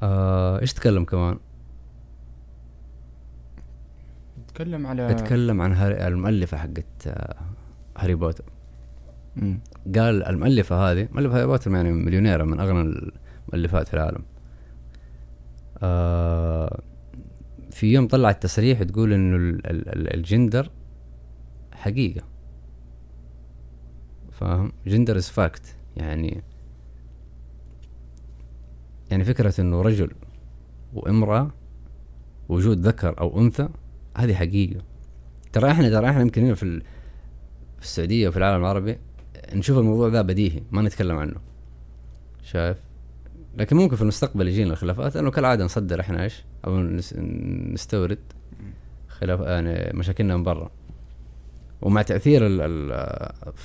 آه 0.00 0.60
إيش 0.60 0.72
تكلم 0.72 1.04
كمان؟ 1.04 1.38
تكلم 4.54 4.86
على 4.86 5.10
اتكلم 5.10 5.60
عن 5.60 5.72
هاري 5.72 6.06
المؤلفة 6.08 6.56
حقت 6.56 7.06
آه، 7.06 7.36
هاري 7.98 8.14
بوتر. 8.14 8.44
مم. 9.36 9.60
قال 9.94 10.22
المؤلفة 10.24 10.76
هذه 10.92 11.08
مؤلفة 11.12 11.36
هاري 11.36 11.46
بوتر 11.46 11.70
يعني 11.70 11.92
مليونيرة 11.92 12.44
من 12.44 12.60
أغنى 12.60 12.80
المؤلفات 13.48 13.88
في 13.88 13.94
العالم. 13.94 14.22
آه 15.82 16.80
في 17.70 17.92
يوم 17.92 18.06
طلعت 18.08 18.42
تصريح 18.42 18.82
تقول 18.82 19.12
إنه 19.12 19.36
ال- 19.36 19.66
ال- 19.66 19.88
ال- 19.88 20.14
الجندر 20.14 20.70
حقيقة. 21.72 22.22
فاهم؟ 24.32 24.72
gender 24.86 25.16
is 25.16 25.28
fact 25.28 25.76
يعني 25.96 26.42
يعني 29.10 29.24
فكرة 29.24 29.60
إنه 29.60 29.82
رجل 29.82 30.10
وامرأة 30.94 31.50
وجود 32.48 32.86
ذكر 32.86 33.20
أو 33.20 33.40
أنثى 33.40 33.68
هذه 34.16 34.34
حقيقة. 34.34 34.80
ترى 35.52 35.70
إحنا 35.70 35.90
ترى 35.90 36.10
إحنا 36.10 36.20
يمكن 36.20 36.44
هنا 36.44 36.54
في 36.54 36.80
في 37.78 37.82
السعودية 37.84 38.28
وفي 38.28 38.36
العالم 38.36 38.60
العربي 38.60 38.98
نشوف 39.52 39.78
الموضوع 39.78 40.08
ذا 40.08 40.22
بديهي 40.22 40.62
ما 40.70 40.82
نتكلم 40.82 41.16
عنه. 41.16 41.36
شايف؟ 42.42 42.76
لكن 43.56 43.76
ممكن 43.76 43.96
في 43.96 44.02
المستقبل 44.02 44.48
يجينا 44.48 44.72
الخلافات 44.72 45.14
لأنه 45.14 45.30
كالعادة 45.30 45.64
نصدر 45.64 46.00
إحنا 46.00 46.22
إيش؟ 46.24 46.44
أو 46.66 46.82
نس- 46.98 47.16
نستورد 47.72 48.18
خلاف 49.08 49.40
يعني 49.40 49.98
مشاكلنا 49.98 50.36
من 50.36 50.42
برا. 50.42 50.70
ومع 51.82 52.02
تأثير 52.02 52.42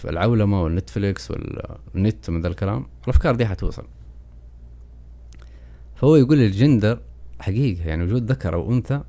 العولمة 0.05 0.63
والنتفليكس 0.63 1.31
والنت 1.31 2.29
ومن 2.29 2.41
ذا 2.41 2.47
الكلام 2.47 2.85
الأفكار 3.03 3.35
دي 3.35 3.45
حتوصل. 3.45 3.85
فهو 5.95 6.15
يقول 6.15 6.39
الجندر 6.39 6.99
حقيقة 7.39 7.87
يعني 7.87 8.03
وجود 8.03 8.31
ذكر 8.31 8.53
أو 8.53 8.71
أنثى 8.71 9.01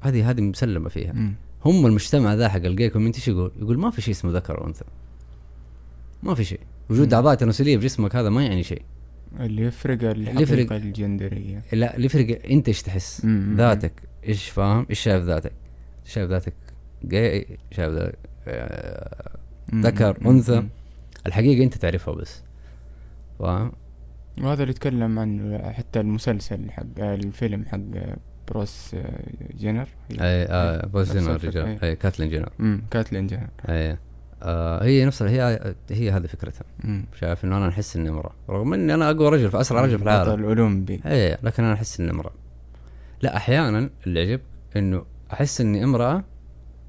هذه 0.00 0.30
هذه 0.30 0.40
مسلمة 0.40 0.88
فيها 0.88 1.12
مم. 1.12 1.34
هم 1.64 1.86
المجتمع 1.86 2.34
ذا 2.34 2.48
حق 2.48 2.56
ال 2.64 2.90
gay 2.90 2.97
community 2.97 3.18
إيش 3.18 3.28
يقول؟ 3.28 3.52
يقول 3.60 3.78
ما 3.78 3.90
في 3.90 4.02
شيء 4.02 4.14
اسمه 4.14 4.32
ذكر 4.32 4.62
وانثى 4.62 4.84
ما 6.22 6.34
في 6.34 6.44
شيء 6.44 6.60
وجود. 6.90 7.14
اعضاء 7.14 7.34
تناسليه 7.34 7.78
في 7.78 7.84
جسمك 7.84 8.16
هذا 8.16 8.28
ما 8.28 8.44
يعني 8.44 8.62
شيء 8.62 8.82
اللي 9.40 9.62
يفرق 9.62 10.10
اللي 10.10 10.42
يفرق- 10.42 10.72
الجندرية 10.72 11.62
لا 11.72 11.96
اللي 11.96 12.06
يفرق 12.06 12.40
انت 12.50 12.68
إيش 12.68 12.82
تحس 12.82 13.24
مم. 13.24 13.54
ذاتك 13.56 13.92
إيش 14.28 14.48
فاهم 14.48 14.86
إيش 14.90 15.00
شايف 15.00 15.24
ذاتك 15.24 15.52
شايف 16.04 16.30
ذاتك 16.30 16.54
جاي 17.04 17.58
شايف 17.72 17.92
ذاتك 17.92 18.18
آه،. 18.46 19.38
ذكر،. 19.74 20.16
مم. 20.20 20.68
الحقيقة 21.26 21.64
انت 21.64 21.74
تعرفها 21.74 22.14
بس 22.14 22.42
فاهم 23.38 23.72
وهذا 24.40 24.62
اللي 24.62 24.70
يتكلم 24.70 25.18
عنه 25.18 25.72
حتى 25.72 26.00
المسلسل 26.00 26.70
حق 26.70 27.00
الفيلم 27.00 27.64
حق 27.64 28.16
بروس 28.50 28.94
آه، 28.94 29.22
جينر. 29.58 29.88
أي 30.10 30.18
آه 30.20 30.88
نفس 30.94 31.12
جينر. 31.12 31.44
رجال. 31.44 31.78
أي 31.84 31.96
كاتلين 31.96 32.28
جينر. 32.30 32.48
امم 32.60 32.82
كاتلين 32.90 33.26
جينر. 33.26 33.48
أي 33.68 33.96
آه 34.42 34.84
هي 34.84 35.04
نفس 35.04 35.22
هي 35.22 35.74
هي 35.90 36.10
هذه 36.10 36.26
فكرتها. 36.26 36.64
شايف 37.20 37.44
إنه 37.44 37.56
أنا 37.56 37.68
أحس 37.68 37.96
إني 37.96 38.08
امراه 38.08 38.32
رغم 38.50 38.74
إني 38.74 38.94
أنا 38.94 39.10
أقوى 39.10 39.28
رجل 39.28 39.50
في 39.50 39.60
أسرع 39.60 39.80
رجل 39.80 39.98
في 39.98 40.04
العالم. 40.04 40.32
بطل 40.32 40.42
اولمبي 40.44 41.00
إيه 41.06 41.38
لكن 41.42 41.64
أنا 41.64 41.72
أحس 41.74 42.00
إني 42.00 42.10
امراه 42.10 42.32
لا 43.22 43.36
أحيانا 43.36 43.90
اللي 44.06 44.20
يعجب 44.20 44.40
إنه 44.76 45.04
أحس 45.32 45.60
إني 45.60 45.84
امرأة 45.84 46.24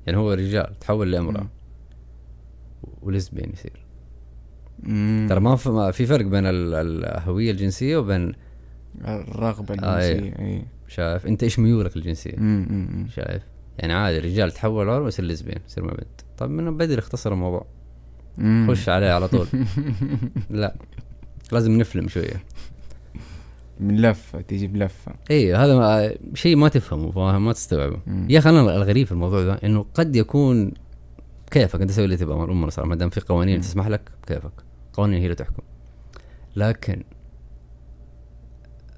يعني 0.05 0.17
هو 0.17 0.33
رجال 0.33 0.79
تحول 0.79 1.11
لامرأة. 1.11 1.47
ولزبين 3.01 3.51
يصير. 3.53 3.85
ترى 5.29 5.39
ما 5.39 5.55
في- 5.55 5.91
فرق 6.05 6.25
بين 6.25 6.45
ال- 6.45 6.73
الهوية 6.75 7.51
الجنسية 7.51 7.97
وبين 7.97 8.33
الرغبة 9.05 9.75
آه، 9.83 9.99
إيه. 9.99 10.11
الجنسية 10.19 10.39
اي 10.45 10.65
شايف؟ 10.91 11.27
انت 11.27 11.43
إيش 11.43 11.59
ميولك 11.59 11.95
الجنسية؟ 11.95 12.35
شايف؟ 13.15 13.43
يعني 13.77 13.93
عادي 13.93 14.19
رجال 14.19 14.51
تحول 14.51 14.89
عروه 14.89 15.07
يصير 15.07 15.25
لزبين 15.25 15.57
يصير 15.67 15.83
مع 15.83 15.91
بنت 15.91 16.21
طب 16.37 16.49
من 16.49 16.77
بدري 16.77 16.99
اختصر 16.99 17.33
الموضوع. 17.33 17.65
خش 18.67 18.89
عليه 18.89 19.11
على 19.11 19.27
طول. 19.27 19.47
لا. 20.49 20.75
لازم 21.51 21.71
نفلم 21.71 22.07
شوية. 22.07 22.43
من 23.79 24.01
لفة 24.01 24.41
تيجي 24.41 24.67
بلفة 24.67 25.11
اي 25.31 25.55
هذا 25.55 25.75
ما 25.75 26.13
شيء 26.33 26.55
ما 26.55 26.69
تفهمه 26.69 27.11
فاهم؟ 27.11 27.45
ما 27.45 27.53
تستوعبه. 27.53 27.99
يا 28.29 28.39
أخي 28.39 28.49
أنا 28.49 28.61
الغريب 28.61 29.05
في 29.05 29.11
الموضوع 29.11 29.43
ده 29.43 29.53
إنه 29.53 29.85
قد 29.93 30.15
يكون 30.15 30.71
كيفك 31.51 31.81
أنت 31.81 31.89
تسوي 31.89 32.05
اللي 32.05 32.17
تبغى 32.17 32.43
أمر 32.43 32.69
صار 32.69 32.85
ما 32.85 32.95
دام 32.95 33.09
في 33.09 33.19
قوانين 33.19 33.55
مم. 33.55 33.61
تسمح 33.61 33.87
لك 33.87 34.01
كيفك 34.27 34.51
قوانين 34.93 35.19
هي 35.19 35.23
اللي 35.25 35.35
تحكم. 35.35 35.63
لكن 36.55 37.03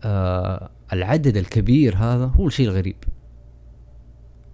آه 0.04 0.70
العدد 0.94 1.38
الكبير 1.38 1.96
هذا 1.96 2.26
هو 2.26 2.48
الشيء 2.48 2.68
الغريب 2.68 2.96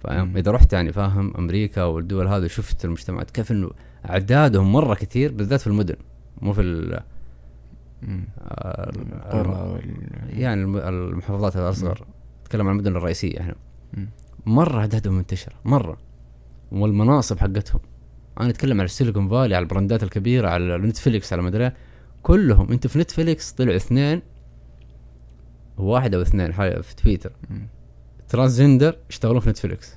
فاهم. 0.04 0.38
إذا 0.38 0.52
رحت 0.52 0.74
يعني 0.74 0.92
فاهم 0.92 1.34
أمريكا 1.38 1.84
والدول 1.84 2.28
هذه 2.28 2.48
شفت 2.48 2.86
المجتمعات 2.86 3.32
كيف 3.32 3.52
إنه 3.52 3.70
أعدادهم 4.10 4.72
مرة 4.72 4.94
كثير 4.96 5.32
بالذات 5.32 5.62
في 5.62 5.68
المدن 5.68 5.96
مو 6.42 6.54
في 6.54 6.62
ال-. 6.62 7.00
آه، 8.42 8.92
وال 9.74 9.94
يعني 10.30 10.62
الم- 10.62 10.78
المحافظات 10.78 11.56
الأصغر 11.58 12.06
أتكلم 12.44 12.68
عن 12.68 12.74
المدن 12.74 12.96
الرئيسية 12.96 13.40
إحنا 13.40 13.56
مم. 13.94 14.10
مرة 14.46 14.80
أعدادهم 14.80 15.14
منتشرة 15.14 15.54
مرة 15.66 15.98
والمناصب 16.72 17.38
حقتهم 17.38 17.80
أنا 18.40 18.50
أتكلم 18.50 18.80
على 18.80 18.86
السيليكون 18.86 19.28
فالي 19.30 19.56
على 19.56 19.64
البراندات 19.64 20.04
الكبيرة 20.04 20.50
على 20.50 20.78
نتفليكس 20.78 21.34
على 21.34 21.42
مدري 21.42 21.64
إيه. 21.64 21.74
كلهم 22.24 22.72
أنت 22.72 22.88
في 22.88 23.00
نتفليكس 23.00 23.52
طلعوا 23.52 23.76
اثنين 23.76 24.22
واحد 25.84 26.16
أو 26.16 26.22
اثنين 26.22 26.54
حاجة 26.54 26.82
في 26.82 26.96
تويتر. 26.96 27.32
transgender 28.30 28.98
يشتغلون 29.10 29.40
في 29.40 29.50
نتفليكس. 29.50 29.96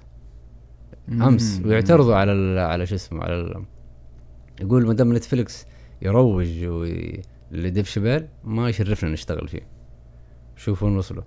أمس. 1.08 1.60
ويعترضوا 1.64 2.14
على 2.14 2.32
ال 2.32 2.58
على 2.58 2.86
شو 2.86 2.94
اسمه 2.94 3.22
على 3.22 3.34
ال 3.34 3.64
يقول 4.60 4.86
ما 4.86 4.94
دام 4.94 5.12
نتفليكس 5.16 5.66
يروج 6.02 6.64
وي- 6.64 7.22
لديف 7.50 7.88
شبيل 7.90 8.26
ما 8.44 8.68
يشرفنا 8.68 9.10
نشتغل 9.10 9.48
فيه. 9.48 9.66
شوفوا 10.56 10.88
وين 10.88 10.96
وصلوا. 10.96 11.22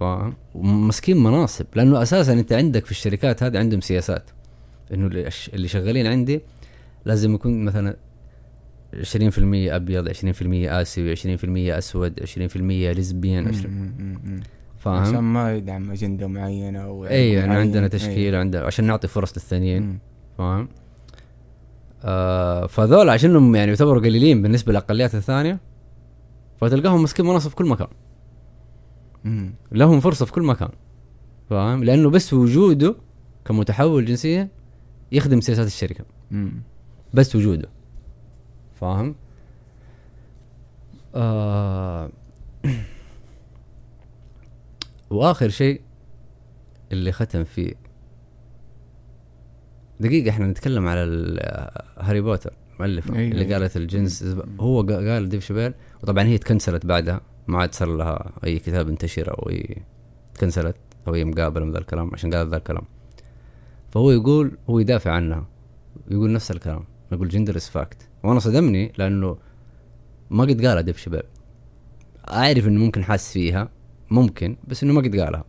فاهم؟ 0.00 0.34
ومسكين 0.54 1.16
مناصب 1.22 1.66
لأنه 1.74 2.02
أساسا 2.02 2.32
أنت 2.32 2.52
عندك 2.52 2.84
في 2.84 2.90
الشركات 2.90 3.42
هذه 3.42 3.58
عندهم 3.58 3.80
سياسات. 3.80 4.30
إنه 4.92 5.06
اللي 5.54 5.68
شغالين 5.68 6.06
عندي 6.06 6.40
لازم 7.04 7.34
يكون 7.34 7.64
مثلا 7.64 7.96
20% 8.94 8.94
أبيض 9.74 10.08
20% 10.08 10.12
آسيوي 10.68 11.16
20% 11.16 11.18
أسود 11.78 12.20
20% 12.20 12.56
لزبيان 12.98 13.48
20 13.48 13.74
مم. 13.74 13.92
مم. 13.98 14.18
مم. 14.24 14.40
عشان 14.86 15.12
فاهم 15.12 15.32
ما 15.32 15.54
يدعم 15.54 15.90
أجندة 15.90 16.26
معينة 16.26 16.78
أو 16.78 17.06
اي 17.06 17.36
معين. 17.36 17.50
عندنا 17.52 17.82
إيه. 17.82 17.88
تشكيل 17.88 18.34
وعندنا 18.34 18.62
عشان 18.62 18.84
نعطي 18.84 19.08
فرص 19.08 19.32
للثانيين. 19.32 19.98
فاهم 20.38 20.68
آه 22.04 22.66
فذول 22.66 23.08
عشانهم 23.10 23.56
يعني 23.56 23.68
يعتبروا 23.70 24.00
قليلين 24.02 24.42
بالنسبة 24.42 24.72
للأقليات 24.72 25.14
الثانية 25.14 25.60
فتلقاهم 26.60 27.00
ماسكين 27.00 27.26
مناصب 27.26 27.50
في 27.50 27.56
كل 27.56 27.66
مكان 27.68 27.88
مم. 29.24 29.54
لهم 29.72 30.00
فرصة 30.00 30.26
في 30.26 30.32
كل 30.32 30.42
مكان 30.42 30.68
فاهم 31.50 31.84
لأنه 31.84 32.10
بس 32.10 32.34
وجوده 32.34 32.94
كمتحول 33.44 34.04
جنسيا 34.04 34.48
يخدم 35.12 35.40
سياسات 35.40 35.66
الشركة 35.66 36.04
مم. 36.30 36.52
بس 37.14 37.36
وجوده 37.36 37.68
فاهم؟ 38.80 39.14
آه. 41.14 42.10
وآخر 45.10 45.48
شيء 45.48 45.80
اللي 46.92 47.12
ختم 47.12 47.44
فيه. 47.44 47.72
دقيقة 50.00 50.30
إحنا 50.30 50.46
نتكلم 50.46 50.86
على 50.88 51.02
ال- 51.04 51.70
هاري 51.98 52.20
بوتر 52.20 52.52
مؤلفة 52.80 53.16
أيوة، 53.16 53.30
اللي 53.32 53.44
أيوة. 53.44 53.58
قالت 53.58 53.76
الجنس. 53.76 54.24
هو 54.60 54.82
قا- 54.86 54.90
قال 54.92 55.28
ديف 55.28 55.44
شابيل 55.44 55.74
وطبعا 56.02 56.24
هي 56.24 56.38
تكنسلت 56.38 56.86
بعدها. 56.86 57.20
ما 57.46 57.58
عاد 57.58 57.74
صار 57.74 57.88
لها 57.96 58.32
أي 58.44 58.58
كتاب 58.58 58.88
انتشر 58.88 59.30
أو 59.38 59.50
أي 59.50 59.82
تكنسلت 60.34 60.76
أو 61.08 61.14
أي 61.14 61.24
مقابلة 61.24 61.64
من 61.64 61.72
ذا 61.72 61.78
الكلام 61.78 62.10
عشان 62.14 62.34
قالت 62.34 62.50
ذا 62.50 62.56
الكلام. 62.56 62.82
فهو 63.90 64.10
يقول 64.10 64.58
هو 64.70 64.78
يدافع 64.78 65.10
عنها. 65.12 65.46
يقول 66.10 66.32
نفس 66.32 66.50
الكلام. 66.50 66.84
يقول 67.12 67.28
gender 67.28 67.56
is 67.56 67.68
fact 67.68 68.07
وأنا 68.28 68.40
صدمني 68.40 68.92
لأنه 68.98 69.38
ما 70.30 70.42
قد 70.44 70.66
قالها 70.66 70.80
ديف 70.80 70.98
شابيل. 70.98 71.24
اعرف 72.30 72.66
إنه 72.66 72.80
ممكن 72.80 73.04
حاس 73.04 73.32
فيها 73.32 73.68
ممكن 74.10 74.56
بس 74.68 74.82
إنه 74.82 74.92
ما 74.92 75.00
قد 75.00 75.16
قالها. 75.16 75.44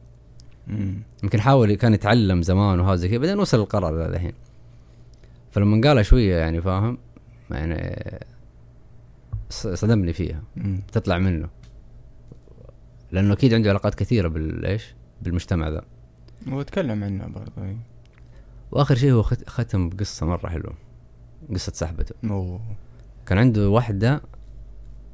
يمكن 1.23 1.41
حاول 1.41 1.73
كان 1.73 1.93
يتعلم 1.93 2.41
زمان 2.41 2.79
وهذا 2.79 2.95
زي 2.95 3.09
كذا 3.09 3.17
بعدين 3.17 3.39
وصل 3.39 3.59
القرار 3.59 3.97
ذا 3.97 4.05
الحين. 4.07 4.33
فلما 5.51 5.87
قالها 5.87 6.03
شوية 6.03 6.35
يعني 6.35 6.61
فاهم؟ 6.61 6.97
يعني 7.51 7.99
صدمني 9.49 10.13
فيها. 10.13 10.43
مم. 10.55 10.81
تطلع 10.91 11.17
منه. 11.17 11.49
لأنه 13.11 13.33
أكيد 13.33 13.53
عنده 13.53 13.69
علاقات 13.69 13.95
كثيرة 13.95 14.27
بالايش 14.27 14.93
بالمجتمع 15.21 15.69
ذا. 15.69 15.81
هو 16.47 16.61
تكلم 16.61 17.03
عنه 17.03 17.27
برضه. 17.27 17.75
وآخر 18.71 18.95
شيء 18.95 19.11
هو 19.11 19.23
خت- 19.23 19.49
ختم 19.49 19.89
بقصة 19.89 20.25
مرة 20.25 20.47
حلوة. 20.49 20.73
قصة 21.53 21.71
سحبته 21.75 22.15
أوه. 22.23 22.59
كان 23.25 23.37
عنده 23.37 23.69
واحدة 23.69 24.21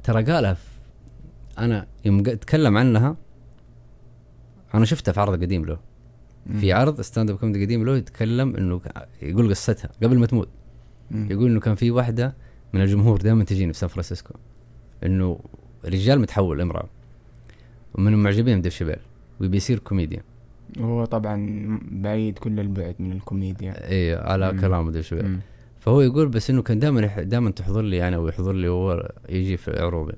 ترى 0.03 0.23
قالها 0.23 0.57
أنا 1.59 1.87
يوم 2.05 2.23
ق- 2.23 2.33
تكلم 2.33 2.77
عنها 2.77 3.15
أنا 4.73 4.85
شفتها 4.85 5.11
في 5.11 5.19
عرض 5.19 5.41
قديم 5.41 5.65
له. 5.65 5.79
مم. 6.47 6.59
في 6.59 6.73
عرض 6.73 7.01
stand-up 7.01 7.37
comedy 7.37 7.65
قديم 7.65 7.85
له 7.85 7.97
يتكلم 7.97 8.55
إنه 8.55 8.79
ك- 8.79 9.07
يقول 9.21 9.49
قصتها 9.49 9.89
قبل 10.03 10.19
ما 10.19 10.25
تموت. 10.25 10.49
مم. 11.11 11.27
يقول 11.31 11.51
إنه 11.51 11.59
كان 11.59 11.75
في 11.75 11.91
واحدة 11.91 12.33
من 12.73 12.81
الجمهور 12.81 13.21
دائما 13.21 13.43
تجيني 13.43 13.73
في 13.73 13.79
سان 13.79 13.89
فرانسيسكو. 13.89 14.33
إنه 15.03 15.39
رجال 15.85 16.19
متحول 16.19 16.61
امرأة. 16.61 16.85
ومنهم 17.93 18.23
معجبين 18.23 18.59
بديف 18.59 18.75
شابيل 18.75 18.95
ويبي 19.39 19.57
يصير 19.57 19.79
كوميديان. 19.79 20.23
هو 20.79 21.05
طبعا 21.05 21.79
بعيد 21.91 22.37
كل 22.39 22.59
البعد 22.59 22.95
من 22.99 23.11
الكوميديا. 23.11 23.89
اي 23.89 24.15
على 24.15 24.51
مم. 24.53 24.61
كلام 24.61 24.91
ديف 24.91 25.07
شابيل. 25.07 25.39
فهو 25.85 26.01
يقول 26.01 26.27
بس 26.27 26.49
إنه 26.49 26.61
كان 26.61 26.79
دائما 26.79 27.23
دائما 27.23 27.51
تحضر 27.51 27.81
لي 27.81 28.07
أنا 28.07 28.17
ويحضر 28.17 28.53
لي 28.53 28.67
وهو 28.67 29.11
يجي 29.29 29.57
في 29.57 29.79
عروضي 29.79 30.13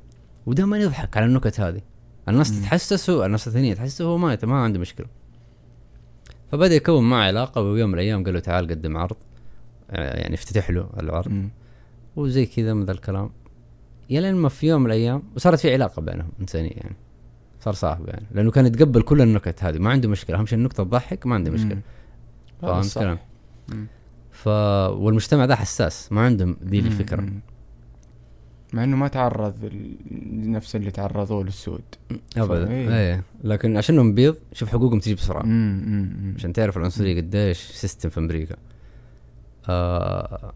ودائما 0.46 0.78
يضحك 0.78 1.18
على 1.18 1.26
النكت 1.26 1.60
هذه. 1.60 1.82
الناس 2.30 2.52
مم. 2.52 2.60
تتحسسه 2.60 3.26
الناس 3.26 3.48
الثانية 3.48 3.74
تحسسه 3.74 4.06
هو 4.06 4.18
ما 4.18 4.38
ما 4.44 4.56
عنده 4.56 4.80
مشكلة. 4.80 5.08
فبدأ 6.52 6.76
يكون 6.76 7.10
معه 7.10 7.24
علاقة 7.24 7.62
ويوم 7.62 7.90
من 7.90 7.96
الأيام 7.96 8.24
قال 8.24 8.34
له 8.34 8.40
تعال 8.40 8.68
قدم 8.68 8.98
عرض 8.98 9.16
آه، 9.92 10.20
يعني 10.20 10.36
افتتح 10.36 10.70
له 10.70 10.90
العرض. 11.00 11.28
مم. 11.28 11.50
وزي 12.16 12.46
كذا 12.46 12.74
من 12.74 12.86
ذا 12.86 12.92
الكلام 12.92 13.30
إلين 14.10 14.36
ما 14.36 14.50
في 14.50 14.68
يوم 14.68 14.82
من 14.82 14.88
الأيام 14.88 15.24
وصارت 15.36 15.60
في 15.60 15.74
علاقة 15.74 16.02
بينهم 16.02 16.32
إنسانية 16.42 16.72
يعني. 16.72 16.96
صار 17.60 17.74
صاحب 17.74 18.08
يعني. 18.08 18.26
لأنه 18.32 18.52
كان 18.52 18.66
يتقبل 18.66 19.02
كل 19.02 19.22
النكت 19.22 19.64
هذه. 19.64 19.78
ما 19.78 19.90
عنده 19.90 20.10
مشكلة. 20.10 20.40
اهم 20.40 20.46
شيء 20.46 20.58
النكتة 20.58 20.84
تضحك 20.84 21.26
ما 21.26 21.36
عنده 21.36 21.52
مشكلة. 21.52 21.76
مم. 21.76 21.82
هذا 22.64 23.18
ف 24.38 24.48
والمجتمع 24.98 25.46
ده 25.46 25.56
حساس 25.56 26.12
ما 26.12 26.22
عندهم 26.22 26.58
ذي. 26.64 26.80
الفكرة. 26.80 27.30
مع 28.74 28.84
إنه 28.84 28.98
ما 28.98 29.08
تعرض 29.08 29.64
ال- 29.64 30.52
نفس 30.52 30.76
اللي 30.76 30.92
تعرضوه 30.92 31.44
للسود 31.44 31.82
ابدا 32.38 32.70
إيه. 32.72 32.98
إيه 32.98 33.24
لكن 33.44 33.78
عشانهم 33.78 34.14
بيض 34.14 34.36
شوف 34.54 34.70
حقوقهم 34.70 35.00
تجي 35.00 35.16
بسرعة 35.16 35.44
مم. 35.44 35.82
مم. 35.86 36.16
مم. 36.28 36.34
عشان 36.38 36.54
تعرف 36.54 36.78
العنصرية 36.78 37.22
قديش 37.22 37.58
سيستم 37.58 38.10
في 38.10 38.20
أمريكا 38.20 38.56
آه 39.70 40.54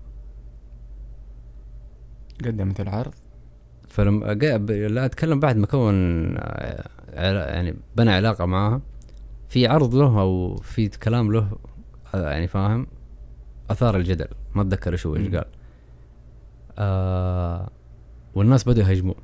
قدمت 2.45 2.81
العرض 2.81 3.13
فلما 3.87 4.33
لا 4.87 5.05
أتكلم 5.05 5.39
بعد 5.39 5.57
ما 5.57 5.65
كون 5.67 5.93
آه، 6.37 6.89
يعني 7.53 7.75
بنى 7.95 8.11
علاقة 8.11 8.45
معاها 8.45 8.81
في 9.49 9.67
عرض 9.67 9.95
له 9.95 10.19
أو 10.21 10.55
في 10.55 10.87
كلام 10.87 11.31
له 11.31 11.51
آه، 12.15 12.29
يعني 12.31 12.47
فاهم 12.47 12.87
آثار 13.71 13.97
الجدل 13.97 14.27
ما 14.55 14.61
أتذكر 14.61 15.07
هو 15.07 15.15
إيش. 15.15 15.35
قال. 15.35 15.45
آه 16.77 17.69
والناس 18.35 18.69
بدوا 18.69 18.83
يهاجموه 18.83 19.15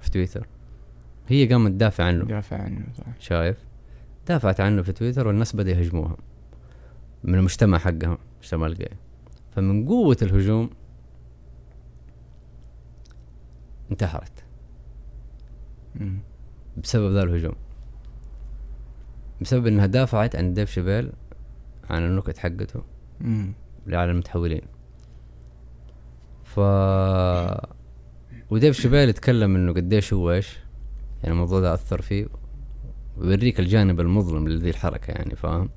في 0.00 0.10
تويتر. 0.10 0.46
هي 1.28 1.46
قامت 1.46 1.70
تدافع 1.70 2.04
عنه. 2.04 2.24
دافع 2.24 2.62
عنه 2.62 2.86
صح. 2.98 3.04
شايف؟ 3.18 3.56
دافعت 4.28 4.60
عنه 4.60 4.82
في 4.82 4.92
تويتر 4.92 5.26
والناس 5.26 5.56
بدأ 5.56 5.70
يهجموها 5.70 6.16
من 7.24 7.34
المجتمع 7.34 7.78
حقها 7.78 8.18
مجتمع 8.42 8.66
الجاي 8.66 8.96
فمن 9.54 9.86
قوة 9.88 10.16
الهجوم 10.22 10.70
انتحرت. 13.90 14.44
مم. 15.94 16.18
بسبب 16.76 17.12
ذا 17.12 17.22
الهجوم. 17.22 17.54
بسبب 19.40 19.66
إنها 19.66 19.86
دافعت 19.86 20.36
عن 20.36 20.54
ديف 20.54 20.70
شبيل 20.70 21.12
عن 21.90 22.02
النكت 22.02 22.38
حقته. 22.38 22.82
على 23.88 24.10
المتحولين. 24.10 24.62
ف 26.44 26.60
وديف 28.50 28.80
شبيل 28.80 29.08
يتكلم 29.08 29.56
إنه 29.56 29.72
قديش 29.72 30.12
هو 30.12 30.32
إيش؟ 30.32 30.58
يعني 31.22 31.34
الموضوع 31.34 31.60
ده 31.60 31.74
أثر 31.74 32.02
فيه. 32.02 32.26
ويوريك 33.16 33.60
الجانب 33.60 34.00
المظلم 34.00 34.48
لذي 34.48 34.70
الحركة 34.70 35.10
يعني 35.10 35.36
فاهم؟ 35.36 35.70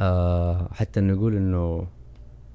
آه 0.00 0.68
حتى 0.72 1.00
إنه 1.00 1.12
يقول 1.12 1.36
إنه 1.36 1.86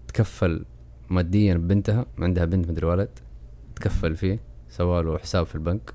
تكفل 0.07 0.65
ماديا 1.09 1.53
ببنتها 1.53 2.05
عندها 2.19 2.45
بنت 2.45 2.69
مدري 2.69 2.85
ولد 2.85 3.09
تكفل 3.75 4.15
فيه 4.15 4.39
سوى 4.69 5.03
له 5.03 5.17
حساب 5.17 5.45
في 5.45 5.55
البنك. 5.55 5.93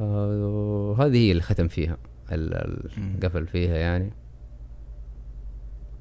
آه 0.00 0.46
وهذه 0.90 1.16
هي 1.16 1.30
اللي 1.30 1.42
ختم 1.42 1.68
فيها. 1.68 1.96
قفل 3.22 3.46
فيها 3.46 3.76
يعني. 3.76 4.12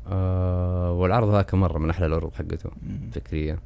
آه 0.07 0.91
والعرض 0.91 1.31
ذاك 1.31 1.53
مرة 1.53 1.79
من 1.79 1.89
أحلى 1.89 2.05
العروض 2.05 2.33
حقته 2.33 2.69
مم. 2.81 3.09
فكرية. 3.11 3.59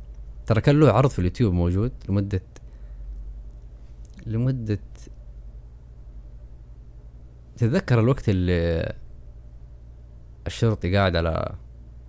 ترى 0.45 0.61
كان 0.61 0.79
له 0.79 0.91
عرض 0.91 1.09
في 1.09 1.19
اليوتيوب 1.19 1.53
موجود 1.53 1.91
لمدة 2.09 2.41
لمدة 4.25 4.79
تتذكر 7.57 7.99
الوقت 7.99 8.29
اللي 8.29 8.93
الشرطي 10.47 10.95
قاعد 10.95 11.15
على 11.15 11.55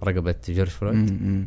رقبة 0.04 0.34
جورج 0.48 0.68
فلويد. 0.68 1.46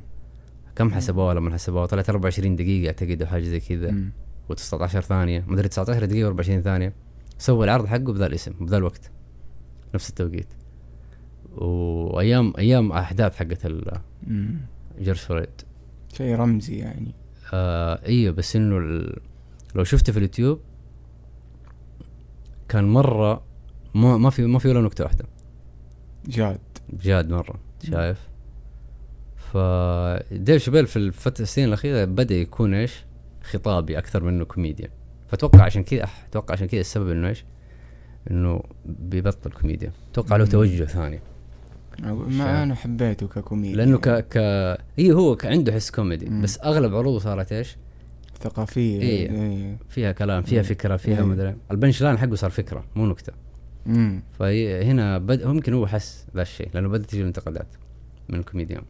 كم 0.76 0.92
حسبوها 0.92 1.34
لما 1.34 1.54
حسبوها؟ 1.54 1.86
طلعت 1.86 2.10
24 2.10 2.56
دقيقة 2.56 2.88
أعتقد 2.88 3.22
أو 3.22 3.28
حاجة 3.28 3.44
زي 3.44 3.60
كذا. 3.60 3.92
مم. 3.92 4.12
و19 4.52 4.86
ثانية. 4.86 5.44
مدري 5.48 5.68
19 5.68 6.06
دقيقة 6.06 6.36
و24 6.36 6.42
ثانية. 6.42 6.94
سوى 7.38 7.66
العرض 7.66 7.86
حقه 7.86 8.14
بذا 8.14 8.26
الاسم 8.26 8.54
بذا 8.62 8.78
الوقت. 8.78 9.12
نفس 9.96 10.10
التوقيت. 10.10 10.48
وايام 11.58 12.54
أيام 12.58 12.92
أحداث 12.92 13.36
حقت 13.36 13.66
ال-. 13.66 14.00
جورج 15.00 15.18
فلويد. 15.18 15.62
شيء 16.14 16.36
رمزي 16.36 16.78
يعني. 16.78 17.16
آه 17.54 18.06
أيوه 18.06 18.34
بس 18.34 18.56
إنه 18.56 18.78
ال... 18.78 19.20
لو 19.76 19.84
شفته 19.84 20.12
في 20.14 20.18
اليوتيوب 20.18 20.60
كان 22.70 22.84
مرة 22.84 23.44
ما 23.96 24.18
ما 24.18 24.30
في 24.30 24.46
ما 24.46 24.60
في 24.60 24.68
ولا 24.68 24.82
نكتة 24.82 25.04
واحدة. 25.04 25.26
جاد. 26.28 26.60
بجاد 26.90 27.30
مرة 27.30 27.56
شايف؟ 27.84 28.30
فديف 29.38 30.64
شابيل 30.64 30.88
في 30.88 30.98
الفترة 30.98 31.44
السنين 31.44 31.68
الأخيرة 31.68 32.06
بدأ 32.06 32.36
يكون 32.36 32.74
إيش؟ 32.74 33.06
خطابي 33.44 33.98
أكثر 33.98 34.24
منه 34.24 34.46
كوميديا 34.46 34.90
فأتوقع 35.28 35.64
عشان 35.64 35.84
كذا 35.84 36.08
أتوقع 36.30 36.54
عشان 36.54 36.68
كذا 36.68 36.80
السبب 36.82 37.10
إنه 37.10 37.28
إيش؟ 37.28 37.46
إنه 38.32 38.64
بيبطل 38.86 39.52
كوميديا. 39.52 39.92
أتوقع 40.12 40.36
له. 40.36 40.46
توجه 40.46 40.84
ثاني. 40.86 41.20
ما 42.02 42.64
أنا 42.64 42.76
حبيته 42.76 43.28
ككوميدي 43.28 43.76
لأنه 43.76 43.98
ك 43.98 44.10
ك 44.10 44.38
إيه 45.00 45.14
هو 45.14 45.38
عنده 45.44 45.74
حس 45.74 45.92
كوميدي 45.92 46.26
مم. 46.30 46.42
بس 46.42 46.60
أغلب 46.60 46.96
عروضه 46.96 47.20
صارت 47.20 47.52
إيش 47.52 47.78
ثقافية 48.42 49.02
إيه. 49.02 49.30
إيه. 49.32 49.78
فيها 49.90 50.12
كلام 50.12 50.44
فيها 50.44 50.62
مم. 50.62 50.68
فكرة 50.68 50.98
فيها 50.98 51.18
إيه. 51.18 51.24
مدري 51.26 51.56
ال 51.72 52.02
punchline 52.04 52.18
حقه 52.18 52.36
صار 52.36 52.50
فكرة 52.50 52.84
مو 52.96 53.06
نكتة 53.06 53.34
مم. 53.86 54.24
فهنا 54.40 55.18
بد... 55.18 55.44
ممكن 55.44 55.74
هو 55.74 55.88
حس 55.88 56.26
ذا 56.36 56.42
الشيء 56.42 56.70
لأنه 56.74 56.88
بدأت 56.90 57.10
تجي 57.10 57.22
الانتقادات 57.22 57.68
من 58.30 58.40
الكوميديان. 58.40 58.82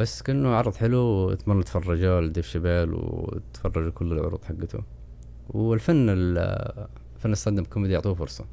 بس 0.00 0.22
كأنه 0.22 0.48
عرض 0.48 0.74
حلو 0.74 0.98
واتمنى 0.98 1.62
تفرجوا 1.62 2.20
لديف 2.20 2.46
شابيل 2.46 2.88
وتفرجوا 2.94 3.90
كل 3.90 4.12
العروض 4.12 4.44
حقته 4.44 4.78
والفن 5.48 6.06
ال- 6.08 6.86
فن 7.18 7.32
ال 7.32 7.58
stand-up 7.58 7.66
comedy 7.66 7.94
يعطوه 7.94 8.14
فرصة 8.14 8.44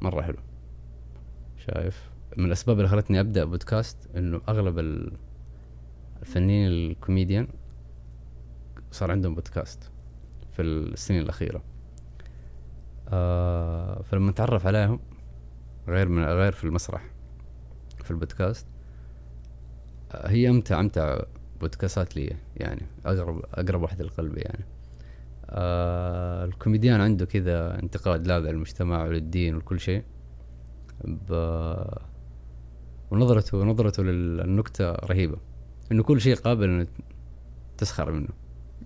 مرة 0.00 0.22
حلو 0.22 0.36
شايف 1.66 2.02
من 2.36 2.44
الأسباب 2.44 2.76
اللي 2.78 2.88
خلتني 2.88 3.20
أبدأ 3.20 3.44
بودكاست 3.44 3.96
إنه 4.16 4.40
أغلب 4.48 4.78
ال- 4.78 5.12
الفنانين 6.22 6.66
الكوميديان 6.68 7.48
صار 8.90 9.10
عندهم 9.10 9.34
بودكاست 9.34 9.90
في 10.52 10.62
السنين 10.62 11.22
الأخيرة. 11.22 11.62
آه 13.08 14.02
فلما 14.02 14.30
نتعرف 14.30 14.66
عليهم 14.66 15.00
غير 15.88 16.08
من 16.08 16.24
غير 16.24 16.52
في 16.52 16.64
المسرح 16.64 17.10
في 18.04 18.10
البودكاست 18.10 18.66
آه 20.12 20.28
هي 20.28 20.48
امتع 20.48 20.80
أمتع 20.80 21.22
بودكاستات 21.60 22.16
لي 22.16 22.36
يعني 22.56 22.82
اقرب 23.06 23.42
أقرب 23.54 23.82
واحدة 23.82 24.04
لقلبي 24.04 24.40
يعني. 24.40 24.64
آه 25.50 26.44
الكوميديان 26.44 27.00
عنده 27.00 27.26
كذا 27.26 27.78
انتقاد 27.82 28.26
لاذع 28.26 28.50
للمجتمع 28.50 29.04
وللدين 29.04 29.54
ولكل 29.54 29.80
شيء. 29.80 30.02
ب 31.04 31.32
ونظرته 33.12 33.64
نظرته 33.64 34.02
للنكتة 34.02 34.92
رهيبة. 34.92 35.36
إنه 35.92 36.02
كل 36.02 36.20
شيء 36.20 36.34
قابل 36.34 36.64
انه 36.64 36.86
تسخر 37.78 38.12
منه. 38.12 38.28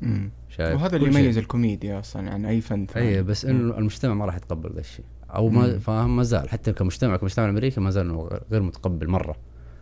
مم. 0.03 0.31
شايف؟ 0.49 0.81
وهذا 0.81 0.97
اللي. 0.97 1.21
يميز 1.21 1.39
الكوميديا 1.39 2.01
أصلا 2.01 2.31
عن 2.31 2.45
أي 2.45 2.61
فن 2.61 2.87
ثاني. 2.87 3.09
اي 3.09 3.23
بس 3.23 3.45
إنه 3.45 3.79
المجتمع 3.79 4.15
ما 4.15 4.25
راح 4.25 4.37
يتقبل 4.37 4.73
ذا 4.73 4.81
الشيء. 4.81 5.05
أو 5.31 5.49
ما. 5.49 5.79
فاهم 5.79 6.17
ما 6.17 6.23
زال. 6.23 6.49
حتى 6.49 6.73
كمجتمع 6.73 7.17
كمجتمع 7.17 7.45
الامريكي 7.45 7.81
ما 7.81 7.91
زال 7.91 8.41
غير 8.51 8.63
متقبل 8.63 9.09
مرة. 9.09 9.37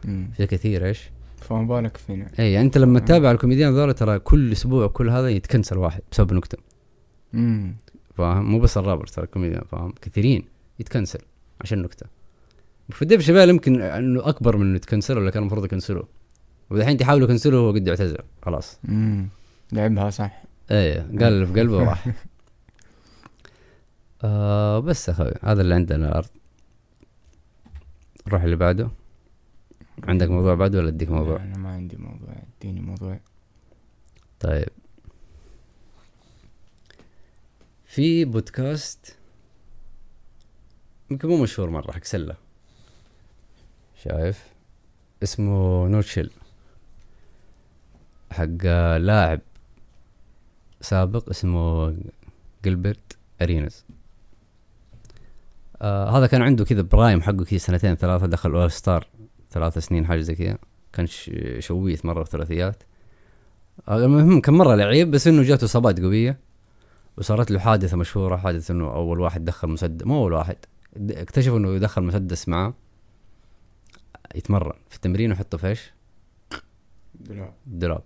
مم. 0.05 0.31
في 0.37 0.47
كثير 0.47 0.87
إيش؟ 0.87 1.11
فما 1.37 1.63
بالك 1.63 1.97
فينا. 1.97 2.31
اي 2.39 2.53
يعني 2.53 2.67
أنت 2.67 2.79
لما. 2.79 3.01
تتابع 3.01 3.31
الكوميديان 3.31 3.75
ذولا 3.75 3.93
ترى 3.93 4.19
كل 4.19 4.53
أسبوع 4.53 4.87
كل 4.87 5.11
هذا 5.11 5.29
يت 5.29 5.41
cancel 5.41 5.79
واحد 5.79 6.03
بسبب 6.13 6.33
نكتة. 6.33 6.59
مم. 7.33 7.77
فاهم؟ 8.15 8.51
مو 8.51 8.59
بس 8.59 8.79
الرابر 8.79 9.07
ترى 9.07 9.25
الكوميديان 9.25 9.63
فاهم؟ 9.65 9.93
كثيرين 10.03 10.45
يتكنسل 10.81 11.21
عشان 11.61 11.83
نكتة. 11.83 12.07
في 12.91 13.05
ديف 13.05 13.21
شبال 13.21 13.49
يمكن 13.49 13.81
إنه 13.81 14.29
أكبر 14.29 14.57
من 14.57 14.77
يتكنسل 14.77 15.19
ولا 15.19 15.31
كان 15.31 15.43
المفروض 15.43 15.65
يكنسلوه 15.65 16.09
ودحين 16.71 16.97
تحاولوا 16.97 17.25
يكنسلوه 17.25 17.61
وهو 17.61 17.73
قد 17.75 17.89
اعتذر 17.89 18.25
خلاص. 18.43 18.79
مم. 18.85 19.29
لعبها 19.73 20.11
صح. 20.11 20.43
إيه 20.71 21.01
قال 21.01 21.23
اللي 21.23 21.47
في 21.47 21.61
قلبه 21.61 21.77
وراح 21.77 22.07
آه 24.25 24.79
بس 24.79 25.09
يا 25.09 25.13
أخوي 25.13 25.33
هذا 25.43 25.63
اللي 25.63 25.75
عندنا. 25.75 26.09
الأرض 26.09 26.29
نروح 28.27 28.43
اللي 28.43 28.57
بعده. 28.57 28.91
عندك 30.05 30.29
موضوع 30.31 30.55
بعده 30.55 30.79
ولا 30.79 30.89
أديك 30.89 31.11
موضوع؟ 31.11 31.37
أنا 31.37 31.59
ما 31.59 31.69
عندي 31.69 31.97
موضوع. 31.97 32.35
اديني 32.59 32.81
موضوع. 32.81 33.21
طيب. 34.41 34.69
في 37.87 38.25
بودكاست 38.25 39.17
يمكن 41.11 41.29
مو 41.29 41.43
مشهور 41.43 41.71
مرة 41.71 41.93
حق 41.93 42.05
سلة. 42.05 42.44
شايف؟ 44.05 44.45
اسمه 45.23 45.89
No 45.89 46.01
Chill 46.01 46.31
حق 48.33 48.67
لاعب 48.97 49.41
سابق 50.81 51.29
اسمه 51.31 51.93
جيلبرت 52.67 53.17
أريناس. 53.43 53.85
آه 55.83 56.19
هذا 56.19 56.27
كان 56.27 56.43
عنده 56.43 56.65
كذا 56.65 56.83
prime 56.83 57.23
حقه 57.23 57.45
كذا 57.45 57.59
سنتين 57.59 57.95
ثلاثة 57.95 58.27
دخل 58.27 58.51
All-Star 58.55 59.07
ثلاث 59.51 59.79
سنين 59.79 60.07
حاجة 60.07 60.21
زي 60.21 60.35
كذا. 60.35 60.59
كان 60.93 61.07
ش- 61.07 61.31
شويت 61.59 62.07
مرة 62.07 62.25
ثلاثيات 62.25 62.83
آه، 63.89 63.97
المهم 64.05 64.41
كان 64.41 64.55
مرة 64.55 64.75
لعيب 64.75 65.11
بس 65.11 65.27
إنه 65.29 65.43
جاته 65.43 65.65
إصابات 65.65 66.01
قوية 66.01 66.39
وصارت 67.19 67.51
له 67.51 67.59
حادثة 67.59 67.97
مشهورة 67.97 68.37
حادثة 68.37 68.73
إنه 68.73 68.85
أول 68.95 69.21
واحد 69.21 69.45
دخل 69.45 69.69
مسدس 69.69 70.07
مو 70.07 70.17
أول 70.23 70.33
واحد 70.33 70.57
اكتشفوا 70.97 71.59
إنه 71.59 71.75
يدخل 71.75 72.03
مسدس 72.03 72.49
معاه. 72.49 72.75
يتمرن 74.35 74.73
في 74.89 74.97
التمرين 74.97 75.31
ويحطه 75.31 75.59
في 75.59 75.67
إيش؟ 75.69 75.93
الدولاب 77.67 78.03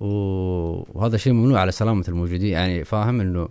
و- 0.00 0.98
وهذا 0.98 1.16
شيء 1.16 1.32
ممنوع 1.32 1.60
على 1.60 1.72
سلامة 1.72 2.04
الموجودين. 2.08 2.52
يعني 2.52 2.84
فاهم 2.84 3.20
إنه 3.20 3.48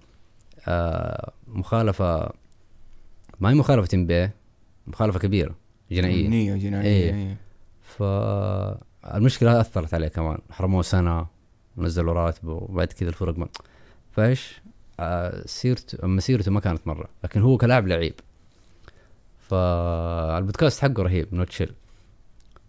آه 0.67 1.31
مخالفة 1.47 2.29
ما 3.39 3.49
هي 3.49 3.53
مخالفة 3.55 3.87
ام 3.97 4.31
مخالفة 4.87 5.19
كبيرة 5.19 5.55
جنائية. 5.91 6.27
نية 6.27 6.55
جنائية 6.55 6.87
إيه. 6.89 7.13
إيه. 7.13 7.37
فالمشكلة 7.81 9.61
أثرت 9.61 9.93
عليه 9.93 10.07
كمان. 10.07 10.37
حرموه 10.51 10.81
سنة 10.81 11.25
ونزلوا 11.77 12.13
راتبه 12.13 12.51
وبعد 12.53 12.87
كذا 12.87 13.09
الفرق 13.09 13.37
ما 13.37 13.47
فإيش؟ 14.11 14.61
آه 14.99 15.43
سيرته 15.45 16.07
مسيرته 16.07 16.51
ما 16.51 16.59
كانت 16.59 16.87
مرة 16.87 17.09
لكن 17.23 17.41
هو 17.41 17.57
كلاعب 17.57 17.87
لعيب. 17.87 18.13
فالبودكاست 19.49 20.81
حقه 20.81 21.03
رهيب 21.03 21.35
No 21.35 21.51
Chill 21.51 21.73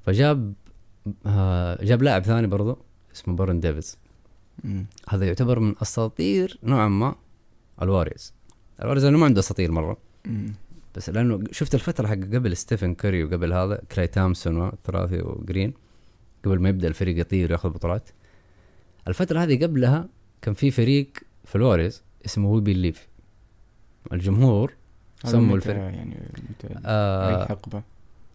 فجاب 0.07 0.55
آه 1.27 1.85
جاب 1.85 2.03
لاعب 2.03 2.23
ثاني 2.23 2.47
برضو 2.47 2.79
اسمه 3.15 3.37
بارون 3.37 3.61
ديفيس 3.61 3.99
مم. 4.65 4.87
هذا 5.09 5.27
يعتبر 5.27 5.59
من 5.59 5.75
أساطير 5.83 6.59
نوعا 6.63 6.89
ما 6.89 7.15
ال 7.83 7.88
Warriors. 7.88 8.35
ال 8.79 8.82
Warriors 8.82 9.05
لأنه 9.05 9.19
ما 9.19 9.25
عنده 9.25 9.41
أساطير 9.41 9.73
مرة. 9.73 9.97
مم. 10.25 10.53
بس 10.95 11.11
لأنه 11.11 11.45
شفت 11.51 11.75
الفترة 11.75 12.07
حق 12.07 12.15
قبل 12.15 12.57
ستيفن 12.57 12.95
كوري 12.95 13.25
وقبل 13.25 13.53
هذا 13.53 13.83
كلاي 13.93 14.07
تامسون 14.07 14.57
والثلاثي 14.57 15.21
وجرين 15.23 15.75
قبل 16.45 16.59
ما 16.59 16.69
يبدأ 16.69 16.89
الفريق 16.89 17.21
يطير 17.21 17.51
ويأخذ 17.51 17.69
بطولات. 17.71 18.11
الفترة 19.09 19.39
هذه 19.41 19.65
قبلها 19.65 20.09
كان 20.43 20.55
في 20.55 20.71
فريق 20.71 21.13
في 21.45 21.57
ال 21.57 21.62
Warriors 21.62 22.03
اسمه 22.27 22.49
We 22.49 22.61
Believe 22.61 23.09
الجمهور 24.13 24.73
سموا 25.25 25.43
متى 25.45 25.55
الفريق 25.57 25.83
يعني 25.83 26.17
متى 26.51 26.67
أي 26.75 26.81
آه 26.87 27.45
حقبة. 27.47 27.83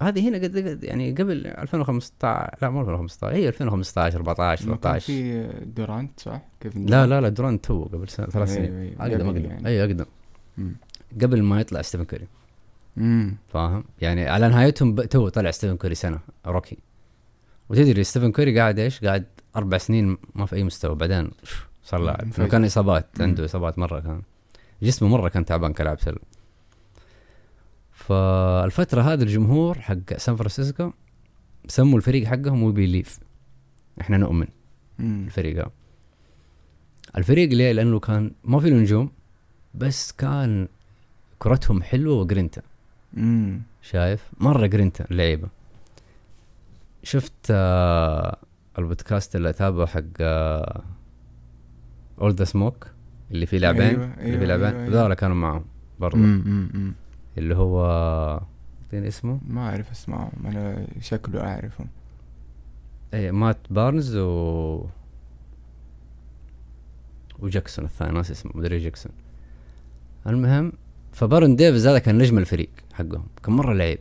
هذه 0.01 0.29
هنا 0.29 0.37
قد 0.37 0.57
قد- 0.57 0.83
يعني 0.83 1.11
قبل 1.11 1.47
2015 1.47 2.57
لا 2.61 2.69
مو 2.69 2.81
2015 2.81 3.35
هي 3.35 3.47
2015 3.47 4.17
14 4.17 4.65
ما 4.69 4.75
كان 4.75 4.81
13 4.81 5.05
في 5.05 5.47
دورانت 5.65 6.19
صح؟ 6.19 6.41
كيفن 6.61 6.85
لا 6.85 7.07
لا 7.07 7.21
لا 7.21 7.29
دورانت 7.29 7.65
تو 7.65 7.83
قبل 7.83 8.09
سنة 8.09 8.25
ثلاث 8.27 8.49
أيوة، 8.57 8.67
سنين. 8.67 9.01
أيوة، 9.01 9.13
أقدم 9.15 9.27
أقدم. 9.27 9.45
يعني. 9.45 9.67
أي 9.67 9.83
أقدم. 9.83 10.05
قبل 11.21 11.43
ما 11.43 11.59
يطلع 11.61 11.81
ستيفن 11.81 12.03
كوري. 12.03 12.27
فاهم؟ 13.47 13.83
يعني 14.01 14.27
على 14.27 14.49
نهايتهم 14.49 14.95
ب- 14.95 15.01
تو 15.05 15.29
طلع 15.29 15.51
ستيفن 15.51 15.77
كوري 15.77 15.95
سنة 15.95 16.19
rookie. 16.45 16.77
وتدري 17.69 18.03
ستيفن 18.03 18.31
كوري 18.31 18.59
قاعد 18.59 18.79
إيش؟ 18.79 19.05
قاعد 19.05 19.25
أربع 19.55 19.77
سنين 19.77 20.17
ما 20.35 20.45
في 20.45 20.55
أي 20.55 20.63
مستوى. 20.63 20.95
بعدين 20.95 21.31
صار 21.83 21.99
لاعب. 22.01 22.31
كان 22.51 22.65
إصابات. 22.65 23.05
عنده 23.19 23.45
إصابات 23.45 23.79
مرة 23.79 23.99
كان. 23.99 24.21
جسمه 24.83 25.09
مرة 25.09 25.29
كان 25.29 25.45
تعبان 25.45 25.73
كلاعب 25.73 25.99
سله 25.99 26.17
فالفترة 28.09 29.01
هذه 29.01 29.21
الجمهور 29.21 29.79
حق 29.79 30.13
سان 30.17 30.35
فرانسيسكو 30.35 30.91
سموا 31.67 31.97
الفريق 31.97 32.27
حقهم 32.27 32.63
We 32.63 32.71
Believe 32.71 33.19
إحنا 34.01 34.17
نؤمن 34.17 34.47
مم. 34.99 35.23
الفريق 35.25 35.55
هذا 35.57 35.71
الفريق 37.17 37.49
ليه؟ 37.49 37.71
لأنه 37.71 37.99
كان 37.99 38.31
ما 38.43 38.59
في 38.59 38.69
نجوم 38.69 39.11
بس 39.75 40.11
كان 40.11 40.67
كرتهم 41.39 41.83
حلوة 41.83 42.15
وجرينتا 42.15 42.61
مم. 43.13 43.61
شايف 43.81 44.31
مرة 44.39 44.65
جرينتا 44.67 45.05
اللعيبة 45.11 45.47
شفت 47.03 47.33
آه 47.51 48.37
البودكاست 48.79 49.35
اللي 49.35 49.49
أتابعه 49.49 49.87
حق 49.87 50.21
All 52.21 52.33
the 52.33 52.43
Smoke 52.43 52.87
اللي 53.31 53.45
فيه 53.45 53.57
لاعبين 53.57 53.81
أيوة، 53.81 54.03
اللي 54.03 54.23
أيوة، 54.23 54.39
فيه 54.39 54.45
لاعبين 54.45 54.79
أيوة، 54.79 55.03
أيوة. 55.03 55.13
كانوا 55.13 55.35
معهم 55.35 55.65
برضه. 55.99 56.17
اللي 57.37 57.55
هو 57.55 57.85
اعطيني 58.83 59.07
اسمه؟ 59.07 59.39
ما 59.47 59.69
أعرف 59.69 59.91
أسمعه. 59.91 60.31
أنا 60.45 60.87
شكله 61.01 61.41
أعرفه. 61.41 61.85
اي 63.13 63.31
مات 63.31 63.57
بارنز 63.69 64.15
و 64.15 64.85
وجاكسون 67.39 67.85
الثاني 67.85 68.11
ناس 68.11 68.31
اسمه 68.31 68.51
مدري 68.55 68.77
جاكسون. 68.77 69.11
المهم 70.27 70.71
فبارون 71.13 71.55
ديفيس 71.55 71.87
هذا 71.87 71.99
كان 71.99 72.17
نجم 72.17 72.37
الفريق 72.37 72.69
حقهم. 72.93 73.25
كان 73.43 73.53
مرة 73.53 73.73
لعيب. 73.73 73.99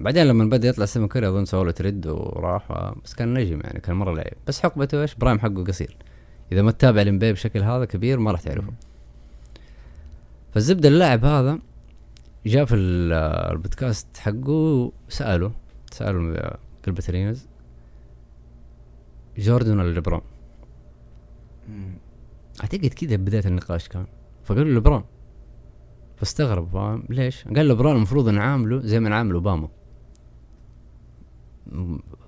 بعدين 0.00 0.26
لما 0.26 0.44
بدأ 0.44 0.68
يطلع 0.68 0.84
ستيفن 0.84 1.08
كوري 1.08 1.28
أظن 1.28 1.44
سووا 1.44 1.64
له 1.64 1.70
trade 1.70 2.06
وراح 2.06 2.92
بس 3.04 3.14
كان 3.14 3.34
نجم 3.34 3.60
يعني 3.60 3.80
كان 3.80 3.96
مرة 3.96 4.14
لعيب. 4.14 4.34
بس 4.46 4.60
حقبته 4.60 5.02
إيش؟ 5.02 5.14
prime 5.14 5.38
حقه 5.38 5.64
قصير. 5.64 5.96
إذا 6.52 6.62
ما 6.62 6.70
تتابع 6.70 7.02
ال 7.02 7.10
NBA 7.10 7.32
بشكل 7.32 7.62
هذا 7.62 7.84
كبير 7.84 8.18
ما 8.18 8.32
راح 8.32 8.40
تعرفه. 8.40 8.72
فالزبده 10.54 10.88
اللاعب 10.88 11.24
هذا 11.24 11.58
جاء 12.46 12.64
في 12.64 12.74
ال- 12.74 13.12
البودكاست 13.52 14.16
حقه 14.16 14.92
سأله 15.08 15.52
سأله 15.92 16.56
جيلبرت 16.88 17.20
أريناس 17.20 17.46
جوردن 19.38 19.78
ولا 19.78 19.92
ليبرون. 19.94 20.20
أعتقد 22.60 22.86
كذا 22.86 23.16
بداية 23.16 23.46
النقاش 23.46 23.88
كان. 23.88 24.06
فقالوا 24.44 24.64
له 24.64 24.74
ليبرون. 24.74 25.04
فاستغرب 26.16 26.68
فاهم؟ 26.68 27.04
ليش؟ 27.08 27.44
قال 27.48 27.66
ليبرون 27.66 27.96
المفروض 27.96 28.28
نعامله 28.28 28.80
زي 28.80 29.00
ما 29.00 29.08
نعامل 29.08 29.34
أوباما. 29.34 29.68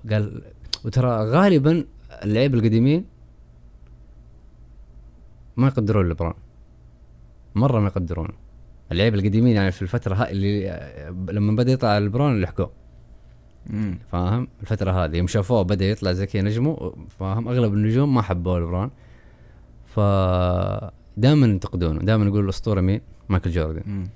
قال 0.09 0.43
وترى 0.85 1.09
غالبا 1.09 1.85
اللعيبه 2.23 2.57
القديمين 2.57 3.05
ما 5.57 5.67
يقدرون 5.67 6.07
ليبرون. 6.07 6.33
مرة 7.55 7.79
ما 7.79 7.87
يقدرونه 7.87 8.33
اللعيبة 8.91 9.19
القديمين 9.19 9.55
يعني 9.55 9.71
في 9.71 9.81
الفترة 9.81 10.15
هاي 10.15 10.31
اللي 10.31 10.79
لما 11.31 11.55
بدأ 11.55 11.71
يطلع 11.71 11.97
حكوه. 12.47 12.71
مم. 13.69 13.99
فاهم؟ 14.11 14.47
الفترة 14.61 14.91
هذه 14.91 15.17
يوم 15.17 15.27
شافوه 15.27 15.61
بدأ 15.61 15.85
يطلع 15.85 16.11
زي 16.11 16.25
كذا 16.25 16.41
نجمه 16.41 16.93
فاهم؟ 17.19 17.47
أغلب 17.47 17.73
النجوم 17.73 18.13
ما 18.13 18.21
حبوا 18.21 18.59
لبران 18.59 18.89
ف 19.85 19.99
دائما 21.17 21.47
ينتقدونه 21.47 21.99
دائما 21.99 22.25
يقول 22.25 22.43
الأسطورة 22.43 22.81
مين؟ 22.81 23.01
مايكل 23.29 23.51
جوردن. 23.51 24.07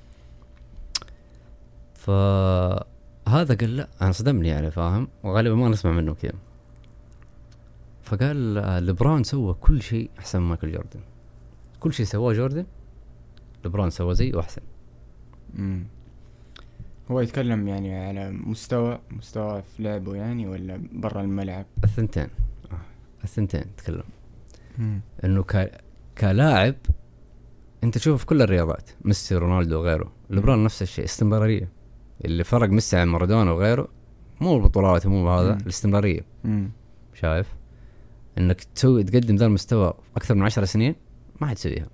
فهذا 1.94 3.56
قال 3.60 3.78
لا 3.78 3.88
أنا 4.02 4.12
صدمني 4.12 4.48
يعني 4.48 4.72
فاهم؟ 4.72 5.08
وغالبا 5.24 5.56
ما 5.56 5.70
نسمع 5.70 5.92
منه 5.92 6.14
كذا. 6.14 6.34
فقال 8.04 8.58
آه، 8.58 8.80
لبران 8.80 9.24
سوى 9.24 9.54
كل 9.54 9.82
شيء 9.82 10.10
أحسن 10.20 10.42
من 10.42 10.48
مايكل 10.48 10.72
جوردن. 10.72 11.00
كل 11.80 11.94
شيء 11.94 12.06
سواه 12.06 12.34
جوردن 12.34 12.66
لبران 13.66 13.90
سوى 13.90 14.16
زيه 14.16 14.36
وأحسن. 14.36 14.62
مم. 15.54 15.84
هو 17.12 17.20
يتكلم 17.20 17.68
يعني 17.68 17.96
على 17.96 18.32
مستوى 18.32 19.00
مستوى 19.12 19.62
في 19.62 19.84
لعبه 19.84 20.16
يعني 20.16 20.48
ولا 20.48 20.82
برا 20.92 21.22
الملعب؟ 21.22 21.66
الثنتين. 21.84 22.28
آه، 22.72 22.78
الثنتين 23.24 23.66
تكلم. 23.78 24.04
مم. 24.78 25.02
إنه 25.24 25.44
ك... 25.44 25.82
كلاعب 26.18 26.76
أنت 27.84 27.98
تشوف 27.98 28.20
في 28.20 28.26
كل 28.26 28.42
الرياضات 28.42 28.90
ميسي 29.02 29.36
رونالدو 29.36 29.80
وغيره. 29.80 30.12
ليبرون 30.30 30.64
نفس 30.64 30.82
الشيء 30.82 31.06
استمرارية. 31.06 31.70
اللي 32.26 32.44
فرق 32.44 32.70
ميسي 32.70 32.98
عن 32.98 33.08
مارادونا 33.08 33.52
وغيره 33.52 33.88
مو 34.42 34.56
البطولات 34.56 35.08
مو 35.08 35.30
هذا. 35.30 35.54
الاستمرارية. 35.54 36.26
شايف؟ 37.14 37.56
إنك 38.38 38.64
تسوي 38.64 39.04
تقدم 39.04 39.36
ذا 39.36 39.46
المستوى 39.46 39.94
أكثر 40.16 40.36
من 40.36 40.42
عشر 40.44 40.66
سنين 40.66 40.96
ما 41.42 41.48
حتسويها 41.48 41.88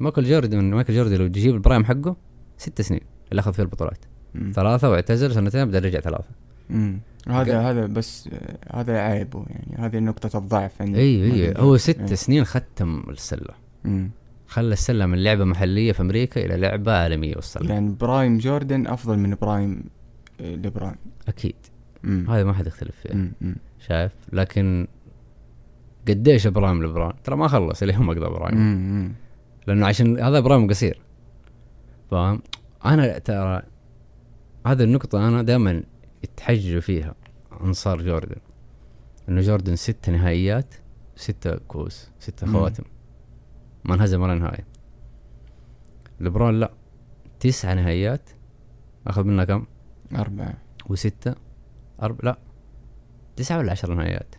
مايكل 0.00 0.24
جوردن 0.24 0.60
مايكل 0.64 0.94
جوردن 0.94 1.16
لو 1.16 1.26
تجيب 1.26 1.54
ال 1.54 1.59
prime 1.59 1.84
حقه 1.84 2.16
ست 2.58 2.80
سنين 2.82 3.00
اللي 3.30 3.40
أخذ 3.40 3.52
فيه 3.52 3.62
البطولات 3.62 3.98
مم. 4.34 4.52
ثلاثة 4.54 4.90
واعتزل 4.90 5.34
سنتين 5.34 5.64
بعدين 5.64 5.90
رجع 5.90 6.00
ثلاثة 6.00 6.28
مم. 6.70 7.00
هذا 7.28 7.60
هذا 7.60 7.86
بس 7.86 8.28
آه، 8.32 8.78
هذا 8.80 8.98
عيبه 8.98 9.44
يعني 9.50 9.74
هذه 9.78 9.98
نقطة 9.98 10.38
الضعف 10.38 10.82
عندي 10.82 10.98
اي 10.98 11.24
اي 11.24 11.30
مايكل 11.30 11.60
هو. 11.60 11.76
ست 11.76 11.98
إيه. 12.00 12.14
سنين 12.14 12.44
ختم 12.44 13.02
السلة 13.08 13.54
مم. 13.84 14.10
خلى 14.46 14.72
السلة 14.72 15.06
من 15.06 15.22
لعبة 15.22 15.44
محلية 15.44 15.92
في 15.92 16.00
أمريكا 16.00 16.44
إلى 16.44 16.56
لعبة 16.56 16.92
عالمية 16.92 17.36
وصلها 17.36 17.72
يعني 17.72 17.96
برايم 18.00 18.38
جوردن 18.38 18.86
أفضل 18.86 19.18
من 19.18 19.36
برايم 19.40 19.84
آه، 20.40 20.54
ليبرون 20.54 20.94
أكيد 21.28 21.54
مم. 22.02 22.30
هذا 22.30 22.44
ما 22.44 22.52
حد 22.52 22.66
يختلف 22.66 22.96
فيها 23.02 23.14
مم. 23.14 23.32
مم. 23.40 23.56
شايف 23.88 24.12
لكن 24.32 24.86
قديش 26.08 26.46
إبراهيم 26.46 26.84
لبران 26.84 27.12
ترى 27.24 27.36
ما 27.36 27.48
خلص 27.48 27.82
اليوم 27.82 28.10
أقدر 28.10 28.26
إبراهيم 28.26 28.58
مم. 28.58 29.12
لأنه 29.66 29.86
عشان 29.86 30.20
هذا 30.20 30.38
إبراهيم 30.38 30.68
قصير. 30.68 31.00
فاهم؟ 32.10 32.42
أنا 32.84 33.18
ترى 33.18 33.62
هذه 34.66 34.82
النقطة 34.82 35.28
أنا 35.28 35.42
دائما 35.42 35.82
يتحججوا 36.22 36.80
فيها 36.80 37.14
أنصار 37.60 38.02
جوردن. 38.02 38.40
إنه 39.28 39.40
جوردن 39.40 39.76
ست 39.76 40.10
نهائيات 40.10 40.74
ستة 41.16 41.56
كوس 41.56 42.10
ستة. 42.20 42.46
خواتم. 42.52 42.84
ما 43.84 43.94
انهزم 43.94 44.20
ولا 44.20 44.34
نهائي. 44.34 44.64
لبرون 46.20 46.60
لا. 46.60 46.72
تسعة 47.40 47.74
نهائيات. 47.74 48.30
أخذ 49.06 49.24
منها 49.24 49.44
كم؟ 49.44 49.66
أربعة. 50.16 50.54
وستة. 50.86 51.34
أرب 52.02 52.24
لا. 52.24 52.38
تسعة 53.36 53.58
ولا 53.58 53.72
عشر 53.72 53.94
نهائيات. 53.94 54.34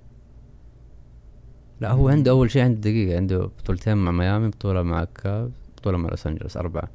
لا 1.84 1.92
هو 1.92 2.10
عنده 2.10 2.32
أول 2.32 2.52
شيء 2.52 2.62
عنده 2.64 2.82
دقيقة 2.82 3.16
عنده 3.18 3.40
بطولتين 3.46 3.98
مع 3.98 4.12
ميامي 4.12 4.48
بطولة 4.50 4.82
مع 4.84 5.04
كاب 5.04 5.52
بطولة 5.78 5.98
مع 5.98 6.10
لوس 6.10 6.28
أنجلوس 6.28 6.58
أربعة. 6.58 6.90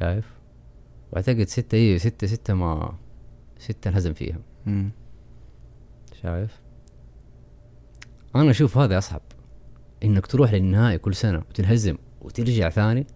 شايف؟ 0.00 0.24
وأعتقد 1.12 1.42
ستة 1.48 1.76
إيه 1.76 1.98
ستة 1.98 2.26
ستة 2.26 2.54
ما 2.54 2.94
ستة 3.58 3.88
انهزم 3.88 4.12
فيها 4.12 4.38
مم. 4.66 4.90
شايف؟ 6.22 6.60
أنا 8.36 8.50
أشوف 8.50 8.78
هذا 8.78 8.98
أصعب 8.98 9.20
إنك 10.04 10.26
تروح 10.26 10.52
للنهائي 10.52 10.98
كل 10.98 11.14
سنة 11.14 11.38
وتنهزم 11.38 11.96
وترجع 12.22 12.68
ثاني 12.68 13.06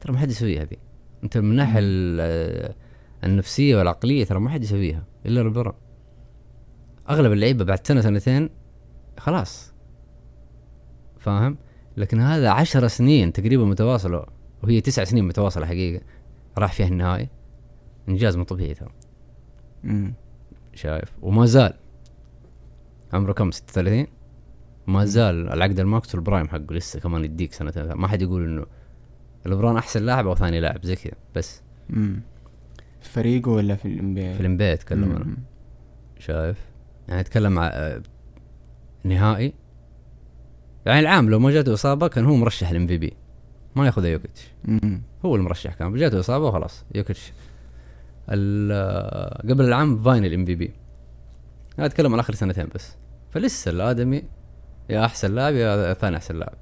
ترى 0.00 0.12
ما 0.12 0.18
حد 0.18 0.30
يسويها 0.30 0.62
هذه 0.62 0.76
أنت 1.24 1.38
من 1.38 1.50
الناحية 1.50 1.80
ال- 1.82 2.74
النفسية 3.24 3.76
والعقلية 3.76 4.24
ترى 4.24 4.40
ما 4.40 4.50
حد 4.50 4.62
يسويها 4.62 5.04
إلا 5.26 5.42
ربنا. 5.42 5.72
أغلب 7.10 7.32
اللعيبة 7.32 7.64
بعد 7.64 7.86
سنة 7.86 8.00
سنتين 8.00 8.50
خلاص. 9.18 9.69
فاهم؟ 11.20 11.56
لكن 11.96 12.20
هذا 12.20 12.50
عشر 12.50 12.88
سنين 12.88 13.32
تقريبا 13.32 13.64
متواصلة 13.64 14.26
وهي 14.62 14.80
تسع 14.80 15.04
سنين 15.04 15.28
متواصلة 15.28 15.66
حقيقة. 15.66 16.04
راح 16.58 16.72
فيها 16.72 16.86
النهائي 16.88 17.28
إنجاز 18.08 18.36
مو 18.36 18.44
طبيعي 18.44 18.74
ترى. 18.74 18.90
شايف؟ 20.74 21.12
وما 21.22 21.46
زال. 21.46 21.74
عمره 23.12 23.32
كم؟ 23.32 23.50
36 23.50 24.06
ما 24.86 25.04
زال 25.04 25.52
العقد 25.52 25.80
ال 25.80 25.88
max 25.88 26.14
وال 26.14 26.24
prime 26.24 26.48
حقه 26.48 26.74
لسه 26.74 27.00
كمان 27.00 27.24
يديك 27.24 27.52
سنتين 27.52 27.92
ما 27.92 28.08
حد 28.08 28.22
يقول 28.22 28.44
إنه 28.44 28.66
لبرون 29.46 29.76
أحسن 29.76 30.02
لاعب 30.02 30.26
أو 30.26 30.34
ثاني 30.34 30.60
لاعب 30.60 30.84
زي 30.84 30.96
كذا 30.96 31.12
بس. 31.34 31.62
مم. 31.90 32.22
في 33.00 33.08
فريقه 33.08 33.50
ولا 33.50 33.76
في 33.76 33.88
ال 33.88 33.99
NBA 33.99 34.34
في 34.34 34.40
ال 34.40 34.48
NBA 34.48 34.74
أتكلم 34.74 35.12
أنا. 35.12 35.36
شايف؟ 36.18 36.58
يعني 37.08 37.20
أتكلم 37.20 37.58
آه، 37.58 38.02
نهائي. 39.04 39.52
يعني 40.86 41.00
العام 41.00 41.30
لو 41.30 41.38
ما 41.38 41.50
جاته 41.50 41.74
إصابة 41.74 42.08
كان 42.08 42.24
هو 42.24 42.36
مرشح 42.36 42.70
ال 42.70 42.86
MVP 42.86 43.12
ما 43.76 43.86
ياخذ 43.86 44.04
يوكيتش. 44.04 44.48
هو 45.24 45.36
المرشح 45.36 45.74
كان 45.74 45.94
جاته 45.94 46.20
إصابة 46.20 46.46
وخلاص 46.46 46.84
يوكيتش. 46.94 47.32
قبل 48.28 49.64
العام 49.64 50.02
Finals 50.02 50.44
MVP 50.44 50.70
أنا 51.78 51.86
أتكلم 51.86 52.12
عن 52.12 52.18
آخر 52.18 52.34
سنتين 52.34 52.68
بس. 52.74 52.96
فلسه 53.30 53.70
الآدمي 53.70 54.22
يا 54.90 55.04
أحسن 55.04 55.34
لاعب 55.34 55.54
يا 55.54 55.94
ثاني 55.94 56.16
أحسن 56.16 56.36
لاعب. 56.36 56.56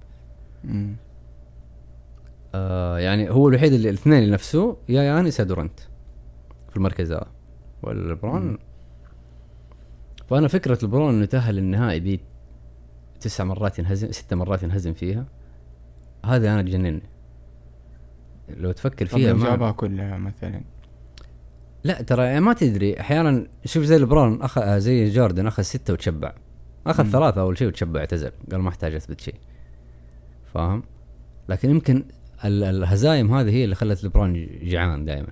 آه 2.55 2.99
يعني 2.99 3.31
هو 3.31 3.49
الوحيد 3.49 3.73
اللي 3.73 3.91
الاثنين 3.91 4.23
اللي 4.23 4.39
يا 4.89 5.03
يانس 5.03 5.41
يا 5.41 5.45
دورنت 5.45 5.81
في 6.71 6.77
المركز 6.77 7.13
هذا 7.13 7.27
والبرون 7.83 8.43
مم. 8.43 8.59
فأنا 10.31 10.49
فكرة 10.49 10.79
البرون 10.83 11.15
إنه 11.15 11.23
يتأهل 11.23 11.55
للنهائي 11.55 11.99
دي 12.01 12.21
تسع 13.21 13.45
مرات 13.45 13.79
ينهزم 13.79 14.13
ست 14.13 14.35
مرات 14.35 14.63
ينهزم 14.63 14.93
فيها. 14.93 15.27
هذا 16.25 16.55
أنا 16.55 16.63
تجنني 16.63 17.03
لو 18.49 18.73
تفكر 18.73 19.07
فيها 19.07 19.33
ما 19.33 19.45
جابها 19.45 19.73
كلها 19.73 20.19
مثلا؟ 20.19 20.61
لا 21.85 22.03
ترى 22.03 22.25
يعني 22.25 22.41
ما 22.41 22.53
تدري. 22.53 23.01
أحيانا 23.01 23.47
شوف 23.65 23.85
زي 23.85 23.99
لبرون 23.99 24.43
اخذ 24.43 24.79
زي 24.79 25.11
جوردن 25.11 25.47
أخذ 25.47 25.63
ستة 25.63 25.93
وتشبع. 25.93 26.35
أخذ. 26.87 27.05
ثلاثة 27.11 27.41
أول 27.41 27.59
شيء 27.59 27.69
وتشبع 27.69 28.01
اعتزل 28.01 28.31
قال 28.53 28.61
ما 28.61 28.69
احتاج 28.69 28.95
أثبت 28.95 29.21
شيء. 29.21 29.35
فاهم؟ 30.55 30.83
لكن 31.49 31.71
يمكن 31.71 32.05
ال- 32.45 32.65
الهزايم 32.65 33.35
هذه 33.35 33.51
هي 33.51 33.65
اللي 33.65 33.75
خلت 33.75 34.05
لبرون 34.05 34.33
جيعان 34.47 35.05
دائما. 35.05 35.29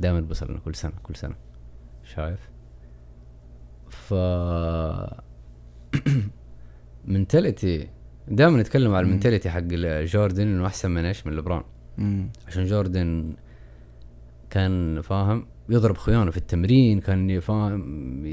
دائما 0.00 0.20
بوصل 0.20 0.58
كل 0.64 0.74
سنة 0.74 0.92
كل 1.02 1.16
سنة. 1.16 1.34
شايف؟ 2.04 2.50
ف 3.90 4.14
منتاليتي 7.10 7.88
دائما 8.28 8.60
نتكلم 8.60 8.94
على. 8.94 9.06
المنتاليتي 9.06 9.50
حق 9.50 9.62
جوردن 10.04 10.42
إنه 10.42 10.66
أحسن 10.66 10.90
من 10.90 11.04
إيش 11.04 11.26
من 11.26 11.32
لبرون 11.32 11.62
مم. 11.98 12.28
عشان 12.46 12.66
جوردن 12.66 13.32
كان 14.50 15.00
فاهم 15.00 15.46
يضرب 15.68 15.96
خيانة 15.96 16.30
في 16.30 16.36
التمرين 16.36 17.00
كان 17.00 17.40
فاهم 17.40 18.26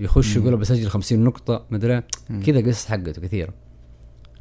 يخش. 0.00 0.36
يقول 0.36 0.56
بسجل 0.56 0.88
50 0.88 1.24
نقطة 1.24 1.66
مدري. 1.70 2.02
كذا 2.46 2.60
قصص 2.68 2.86
حقته 2.86 3.22
كثيرة 3.22 3.54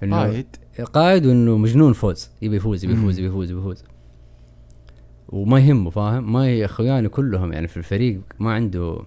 إنه 0.04 0.16
قائد 0.16 0.46
قائد 0.94 1.26
وإنه 1.26 1.58
مجنون 1.58 1.94
فوز 1.94 2.30
يبي 2.42 2.56
يفوز 2.56 2.84
يبي 2.84 2.94
يفوز. 2.94 3.20
يبي 3.20 3.28
يفوز 3.28 3.52
يبي 3.52 3.60
يفوز 3.60 3.84
وما 5.30 5.60
يهمه 5.60 5.90
فاهم 5.90 6.34
ما 6.34 6.66
اخواني 6.66 7.10
كلهم 7.10 7.54
يعني 7.54 7.68
في 7.68 7.78
الفريق 7.78 8.22
ما 8.40 8.54
عنده 8.54 9.00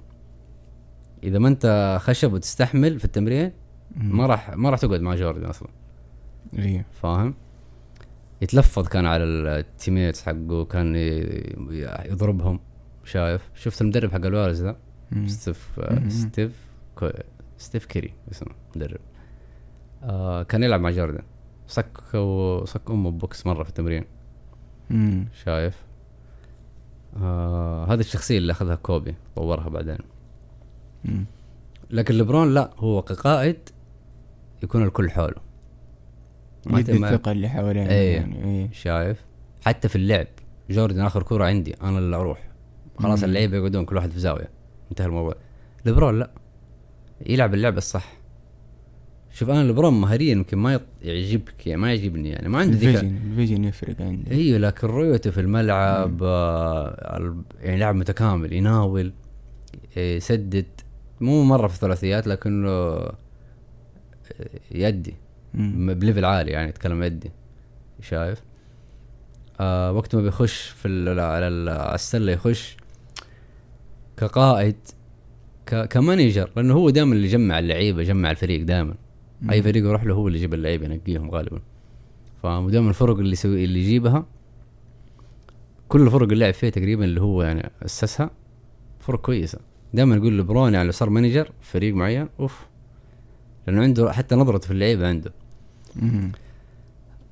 إذا 1.25 1.39
ما 1.39 1.49
أنت 1.49 1.99
خشب 2.01 2.33
وتستحمل 2.33 2.99
في 2.99 3.05
التمرين. 3.05 3.53
ما 3.99 4.27
راح 4.27 4.51
ما 4.51 4.71
راح 4.71 4.79
تقعد 4.79 5.01
مع 5.01 5.15
جوردن 5.15 5.45
أصلا. 5.45 5.69
إيه. 6.59 6.87
فاهم؟ 7.03 7.35
يتلفظ 8.43 8.89
كان 8.89 9.07
على 9.07 9.25
ال 9.25 9.35
teammates 9.35 10.23
حقه 10.23 10.65
كان 10.65 10.97
يضربهم 12.05 12.61
شايف؟ 13.05 13.51
شفت 13.55 13.83
المدرب 13.83 14.13
حق 14.13 14.27
ال 14.27 14.31
Warriors 14.31 14.63
ذا. 14.63 14.77
ستيف 15.27 15.81
مم. 15.91 16.09
ستيف 16.09 16.69
ستيف 17.59 17.87
كيري 17.87 18.13
اسمه 18.31 18.53
مدرب. 18.77 19.01
آه 20.03 20.43
كان 20.43 20.63
يلعب 20.63 20.81
مع 20.81 20.91
جوردن. 20.91 21.23
صك 21.67 22.15
وصك 22.15 22.91
أمه 22.91 23.11
box 23.11 23.47
مرة 23.47 23.63
في 23.63 23.69
التمرين. 23.69 24.05
مم. 24.91 25.29
شايف؟ 25.45 25.83
آه 27.17 27.85
هذه 27.85 28.01
الشخصية 28.01 28.39
اللي 28.39 28.53
أخذها 28.53 28.75
كوبي 28.75 29.15
طورها 29.37 29.69
بعدين. 29.69 29.99
مم. 31.05 31.25
لكن 31.91 32.15
لبرون 32.15 32.55
لا 32.55 32.71
هو 32.77 33.03
كقائد 33.03 33.59
يكون 34.63 34.83
الكل 34.83 35.11
حوله. 35.11 35.49
ما 36.67 36.81
يدي 36.81 36.93
الثقة 36.93 37.33
اللي 37.33 37.49
حوالينا 37.49 37.91
إيه. 37.91 38.17
يعني 38.17 38.45
إيه. 38.45 38.69
شايف؟ 38.73 39.25
حتى 39.61 39.89
في 39.89 39.97
اللعب 39.97 40.27
جوردن 40.71 41.01
آخر 41.01 41.23
كورة 41.23 41.45
عندي 41.45 41.75
أنا 41.83 41.99
اللي 41.99 42.17
أروح. 42.17 42.49
خلاص. 42.99 43.23
اللعيبة 43.23 43.57
يقعدون 43.57 43.85
كل 43.85 43.97
واحد 43.97 44.11
في 44.11 44.19
زاوية. 44.19 44.51
انتهى 44.91 45.07
الموضوع. 45.07 45.35
لبرون 45.87 46.19
لا. 46.19 46.31
يلعب 47.27 47.55
اللعبه 47.55 47.79
الصح. 47.79 48.19
شوف 49.33 49.51
أنا 49.51 49.69
لبرون 49.69 50.01
مهاريا 50.01 50.33
يمكن 50.33 50.59
ما 50.59 50.81
يعجبك 51.03 51.67
يعني 51.67 51.81
ما 51.81 51.95
يعجبني 51.95 52.29
يعني. 52.29 52.49
ما 52.49 52.59
عنده 52.59 52.77
ذيك 52.77 53.05
ال 53.05 53.13
vision 53.13 53.65
يفرق 53.65 54.03
عندي. 54.03 54.31
إيوه 54.31 54.59
لكن 54.59 54.87
رؤيته 54.87 55.31
في 55.31 55.41
الملعب 55.41 56.23
آه 56.23 57.37
يعني 57.61 57.79
لاعب 57.79 57.95
متكامل 57.95 58.53
يناول 58.53 59.13
يسدد. 59.97 60.67
مو 61.21 61.45
مرة 61.45 61.67
في 61.67 61.75
الثلاثيات 61.75 62.27
لكنه 62.27 62.99
يدي. 64.71 65.15
ب 65.55 65.66
level 65.66 66.25
عالي 66.25 66.51
يعني 66.51 66.69
يتكلم 66.69 67.03
يدي. 67.03 67.31
شايف؟ 68.01 68.43
آه 69.61 69.93
وقت 69.93 70.15
ما 70.15 70.23
بيخش 70.23 70.69
في 70.69 70.89
على 71.21 71.49
ال- 71.49 71.69
على 71.69 71.95
السلة 71.95 72.33
يخش 72.33 72.77
كقائد 74.17 74.77
ك 75.67 75.85
ك 75.89 75.97
manager 75.97 76.51
لأنه 76.57 76.75
هو 76.75 76.91
دائما 76.91 77.13
اللي 77.15 77.27
يجمع 77.27 77.59
اللعيبة 77.59 78.01
يجمع 78.01 78.31
الفريق 78.31 78.63
دائما. 78.65 78.95
أي 79.51 79.63
فريق 79.63 79.85
يروح 79.85 80.05
له 80.05 80.15
هو 80.15 80.27
اللي 80.29 80.39
يجيب 80.39 80.55
اللعيبة 80.55 80.85
ينقيهم 80.85 81.31
غالبا. 81.31 81.61
فدائما 82.43 82.89
الفرق 82.89 83.17
اللي 83.19 83.33
يسوي 83.33 83.65
اللي 83.65 83.79
يجيبها 83.81 84.27
كل 85.89 86.03
الفرق 86.03 86.23
اللي 86.23 86.45
لعب 86.45 86.55
فيها 86.55 86.71
تقريبا 86.71 87.05
اللي 87.05 87.21
هو 87.21 87.43
يعني 87.43 87.71
أسسها 87.85 88.31
فرق 89.01 89.21
كويسة. 89.21 89.59
دائما 89.95 90.17
يقول 90.17 90.39
لبرون 90.39 90.75
يعني 90.75 90.87
لو 90.87 90.93
صار 90.93 91.11
manager 91.11 91.53
فريق 91.61 91.95
معين 91.95 92.29
أوف. 92.41 92.67
لأنه 93.71 93.83
عنده 93.83 94.13
حتى 94.13 94.35
نظرته 94.35 94.67
في 94.67 94.71
اللعيبة 94.73 95.09
عنده. 95.09 95.33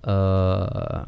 آه 0.04 1.06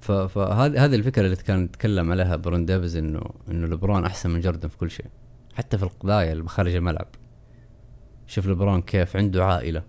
فهذه 0.00 0.84
هذه 0.84 0.94
الفكرة 0.94 1.22
اللي 1.26 1.36
كان 1.36 1.64
يتكلم 1.64 2.10
عليها 2.10 2.36
بارون 2.36 2.66
ديفيز 2.66 2.96
إنه 2.96 3.20
إنه 3.50 3.66
لبرون 3.66 4.04
أحسن 4.04 4.30
من 4.30 4.40
جوردن 4.40 4.68
في 4.68 4.76
كل 4.76 4.90
شيء 4.90 5.06
حتى 5.54 5.78
في 5.78 5.82
القضايا 5.84 6.32
اللي 6.32 6.48
خارج 6.48 6.74
الملعب 6.74 7.06
شوف 8.26 8.46
لبرون 8.46 8.82
كيف 8.82 9.16
عنده 9.16 9.44
عائلة 9.44 9.82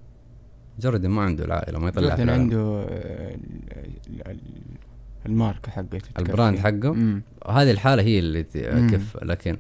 جوردن 0.80 1.10
ما 1.10 1.22
عنده 1.22 1.46
العائلة 1.46 1.80
ما 1.80 1.88
يطلع 1.88 2.14
العالم. 2.14 2.30
عنده 2.30 2.84
ال- 2.84 4.28
ال- 4.28 4.40
الماركة 5.26 5.72
حقته 5.72 6.02
البراند. 6.20 6.60
حقه. 6.60 7.22
هذه 7.50 7.72
الحالة 7.72 8.04
هي 8.04 8.20
اللي. 8.20 8.44
كيف 8.90 9.18
لكن 9.24 9.58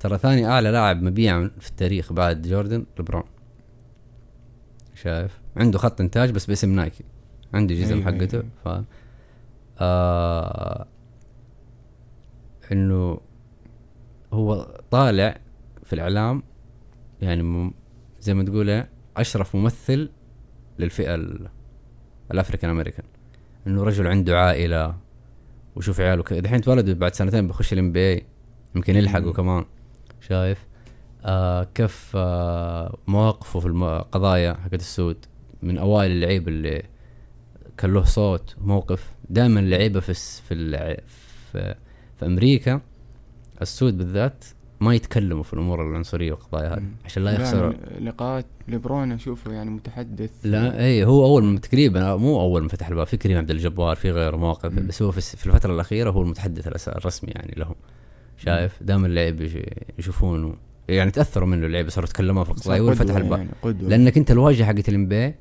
ترى 0.00 0.18
ثاني 0.18 0.46
أعلى 0.46 0.70
لاعب 0.70 1.02
مبيعا 1.02 1.50
في 1.60 1.68
التاريخ 1.70 2.12
بعد 2.12 2.42
جوردن 2.42 2.86
لبرون 2.98 3.22
شايف؟ 4.94 5.40
عنده 5.56 5.78
خط 5.78 6.00
إنتاج 6.00 6.30
بس 6.30 6.46
باسم 6.46 6.74
نايكي. 6.74 7.04
عنده 7.54 7.74
جزم 7.74 7.94
أيوة، 7.96 8.04
حقته 8.06 8.36
أيوة. 8.66 8.82
ف 8.82 8.84
آه 9.78 10.86
إنه 12.72 13.20
هو 14.32 14.80
طالع 14.90 15.40
في 15.84 15.92
الإعلام 15.92 16.42
يعني 17.22 17.72
زي 18.20 18.34
ما 18.34 18.42
تقول 18.44 18.70
إيه، 18.70 18.88
أشرف 19.16 19.56
ممثل 19.56 20.10
للفئة 20.78 21.14
ال- 21.14 21.48
ال 22.32 22.37
African 22.37 22.70
American. 22.70 23.04
إنه 23.66 23.82
رجل 23.82 24.06
عنده 24.06 24.40
عائلة 24.40 24.96
وشوف 25.76 26.00
عياله 26.00 26.22
دحين 26.22 26.58
اتولد 26.58 26.90
بعد 26.90 27.14
سنتين 27.14 27.46
بيخش 27.46 27.72
ال 27.72 27.92
NBA 27.92 28.26
يمكن 28.74 28.96
يلحقوا. 28.96 29.32
كمان. 29.32 29.64
شايف؟ 30.20 30.66
آه 31.24 31.64
كيف 31.74 32.12
آه 32.14 32.96
مواقفه 33.06 33.60
في 33.60 33.66
القضايا 33.66 34.54
حقت 34.54 34.74
السود؟ 34.74 35.16
من 35.62 35.78
أوائل 35.78 36.10
اللعيبه 36.10 36.48
اللي 36.48 36.82
كان 37.78 37.94
له 37.94 38.04
صوت 38.04 38.54
موقف. 38.60 39.10
دائما 39.28 39.60
اللعيبه 39.60 40.00
في 40.00 40.14
في 40.14 40.54
في, 41.52 41.74
في 42.18 42.26
أمريكا 42.26 42.80
السود 43.62 43.98
بالذات 43.98 44.44
ما 44.80 44.94
يتكلموا 44.94 45.42
في 45.42 45.52
الأمور 45.52 45.90
العنصرية 45.90 46.32
والقضايا 46.32 46.74
هذه. 46.74 46.82
عشان 47.04 47.24
لا 47.24 47.32
يخسروا. 47.32 47.72
لقاءات 48.00 48.46
لبرون 48.68 49.12
أشوفه 49.12 49.52
يعني 49.52 49.70
متحدث. 49.70 50.30
لا 50.44 50.84
اي 50.84 51.04
هو 51.04 51.24
أول 51.24 51.58
تقريبا 51.58 52.16
مو 52.16 52.40
أول 52.40 52.62
ما 52.62 52.68
فتح 52.68 52.88
الباب 52.88 53.06
في 53.06 53.16
كريم 53.16 53.38
عبد 53.38 53.50
الجبار 53.50 53.96
في 53.96 54.10
غيره 54.10 54.36
مواقف. 54.36 54.72
بس 54.72 55.02
هو 55.02 55.10
في, 55.10 55.46
الفترة 55.46 55.74
الأخيرة 55.74 56.10
هو 56.10 56.22
المتحدث 56.22 56.88
الرسمي 56.88 57.30
يعني 57.30 57.54
لهم. 57.56 57.74
شايف؟ 58.44 58.82
دائما 58.82 59.06
اللعيبه 59.06 59.44
يش- 59.44 59.58
يشوفونه. 59.98 60.54
يعني 60.88 61.10
تأثروا 61.10 61.48
منه 61.48 61.66
اللعيبه 61.66 61.88
صاروا 61.90 62.08
يتكلموا 62.08 62.44
في 62.44 62.50
القضايا 62.50 62.80
وفتح 62.80 63.16
الباب 63.16 63.38
يعني 63.38 63.50
قدوة. 63.62 63.88
لأنك 63.88 64.18
أنت 64.18 64.30
الواجهة 64.30 64.66
حقت 64.66 64.88
الإم 64.88 65.34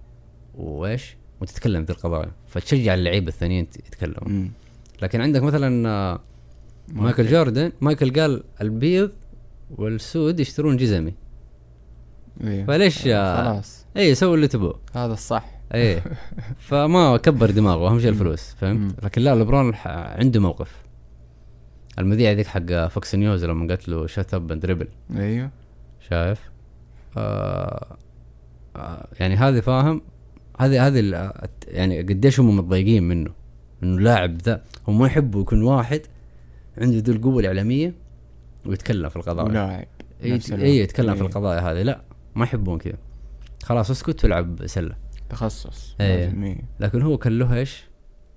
وإيش؟ 0.56 1.16
وتتكلم 1.42 1.86
في 1.86 1.92
القضايا. 1.92 2.32
فتشجع 2.48 2.94
اللعيبه 2.94 3.28
الثانيين 3.28 3.64
يت- 3.64 3.78
يتكلموا. 3.88 4.48
لكن 5.02 5.22
عندك 5.22 5.44
مثلا 5.44 5.90
آه، 5.90 6.20
مايكل 6.94 7.28
جوردن 7.28 7.72
مايكل 7.82 8.20
قال 8.22 8.44
البيض 8.62 9.12
والسود 9.78 10.40
يشترون 10.40 10.78
جزمي. 10.78 11.14
إيه. 12.44 12.66
فليش 12.66 13.02
خلاص. 13.04 13.86
اي 13.98 14.16
سووا 14.16 14.36
اللي 14.36 14.48
تبوه 14.48 14.80
هذا 14.94 15.14
الصح. 15.14 15.46
إيه. 15.74 16.04
فما 16.68 17.18
كبر 17.18 17.52
دماغه 17.52 17.88
اهم 17.90 18.00
شيء. 18.00 18.10
الفلوس. 18.10 18.56
فهمت؟ 18.62 19.04
لكن 19.04 19.22
لا 19.22 19.36
لبرون 19.36 19.74
عنده 19.86 20.40
موقف. 20.40 20.72
المذيعة 22.00 22.34
ذيك 22.34 22.48
حق 22.48 22.88
فوكس 22.88 23.16
نيوز 23.16 23.46
لما 23.46 23.68
قالت 23.68 23.90
له 23.90 24.08
shut 24.08 24.34
up 24.34 24.52
and 24.52 24.62
dribble 24.62 24.88
أيوه. 25.16 25.50
شايف؟ 26.10 26.50
آه 27.18 27.98
آه 28.76 29.08
يعني 29.20 29.36
هذه 29.36 29.60
فاهم؟ 29.60 30.02
هذه 30.60 30.88
هذه 30.88 31.32
يعني 31.68 32.02
قديش 32.02 32.40
هم 32.40 32.58
متضايقين 32.58 33.04
منه. 33.04 33.32
إنه 33.84 34.00
لاعب 34.00 34.42
ذا 34.42 34.64
هم 34.88 35.00
ما 35.00 35.08
يحبوا 35.08 35.42
يكون 35.42 35.62
واحد 35.62 36.02
عنده 36.78 36.98
ذي 36.98 37.12
القوة 37.12 37.40
الإعلامية 37.40 37.94
ويتكلم 38.66 39.10
في 39.10 39.16
القضايا. 39.16 39.48
ولاعب. 39.48 39.88
إي 40.24 40.78
يتكلم 40.78 41.16
في. 41.16 41.22
القضايا 41.22 41.60
هذه. 41.60 41.82
لا 41.82 42.02
ما 42.36 42.44
يحبون 42.44 42.78
كذا. 42.78 42.98
خلاص 43.64 43.92
اسكت 43.92 44.24
والعب 44.24 44.68
سلة. 44.68 44.96
تخصص. 45.30 45.96
إيه. 46.02 46.58
لكن 46.80 47.02
هو 47.02 47.18
كان 47.18 47.40
له 47.40 47.56
إيش؟ 47.56 47.84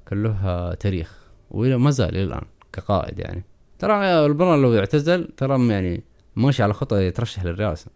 كان 0.07 0.23
له 0.23 0.75
تاريخ. 0.75 1.23
وإلى 1.51 1.77
ما 1.77 1.91
زال 1.91 2.09
إلى 2.09 2.23
الآن 2.23 2.43
كقائد 2.73 3.19
يعني. 3.19 3.45
ترى 3.83 4.29
لبرون 4.29 4.63
لو 4.63 4.79
اعتزل 4.79 5.29
ترى 5.37 5.69
يعني 5.69 6.03
ماشي 6.37 6.63
على 6.63 6.73
خطه 6.75 7.01
يترشح 7.01 7.45
للرئاسة. 7.45 7.91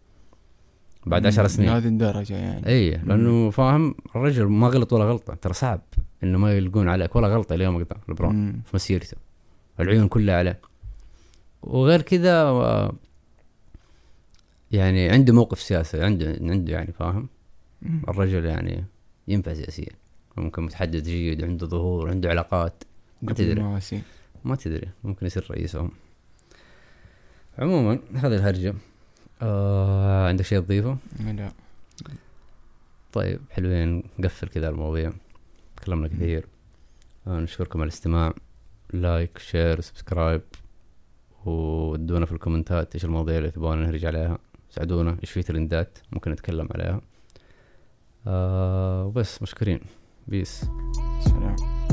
بعد 1.07 1.27
عشر 1.27 1.47
سنين. 1.47 1.69
هذه 1.69 1.87
الدرجة 1.87 2.35
يعني. 2.35 2.67
اي 2.67 2.91
لأنه 2.91 3.51
فاهم 3.51 3.95
الرجل 4.17 4.45
ما 4.45 4.69
غلط 4.69 4.93
ولا 4.93 5.05
غلطة. 5.05 5.35
ترى 5.35 5.53
صعب 5.53 5.81
إنه 6.23 6.39
ما 6.39 6.57
يلقون 6.57 6.89
عليك 6.89 7.17
ولا 7.17 7.29
غلطة 7.29 7.55
اليوم 7.55 7.85
قدام 7.85 7.99
لبرون. 8.09 8.63
في 8.65 8.71
مسيرته 8.75 9.17
العيون 9.81 10.09
كلها 10.09 10.37
عليه. 10.37 10.61
وغير 11.63 12.03
كذا 12.03 12.43
آه، 12.43 12.93
يعني 14.71 15.11
عنده 15.11 15.35
موقف 15.35 15.61
سياسي 15.61 16.03
عنده 16.03 16.39
عنده 16.41 16.73
يعني 16.73 16.93
فاهم. 16.93 17.29
الرجل 18.09 18.45
يعني 18.45 18.85
ينفع 19.29 19.55
سياسيا. 19.55 19.93
ممكن 20.37 20.63
متحدث 20.63 21.03
جيد 21.03 21.45
عنده 21.45 21.67
ظهور 21.67 22.11
عنده 22.11 22.29
علاقات. 22.29 22.85
ما 23.23 23.33
تدري. 23.33 23.81
ما 24.47 24.57
تدري 24.57 24.89
ممكن 25.05 25.27
يصير 25.27 25.47
رئيسهم 25.51 25.91
عموما 27.59 27.99
هذه 28.15 28.35
الهرجة. 28.35 28.75
آه 29.43 30.29
عندك 30.29 30.45
شيء 30.45 30.61
تضيفه؟ 30.61 30.97
لا. 31.21 31.53
طيب 33.13 33.41
حلوين 33.51 34.03
نقفل 34.19 34.49
كذا 34.49 34.69
المواضيع. 34.69 35.13
تكلمنا 35.77 36.09
كثير. 36.09 36.47
آه 37.27 37.41
نشكركم 37.41 37.81
على 37.81 37.89
الاستماع. 37.89 38.35
like 38.93 39.39
share 39.39 39.81
subscribe 39.81 40.43
ودونا 41.45 42.27
في 42.27 42.33
ال 42.33 42.40
comment 42.40 42.88
ات 42.88 42.95
إيش 42.95 43.05
المواضيع 43.05 43.39
اللي 43.39 43.51
تبغانا 43.51 43.83
نهرج 43.83 44.05
عليها. 44.05 44.39
ساعدونا. 44.71 45.17
إيش 45.23 45.31
في 45.31 45.43
ترندات 45.43 45.99
ممكن 46.13 46.31
نتكلم 46.31 46.69
عليها. 46.75 47.01
آه 48.27 49.05
وبس 49.05 49.43
مشكورين. 49.43 49.81
بيس 50.29 50.65
سلام. 51.21 51.86